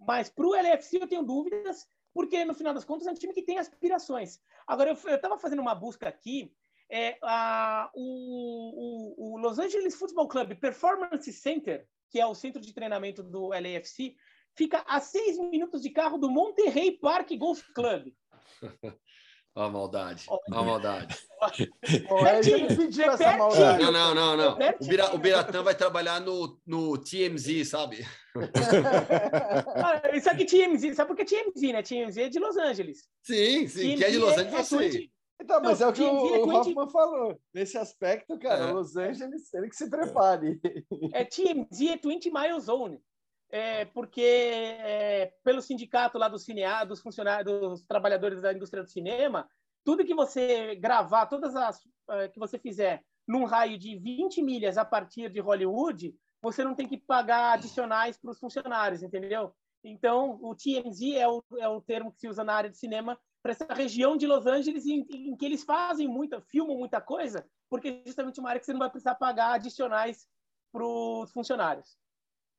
Mas 0.00 0.28
para 0.28 0.46
o 0.46 0.54
LFC 0.54 0.98
eu 1.02 1.06
tenho 1.06 1.22
dúvidas, 1.22 1.86
porque 2.12 2.44
no 2.44 2.54
final 2.54 2.74
das 2.74 2.84
contas 2.84 3.06
é 3.06 3.10
um 3.10 3.14
time 3.14 3.32
que 3.32 3.42
tem 3.42 3.58
aspirações. 3.58 4.40
Agora, 4.66 4.90
eu 4.90 5.14
estava 5.14 5.38
fazendo 5.38 5.60
uma 5.60 5.74
busca 5.74 6.08
aqui, 6.08 6.52
é, 6.90 7.18
a, 7.22 7.90
o, 7.94 8.02
o, 8.02 9.34
o, 9.34 9.38
Los 9.38 9.58
Angeles 9.58 9.94
Football 9.94 10.28
Club 10.28 10.54
Performance 10.56 11.32
Center, 11.32 11.86
que 12.10 12.18
é 12.18 12.26
o 12.26 12.34
centro 12.34 12.60
de 12.60 12.74
treinamento 12.74 13.22
do 13.22 13.48
LAFC, 13.48 14.16
fica 14.56 14.84
a 14.86 15.00
seis 15.00 15.38
minutos 15.38 15.82
de 15.82 15.90
carro 15.90 16.18
do 16.18 16.30
Monterrey 16.30 16.98
Park 16.98 17.30
Golf 17.38 17.62
Club. 17.74 18.12
Ó 19.54 19.64
a 19.64 19.68
maldade, 19.68 20.26
ó 20.28 20.38
a 20.52 20.62
maldade. 20.62 21.18
essa 23.02 23.36
maldade. 23.36 23.82
Não, 23.82 23.90
não, 23.90 24.14
não, 24.14 24.36
não. 24.36 24.52
O, 24.80 24.86
Bira, 24.86 25.14
o 25.14 25.18
Biratã 25.18 25.62
vai 25.62 25.74
trabalhar 25.74 26.20
no, 26.20 26.60
no 26.64 26.96
TMZ, 26.96 27.68
sabe? 27.68 28.06
ah, 29.74 30.16
isso 30.16 30.30
aqui 30.30 30.44
TMZ, 30.44 30.94
sabe 30.94 31.08
por 31.08 31.16
que 31.16 31.24
TMZ, 31.24 31.72
né? 31.72 31.82
TMZ 31.82 32.16
é 32.18 32.28
de 32.28 32.38
Los 32.38 32.56
Angeles. 32.56 33.08
Sim, 33.24 33.66
sim, 33.66 33.96
TMZ 33.96 33.98
que 33.98 34.04
é 34.04 34.10
de 34.10 34.18
Los 34.18 34.38
Angeles, 34.38 34.72
é, 34.72 34.86
é 34.98 35.08
Então, 35.42 35.60
mas 35.60 35.80
não, 35.80 35.88
é 35.88 35.90
o 35.90 35.92
que 35.94 36.02
o, 36.02 36.34
é 36.34 36.38
o 36.38 36.48
Hoffman 36.48 36.88
falou. 36.88 37.40
Nesse 37.52 37.76
aspecto, 37.76 38.38
cara, 38.38 38.68
é. 38.68 38.72
Los 38.72 38.96
Angeles, 38.96 39.52
ele 39.52 39.68
que 39.68 39.76
se 39.76 39.90
prepare. 39.90 40.60
É 41.12 41.24
TMZ, 41.24 41.80
é 41.88 41.96
20 41.96 42.30
Mile 42.30 42.60
Zone 42.60 43.00
é, 43.50 43.84
porque 43.86 44.20
é, 44.20 45.32
pelo 45.42 45.60
sindicato 45.60 46.18
lá 46.18 46.28
dos 46.28 46.44
cineados, 46.44 46.88
dos 46.88 47.00
funcionários, 47.00 47.60
dos 47.60 47.82
trabalhadores 47.82 48.40
da 48.40 48.52
indústria 48.52 48.82
do 48.82 48.88
cinema, 48.88 49.48
tudo 49.84 50.04
que 50.04 50.14
você 50.14 50.74
gravar, 50.76 51.26
todas 51.26 51.56
as 51.56 51.80
é, 52.10 52.28
que 52.28 52.38
você 52.38 52.58
fizer 52.58 53.02
num 53.26 53.44
raio 53.44 53.78
de 53.78 53.96
20 53.96 54.42
milhas 54.42 54.76
a 54.76 54.84
partir 54.84 55.30
de 55.30 55.40
Hollywood, 55.40 56.14
você 56.42 56.64
não 56.64 56.74
tem 56.74 56.86
que 56.86 56.96
pagar 56.96 57.54
adicionais 57.54 58.18
para 58.18 58.30
os 58.30 58.38
funcionários, 58.38 59.02
entendeu? 59.02 59.54
Então, 59.82 60.38
o 60.42 60.54
TMZ 60.54 61.14
é 61.14 61.28
o, 61.28 61.42
é 61.58 61.68
o 61.68 61.80
termo 61.80 62.12
que 62.12 62.20
se 62.20 62.28
usa 62.28 62.44
na 62.44 62.54
área 62.54 62.70
de 62.70 62.76
cinema 62.76 63.18
para 63.42 63.52
essa 63.52 63.72
região 63.72 64.16
de 64.16 64.26
Los 64.26 64.46
Angeles 64.46 64.86
em, 64.86 65.06
em, 65.10 65.36
que 65.36 65.46
eles 65.46 65.64
fazem 65.64 66.06
muita, 66.06 66.40
filmam 66.42 66.76
muita 66.76 67.00
coisa, 67.00 67.46
porque 67.68 67.88
é 67.88 68.02
justamente 68.06 68.38
uma 68.38 68.50
área 68.50 68.60
que 68.60 68.66
você 68.66 68.72
não 68.72 68.80
vai 68.80 68.90
precisar 68.90 69.14
pagar 69.14 69.54
adicionais 69.54 70.28
para 70.72 70.84
os 70.84 71.32
funcionários. 71.32 71.96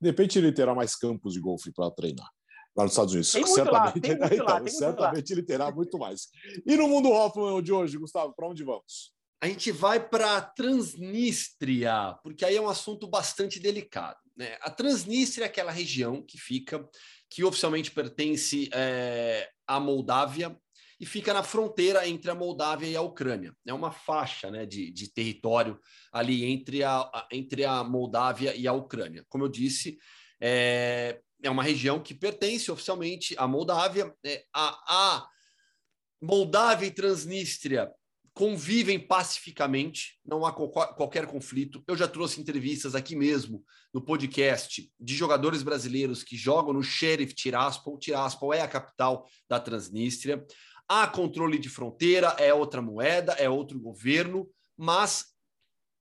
De 0.01 0.09
repente 0.09 0.39
ele 0.39 0.51
terá 0.51 0.73
mais 0.73 0.95
campos 0.95 1.33
de 1.33 1.39
golfe 1.39 1.71
para 1.71 1.91
treinar 1.91 2.27
lá 2.75 2.83
nos 2.83 2.93
Estados 2.93 3.13
Unidos. 3.13 3.31
Tem 3.31 3.41
muito 3.41 3.55
certamente, 3.55 3.85
lá, 3.85 3.91
tem 4.01 4.17
muito 4.17 4.33
então, 4.33 4.45
lá, 4.45 4.61
tem 4.61 4.73
certamente 4.73 5.15
muito 5.15 5.31
ele 5.33 5.43
terá 5.43 5.71
muito 5.71 5.99
mais. 5.99 6.27
E 6.65 6.75
no 6.75 6.87
mundo 6.87 7.11
Hoffman 7.11 7.61
de 7.61 7.71
hoje, 7.71 7.97
Gustavo, 7.97 8.33
para 8.33 8.47
onde 8.47 8.63
vamos? 8.63 9.13
A 9.41 9.47
gente 9.47 9.71
vai 9.71 9.99
para 9.99 10.39
Transnistria, 10.39 12.15
porque 12.23 12.45
aí 12.45 12.55
é 12.55 12.61
um 12.61 12.69
assunto 12.69 13.07
bastante 13.07 13.59
delicado. 13.59 14.19
Né? 14.37 14.55
A 14.61 14.69
Transnistria 14.69 15.45
é 15.45 15.47
aquela 15.47 15.71
região 15.71 16.21
que 16.21 16.37
fica, 16.37 16.87
que 17.29 17.43
oficialmente 17.43 17.91
pertence 17.91 18.69
é, 18.71 19.49
à 19.65 19.79
Moldávia 19.79 20.55
e 21.01 21.05
fica 21.05 21.33
na 21.33 21.41
fronteira 21.41 22.07
entre 22.07 22.29
a 22.29 22.35
Moldávia 22.35 22.85
e 22.85 22.95
a 22.95 23.01
Ucrânia. 23.01 23.55
É 23.65 23.73
uma 23.73 23.91
faixa 23.91 24.51
né, 24.51 24.67
de, 24.67 24.91
de 24.91 25.11
território 25.11 25.79
ali 26.13 26.45
entre 26.45 26.83
a, 26.83 27.27
entre 27.31 27.65
a 27.65 27.83
Moldávia 27.83 28.55
e 28.55 28.67
a 28.67 28.73
Ucrânia. 28.73 29.25
Como 29.27 29.43
eu 29.43 29.49
disse, 29.49 29.97
é, 30.39 31.19
é 31.41 31.49
uma 31.49 31.63
região 31.63 31.99
que 31.99 32.13
pertence 32.13 32.71
oficialmente 32.71 33.35
à 33.35 33.47
Moldávia. 33.47 34.13
É, 34.23 34.45
a, 34.53 34.77
a 34.87 35.27
Moldávia 36.21 36.85
e 36.85 36.91
Transnistria 36.91 37.91
convivem 38.33 38.99
pacificamente, 38.99 40.19
não 40.25 40.45
há 40.45 40.53
qualquer 40.53 41.25
conflito. 41.25 41.83
Eu 41.87 41.97
já 41.97 42.07
trouxe 42.07 42.39
entrevistas 42.39 42.95
aqui 42.95 43.15
mesmo 43.15 43.63
no 43.93 44.01
podcast 44.01 44.89
de 44.99 45.15
jogadores 45.15 45.63
brasileiros 45.63 46.23
que 46.23 46.37
jogam 46.37 46.73
no 46.73 46.83
Sheriff 46.83 47.33
Tiraspol. 47.33 47.97
Tiraspol 47.97 48.53
é 48.53 48.61
a 48.61 48.67
capital 48.67 49.27
da 49.49 49.59
Transnistria. 49.59 50.45
Há 50.93 51.07
controle 51.07 51.57
de 51.57 51.69
fronteira, 51.69 52.35
é 52.37 52.53
outra 52.53 52.81
moeda, 52.81 53.31
é 53.35 53.49
outro 53.49 53.79
governo, 53.79 54.45
mas 54.75 55.27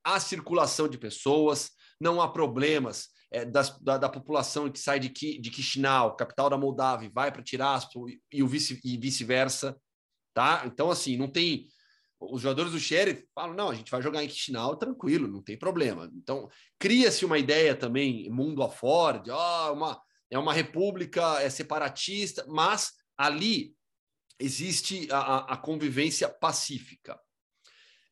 há 0.02 0.18
circulação 0.18 0.88
de 0.88 0.98
pessoas, 0.98 1.70
não 2.00 2.20
há 2.20 2.28
problemas 2.28 3.10
é, 3.30 3.44
das, 3.44 3.78
da, 3.78 3.96
da, 3.96 4.08
população 4.08 4.68
que 4.68 4.80
sai 4.80 4.98
de, 4.98 5.08
de 5.08 5.52
Chisinau, 5.52 6.16
capital 6.16 6.50
da 6.50 6.58
Moldávia, 6.58 7.08
vai 7.14 7.30
para 7.30 7.40
Tiraspol 7.40 8.08
e, 8.08 8.20
e, 8.32 8.42
vice, 8.42 8.80
e 8.84 8.96
vice-versa. 8.96 9.80
Tá? 10.34 10.64
Então, 10.66 10.90
assim, 10.90 11.16
não 11.16 11.28
tem 11.28 11.68
os 12.20 12.42
jogadores 12.42 12.72
do 12.72 12.80
Sheriff 12.80 13.24
falam: 13.32 13.54
não, 13.54 13.70
a 13.70 13.74
gente 13.76 13.92
vai 13.92 14.02
jogar 14.02 14.24
em 14.24 14.28
Chisinau 14.28 14.74
tranquilo, 14.74 15.28
não 15.28 15.40
tem 15.40 15.56
problema. 15.56 16.10
Então, 16.16 16.48
cria-se 16.80 17.24
uma 17.24 17.38
ideia 17.38 17.76
também, 17.76 18.28
mundo 18.28 18.60
afora, 18.60 19.20
de 19.20 19.30
oh, 19.30 19.72
uma, 19.72 20.02
é 20.28 20.36
uma 20.36 20.52
república 20.52 21.40
é 21.40 21.48
separatista, 21.48 22.44
mas 22.48 22.90
ali 23.16 23.72
existe 24.40 25.08
a, 25.10 25.52
a 25.52 25.56
convivência 25.56 26.28
pacífica. 26.28 27.18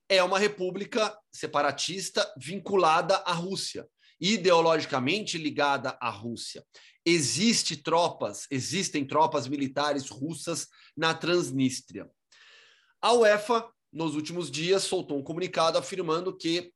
É 0.08 0.22
uma 0.22 0.38
república 0.38 1.16
separatista 1.32 2.30
vinculada 2.36 3.16
à 3.16 3.32
Rússia, 3.32 3.86
ideologicamente 4.20 5.36
ligada 5.38 5.96
à 6.00 6.10
Rússia. 6.10 6.64
Existe 7.04 7.76
tropas, 7.76 8.46
existem 8.50 9.06
tropas 9.06 9.48
militares 9.48 10.08
russas 10.08 10.68
na 10.96 11.14
Transnistria. 11.14 12.08
A 13.00 13.12
UEFA 13.12 13.70
nos 13.92 14.14
últimos 14.14 14.50
dias, 14.50 14.82
soltou 14.82 15.18
um 15.18 15.22
comunicado 15.22 15.78
afirmando 15.78 16.36
que 16.36 16.72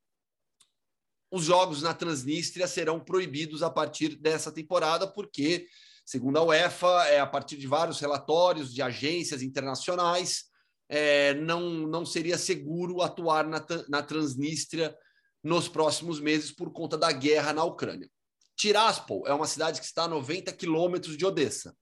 os 1.31 1.45
jogos 1.45 1.83
na 1.83 1.95
Transnistria 1.95 2.67
serão 2.67 3.01
proibidos 3.01 3.63
a 3.63 3.71
partir 3.71 4.17
dessa 4.17 4.53
temporada, 4.53 5.07
porque, 5.07 5.67
segundo 6.13 6.37
a 6.37 6.43
UEFA, 6.43 7.07
é 7.07 7.21
a 7.21 7.27
partir 7.27 7.57
de 7.57 7.67
vários 7.67 7.99
relatórios 7.99 8.75
de 8.75 8.83
agências 8.83 9.41
internacionais, 9.41 10.45
é, 10.87 11.33
não, 11.33 11.71
não 11.87 12.05
seria 12.05 12.37
seguro 12.37 13.01
atuar 13.01 13.47
na, 13.49 13.65
na 13.89 14.03
Transnistria 14.03 14.95
nos 15.43 15.69
próximos 15.69 16.21
meses 16.21 16.53
por 16.53 16.71
conta 16.71 16.99
da 16.99 17.11
guerra 17.11 17.55
na 17.55 17.65
Ucrânia. 17.65 18.11
Tiraspol 18.55 19.27
é 19.27 19.33
uma 19.33 19.47
cidade 19.47 19.81
que 19.81 19.87
está 19.87 20.05
a 20.05 20.09
90 20.09 20.53
quilômetros 20.53 21.17
de 21.17 21.25
Odessa, 21.25 21.75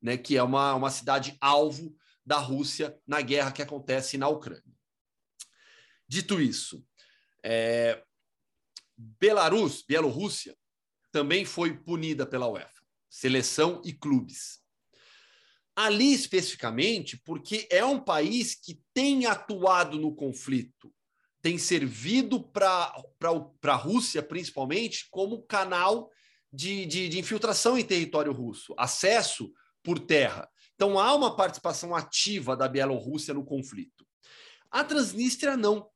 né, 0.00 0.16
que 0.16 0.36
é 0.36 0.42
uma, 0.42 0.72
uma 0.76 0.90
cidade 0.92 1.36
alvo 1.40 1.92
da 2.24 2.38
Rússia 2.38 2.96
na 3.04 3.20
guerra 3.20 3.50
que 3.50 3.62
acontece 3.62 4.16
na 4.16 4.28
Ucrânia. 4.28 4.62
Dito 6.06 6.40
isso, 6.40 6.86
é, 7.44 8.00
Belarus, 8.96 9.82
Bielorrússia, 9.82 10.56
também 11.10 11.44
foi 11.44 11.76
punida 11.76 12.24
pela 12.24 12.48
UEFA, 12.48 12.73
seleção 13.14 13.80
e 13.84 13.92
clubes. 13.92 14.58
Ali 15.76 16.12
especificamente, 16.12 17.16
porque 17.24 17.68
é 17.70 17.84
um 17.84 18.00
país 18.00 18.56
que 18.56 18.80
tem 18.92 19.24
atuado 19.26 19.98
no 19.98 20.14
conflito, 20.14 20.92
tem 21.40 21.56
servido 21.56 22.42
para 22.42 22.92
a 23.62 23.74
Rússia, 23.76 24.20
principalmente, 24.20 25.06
como 25.10 25.44
canal 25.44 26.10
de, 26.52 26.86
de, 26.86 27.08
de 27.08 27.18
infiltração 27.20 27.78
em 27.78 27.84
território 27.84 28.32
russo, 28.32 28.74
acesso 28.76 29.52
por 29.82 30.00
terra. 30.00 30.48
Então 30.74 30.98
há 30.98 31.14
uma 31.14 31.36
participação 31.36 31.94
ativa 31.94 32.56
da 32.56 32.66
Bielorrússia 32.66 33.32
no 33.32 33.44
conflito. 33.44 34.04
A 34.70 34.82
Transnistria 34.82 35.56
não. 35.56 35.88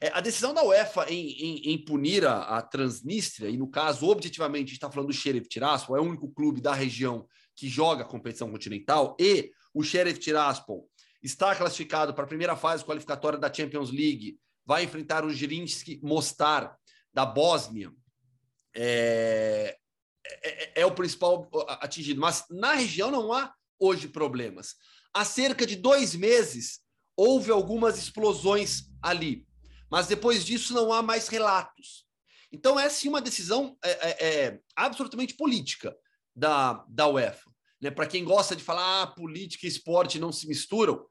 É, 0.00 0.08
a 0.08 0.20
decisão 0.20 0.52
da 0.52 0.62
UEFA 0.62 1.10
em, 1.10 1.30
em, 1.30 1.72
em 1.72 1.84
punir 1.84 2.26
a, 2.26 2.42
a, 2.42 2.62
Transnistria, 2.62 3.48
e 3.48 3.56
no 3.56 3.68
caso, 3.68 4.06
objetivamente, 4.06 4.64
a 4.64 4.66
gente 4.66 4.72
está 4.74 4.90
falando 4.90 5.08
do 5.08 5.14
Sheriff 5.14 5.48
Tiraspol, 5.48 5.96
é 5.96 6.00
o 6.00 6.04
único 6.04 6.28
clube 6.28 6.60
da 6.60 6.74
região 6.74 7.26
que 7.54 7.68
joga 7.68 8.02
a 8.02 8.06
competição 8.06 8.50
continental, 8.50 9.16
e 9.18 9.50
o 9.72 9.82
Sheriff 9.82 10.20
Tiraspol 10.20 10.88
está 11.22 11.54
classificado 11.54 12.12
para 12.14 12.24
a 12.24 12.28
primeira 12.28 12.56
fase 12.56 12.84
qualificatória 12.84 13.38
da 13.38 13.52
Champions 13.52 13.90
League, 13.90 14.38
vai 14.64 14.84
enfrentar 14.84 15.24
o 15.24 15.30
Zrinjski 15.30 16.00
Mostar, 16.02 16.76
da 17.16 17.24
Bósnia. 17.24 17.90
É, 18.74 19.74
é, 20.42 20.64
é, 20.64 20.72
é, 20.82 20.86
o 20.86 20.94
principal 20.94 21.48
atingido. 21.80 22.20
Mas 22.20 22.44
na 22.50 22.74
região 22.74 23.10
não 23.10 23.32
há 23.32 23.54
hoje 23.78 24.06
problemas. 24.06 24.74
Há 25.14 25.24
cerca 25.24 25.66
de 25.66 25.76
dois 25.76 26.14
meses 26.14 26.80
houve 27.16 27.50
algumas 27.50 27.96
explosões 27.96 28.82
ali, 29.00 29.45
mas 29.90 30.06
depois 30.06 30.44
disso 30.44 30.74
não 30.74 30.92
há 30.92 31.02
mais 31.02 31.28
relatos. 31.28 32.06
Então, 32.52 32.78
essa 32.78 33.06
é 33.06 33.08
uma 33.08 33.20
decisão 33.20 33.76
é, 33.82 33.90
é, 33.90 34.44
é 34.46 34.60
absolutamente 34.74 35.34
política 35.34 35.96
da, 36.34 36.84
da 36.88 37.08
UEFA. 37.08 37.50
Né? 37.80 37.90
Para 37.90 38.06
quem 38.06 38.24
gosta 38.24 38.54
de 38.54 38.62
falar 38.62 39.02
ah, 39.02 39.06
política 39.06 39.66
e 39.66 39.68
esporte 39.68 40.18
não 40.18 40.32
se 40.32 40.46
misturam, 40.46 41.06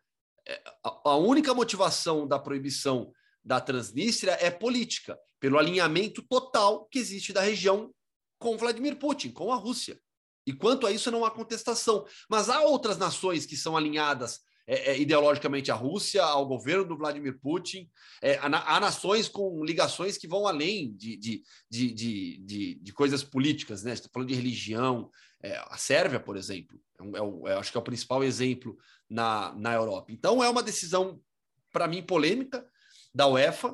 é, 0.47 0.61
a, 0.84 1.11
a 1.11 1.17
única 1.17 1.53
motivação 1.53 2.28
da 2.28 2.39
proibição 2.39 3.11
da 3.43 3.61
Transnistria 3.61 4.38
é 4.41 4.49
política, 4.49 5.17
pelo 5.39 5.59
alinhamento 5.59 6.23
total 6.23 6.86
que 6.86 6.97
existe 6.97 7.32
da 7.32 7.41
região 7.41 7.93
com 8.39 8.57
Vladimir 8.57 8.97
Putin, 8.97 9.32
com 9.32 9.51
a 9.51 9.55
Rússia. 9.55 9.99
E 10.47 10.53
quanto 10.53 10.86
a 10.86 10.91
isso, 10.91 11.11
não 11.11 11.26
há 11.26 11.32
contestação. 11.32 12.05
Mas 12.30 12.49
há 12.49 12.61
outras 12.61 12.97
nações 12.97 13.45
que 13.45 13.57
são 13.57 13.76
alinhadas 13.76 14.41
é, 14.68 14.91
é, 14.91 14.99
ideologicamente 14.99 15.72
à 15.72 15.76
Rússia, 15.76 16.24
ao 16.24 16.45
governo 16.47 16.86
do 16.86 16.97
Vladimir 16.97 17.39
Putin. 17.39 17.89
É, 18.22 18.38
há, 18.38 18.76
há, 18.76 18.80
nações 18.80 19.28
com 19.28 19.63
ligações 19.63 20.18
que 20.18 20.28
vão 20.28 20.47
além 20.47 20.95
de, 20.95 21.18
de, 21.18 21.43
de, 21.70 21.93
de, 21.93 22.38
de, 22.38 22.76
de 22.76 22.93
coisas 22.93 23.24
políticas, 23.24 23.84
né? 23.84 23.93
Está 23.93 24.09
falando 24.11 24.30
de 24.30 24.36
religião. 24.36 25.09
É, 25.41 25.57
a 25.70 25.78
Sérvia, 25.78 26.20
por 26.20 26.38
exemplo, 26.38 26.80
é, 26.99 27.51
é, 27.51 27.53
acho 27.55 27.72
que 27.72 27.78
é 27.78 27.82
o 27.82 27.84
principal 27.84 28.24
exemplo 28.24 28.78
na, 29.09 29.53
na 29.55 29.74
Europa. 29.74 30.11
Então, 30.11 30.43
é 30.43 30.49
uma 30.49 30.63
decisão, 30.63 31.22
para 31.72 31.88
mim, 31.88 32.01
polêmica 32.01 32.66
da 33.13 33.28
UEFA. 33.28 33.74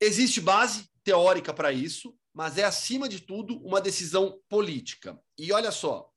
Existe 0.00 0.40
base 0.40 0.88
teórica 1.04 1.52
para 1.52 1.72
isso 1.72 2.16
mas 2.34 2.56
é, 2.56 2.64
acima 2.64 3.08
de 3.08 3.20
tudo, 3.20 3.58
uma 3.58 3.80
decisão 3.80 4.40
política. 4.48 5.20
E 5.38 5.52
olha 5.52 5.70
só, 5.70 6.08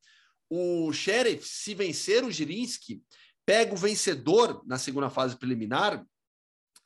o 0.50 0.92
Sheriff, 0.94 1.48
se 1.48 1.74
vencer 1.74 2.24
o 2.24 2.32
Girinski, 2.32 3.04
pega 3.46 3.74
o 3.74 3.78
vencedor 3.78 4.64
na 4.66 4.78
segunda 4.78 5.10
fase 5.10 5.38
preliminar 5.38 6.06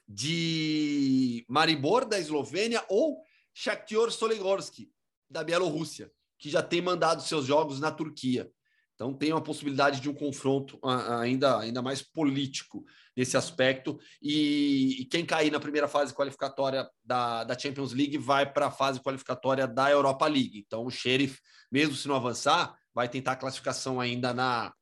de 0.07 1.45
Maribor, 1.47 2.05
da 2.05 2.19
Eslovênia, 2.19 2.83
ou 2.89 3.21
Shakhtar 3.53 4.09
Soligorski, 4.11 4.91
da 5.29 5.43
Bielorrússia, 5.43 6.11
que 6.37 6.49
já 6.49 6.63
tem 6.63 6.81
mandado 6.81 7.21
seus 7.21 7.45
jogos 7.45 7.79
na 7.79 7.91
Turquia. 7.91 8.49
Então 8.95 9.13
tem 9.13 9.31
uma 9.31 9.41
possibilidade 9.41 10.01
de 10.01 10.09
um 10.09 10.13
confronto 10.13 10.77
ainda, 10.83 11.59
ainda 11.59 11.81
mais 11.81 12.01
político 12.01 12.83
nesse 13.15 13.37
aspecto. 13.37 13.97
E, 14.21 15.01
e 15.01 15.05
quem 15.05 15.25
cair 15.25 15.51
na 15.51 15.59
primeira 15.59 15.87
fase 15.87 16.13
qualificatória 16.13 16.89
da, 17.01 17.45
da 17.45 17.57
Champions 17.57 17.93
League 17.93 18.17
vai 18.17 18.51
para 18.51 18.67
a 18.67 18.71
fase 18.71 18.99
qualificatória 18.99 19.65
da 19.65 19.89
Europa 19.89 20.27
League. 20.27 20.63
Então 20.65 20.85
o 20.85 20.91
Sheriff, 20.91 21.39
mesmo 21.71 21.95
se 21.95 22.09
não 22.09 22.15
avançar, 22.15 22.75
vai 22.93 23.07
tentar 23.07 23.33
a 23.33 23.37
classificação 23.37 24.01
ainda 24.01 24.33
na, 24.33 24.73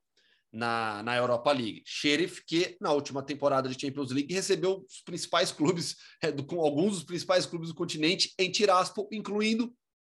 na, 0.57 1.03
na 1.03 1.15
Europa 1.15 1.51
League. 1.51 1.83
Sheriff, 1.85 2.43
que 2.43 2.75
na 2.81 2.91
última 2.91 3.21
temporada 3.21 3.69
de 3.69 3.79
Champions 3.79 4.11
League 4.11 4.33
recebeu 4.33 4.83
os 4.89 5.01
principais 5.01 5.51
clubes, 5.51 5.95
é, 6.21 6.31
do, 6.31 6.43
com 6.43 6.59
alguns 6.59 6.95
dos 6.95 7.03
principais 7.03 7.45
clubes 7.45 7.69
do 7.69 7.75
continente 7.75 8.33
em 8.39 8.51
Tiraspol, 8.51 9.07
incluindo 9.11 9.71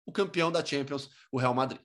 o 0.06 0.12
campeão 0.12 0.52
da 0.52 0.66
Champions, 0.66 1.10
o 1.32 1.38
Real 1.38 1.54
Madrid. 1.54 1.80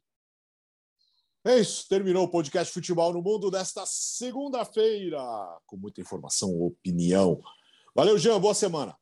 É 1.45 1.59
isso, 1.59 1.87
terminou 1.89 2.25
o 2.25 2.31
podcast 2.31 2.73
Futebol 2.73 3.13
no 3.13 3.23
Mundo 3.23 3.51
desta 3.51 3.85
segunda-feira, 3.87 5.23
com 5.67 5.77
muita 5.77 6.01
informação, 6.01 6.51
opinião. 6.61 7.41
Valeu, 7.95 8.19
Jean, 8.19 8.41
boa 8.41 8.55
semana. 8.55 8.97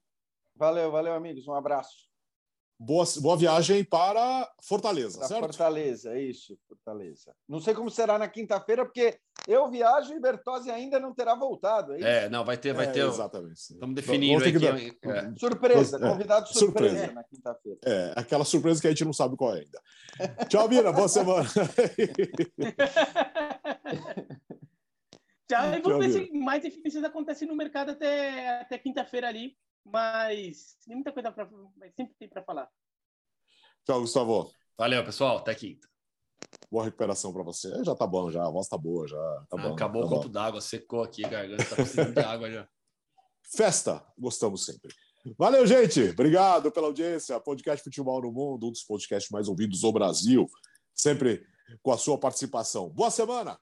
Valeu, 0.54 0.90
valeu, 0.90 1.14
amigos, 1.14 1.46
um 1.46 1.54
abraço. 1.54 2.13
Boa, 2.84 3.04
boa 3.22 3.34
viagem 3.34 3.82
para 3.82 4.46
Fortaleza, 4.62 5.18
para 5.18 5.28
certo? 5.28 5.40
Fortaleza, 5.40 6.12
é 6.12 6.20
isso, 6.20 6.54
Fortaleza. 6.68 7.34
Não 7.48 7.58
sei 7.58 7.72
como 7.72 7.90
será 7.90 8.18
na 8.18 8.28
quinta-feira, 8.28 8.84
porque 8.84 9.18
eu 9.48 9.70
viajo 9.70 10.12
e 10.12 10.20
Bertozzi 10.20 10.70
ainda 10.70 11.00
não 11.00 11.14
terá 11.14 11.34
voltado. 11.34 11.94
É, 11.94 12.24
é 12.24 12.28
não, 12.28 12.44
vai 12.44 12.58
ter, 12.58 12.74
vai 12.74 12.84
é, 12.86 12.90
ter. 12.90 13.06
Exatamente. 13.06 13.56
Estamos 13.56 13.94
definindo 13.94 14.44
aqui. 14.44 14.58
Dar... 14.58 14.78
É. 14.78 15.32
Surpresa, 15.38 15.96
é, 15.96 16.00
convidado 16.00 16.46
surpresa, 16.48 16.94
surpresa. 16.94 17.12
na 17.14 17.24
quinta-feira. 17.24 17.78
É, 17.86 18.12
aquela 18.16 18.44
surpresa 18.44 18.82
que 18.82 18.86
a 18.86 18.90
gente 18.90 19.06
não 19.06 19.14
sabe 19.14 19.34
qual 19.34 19.56
é 19.56 19.60
ainda. 19.60 19.80
Tchau, 20.46 20.68
Mira, 20.68 20.92
boa 20.92 21.08
semana. 21.08 21.48
Tchau, 25.48 25.74
e 25.74 25.80
vamos 25.80 26.06
ver 26.06 26.12
se 26.12 26.30
mais 26.32 26.62
definições 26.62 27.04
acontecem 27.04 27.48
no 27.48 27.56
mercado 27.56 27.92
até, 27.92 28.60
até 28.60 28.76
quinta-feira 28.76 29.28
ali 29.28 29.56
mas 29.84 30.76
tem 30.84 30.94
muita 30.94 31.12
coisa 31.12 31.30
para. 31.30 31.48
Sempre 31.96 32.14
tem 32.18 32.28
para 32.28 32.42
falar. 32.42 32.68
Tchau, 33.84 34.00
Gustavo. 34.00 34.50
Valeu, 34.78 35.04
pessoal. 35.04 35.38
Até 35.38 35.54
quinta. 35.54 35.86
Boa 36.70 36.84
recuperação 36.84 37.32
para 37.32 37.42
você. 37.42 37.84
Já 37.84 37.94
tá 37.94 38.06
bom, 38.06 38.30
já. 38.30 38.44
A 38.44 38.50
voz 38.50 38.68
tá 38.68 38.76
boa, 38.76 39.06
já. 39.06 39.16
Tá 39.48 39.56
ah, 39.58 39.62
bom, 39.62 39.74
acabou 39.74 40.02
tá 40.02 40.06
o 40.06 40.10
copo 40.10 40.28
d'água, 40.28 40.60
secou 40.60 41.02
aqui 41.02 41.24
a 41.24 41.28
garganta, 41.28 41.64
tá 41.64 41.76
precisando 41.76 42.14
de 42.14 42.20
água 42.20 42.50
já. 42.50 42.68
festa, 43.54 44.04
gostamos 44.18 44.64
sempre. 44.64 44.92
Valeu, 45.38 45.66
gente. 45.66 46.10
Obrigado 46.10 46.70
pela 46.70 46.86
audiência. 46.86 47.38
Podcast 47.40 47.82
Futebol 47.82 48.20
no 48.22 48.32
Mundo, 48.32 48.68
um 48.68 48.70
dos 48.70 48.82
podcasts 48.82 49.30
mais 49.30 49.48
ouvidos 49.48 49.80
do 49.80 49.92
Brasil. 49.92 50.46
Sempre 50.94 51.46
com 51.82 51.92
a 51.92 51.98
sua 51.98 52.18
participação. 52.18 52.90
Boa 52.90 53.10
semana! 53.10 53.58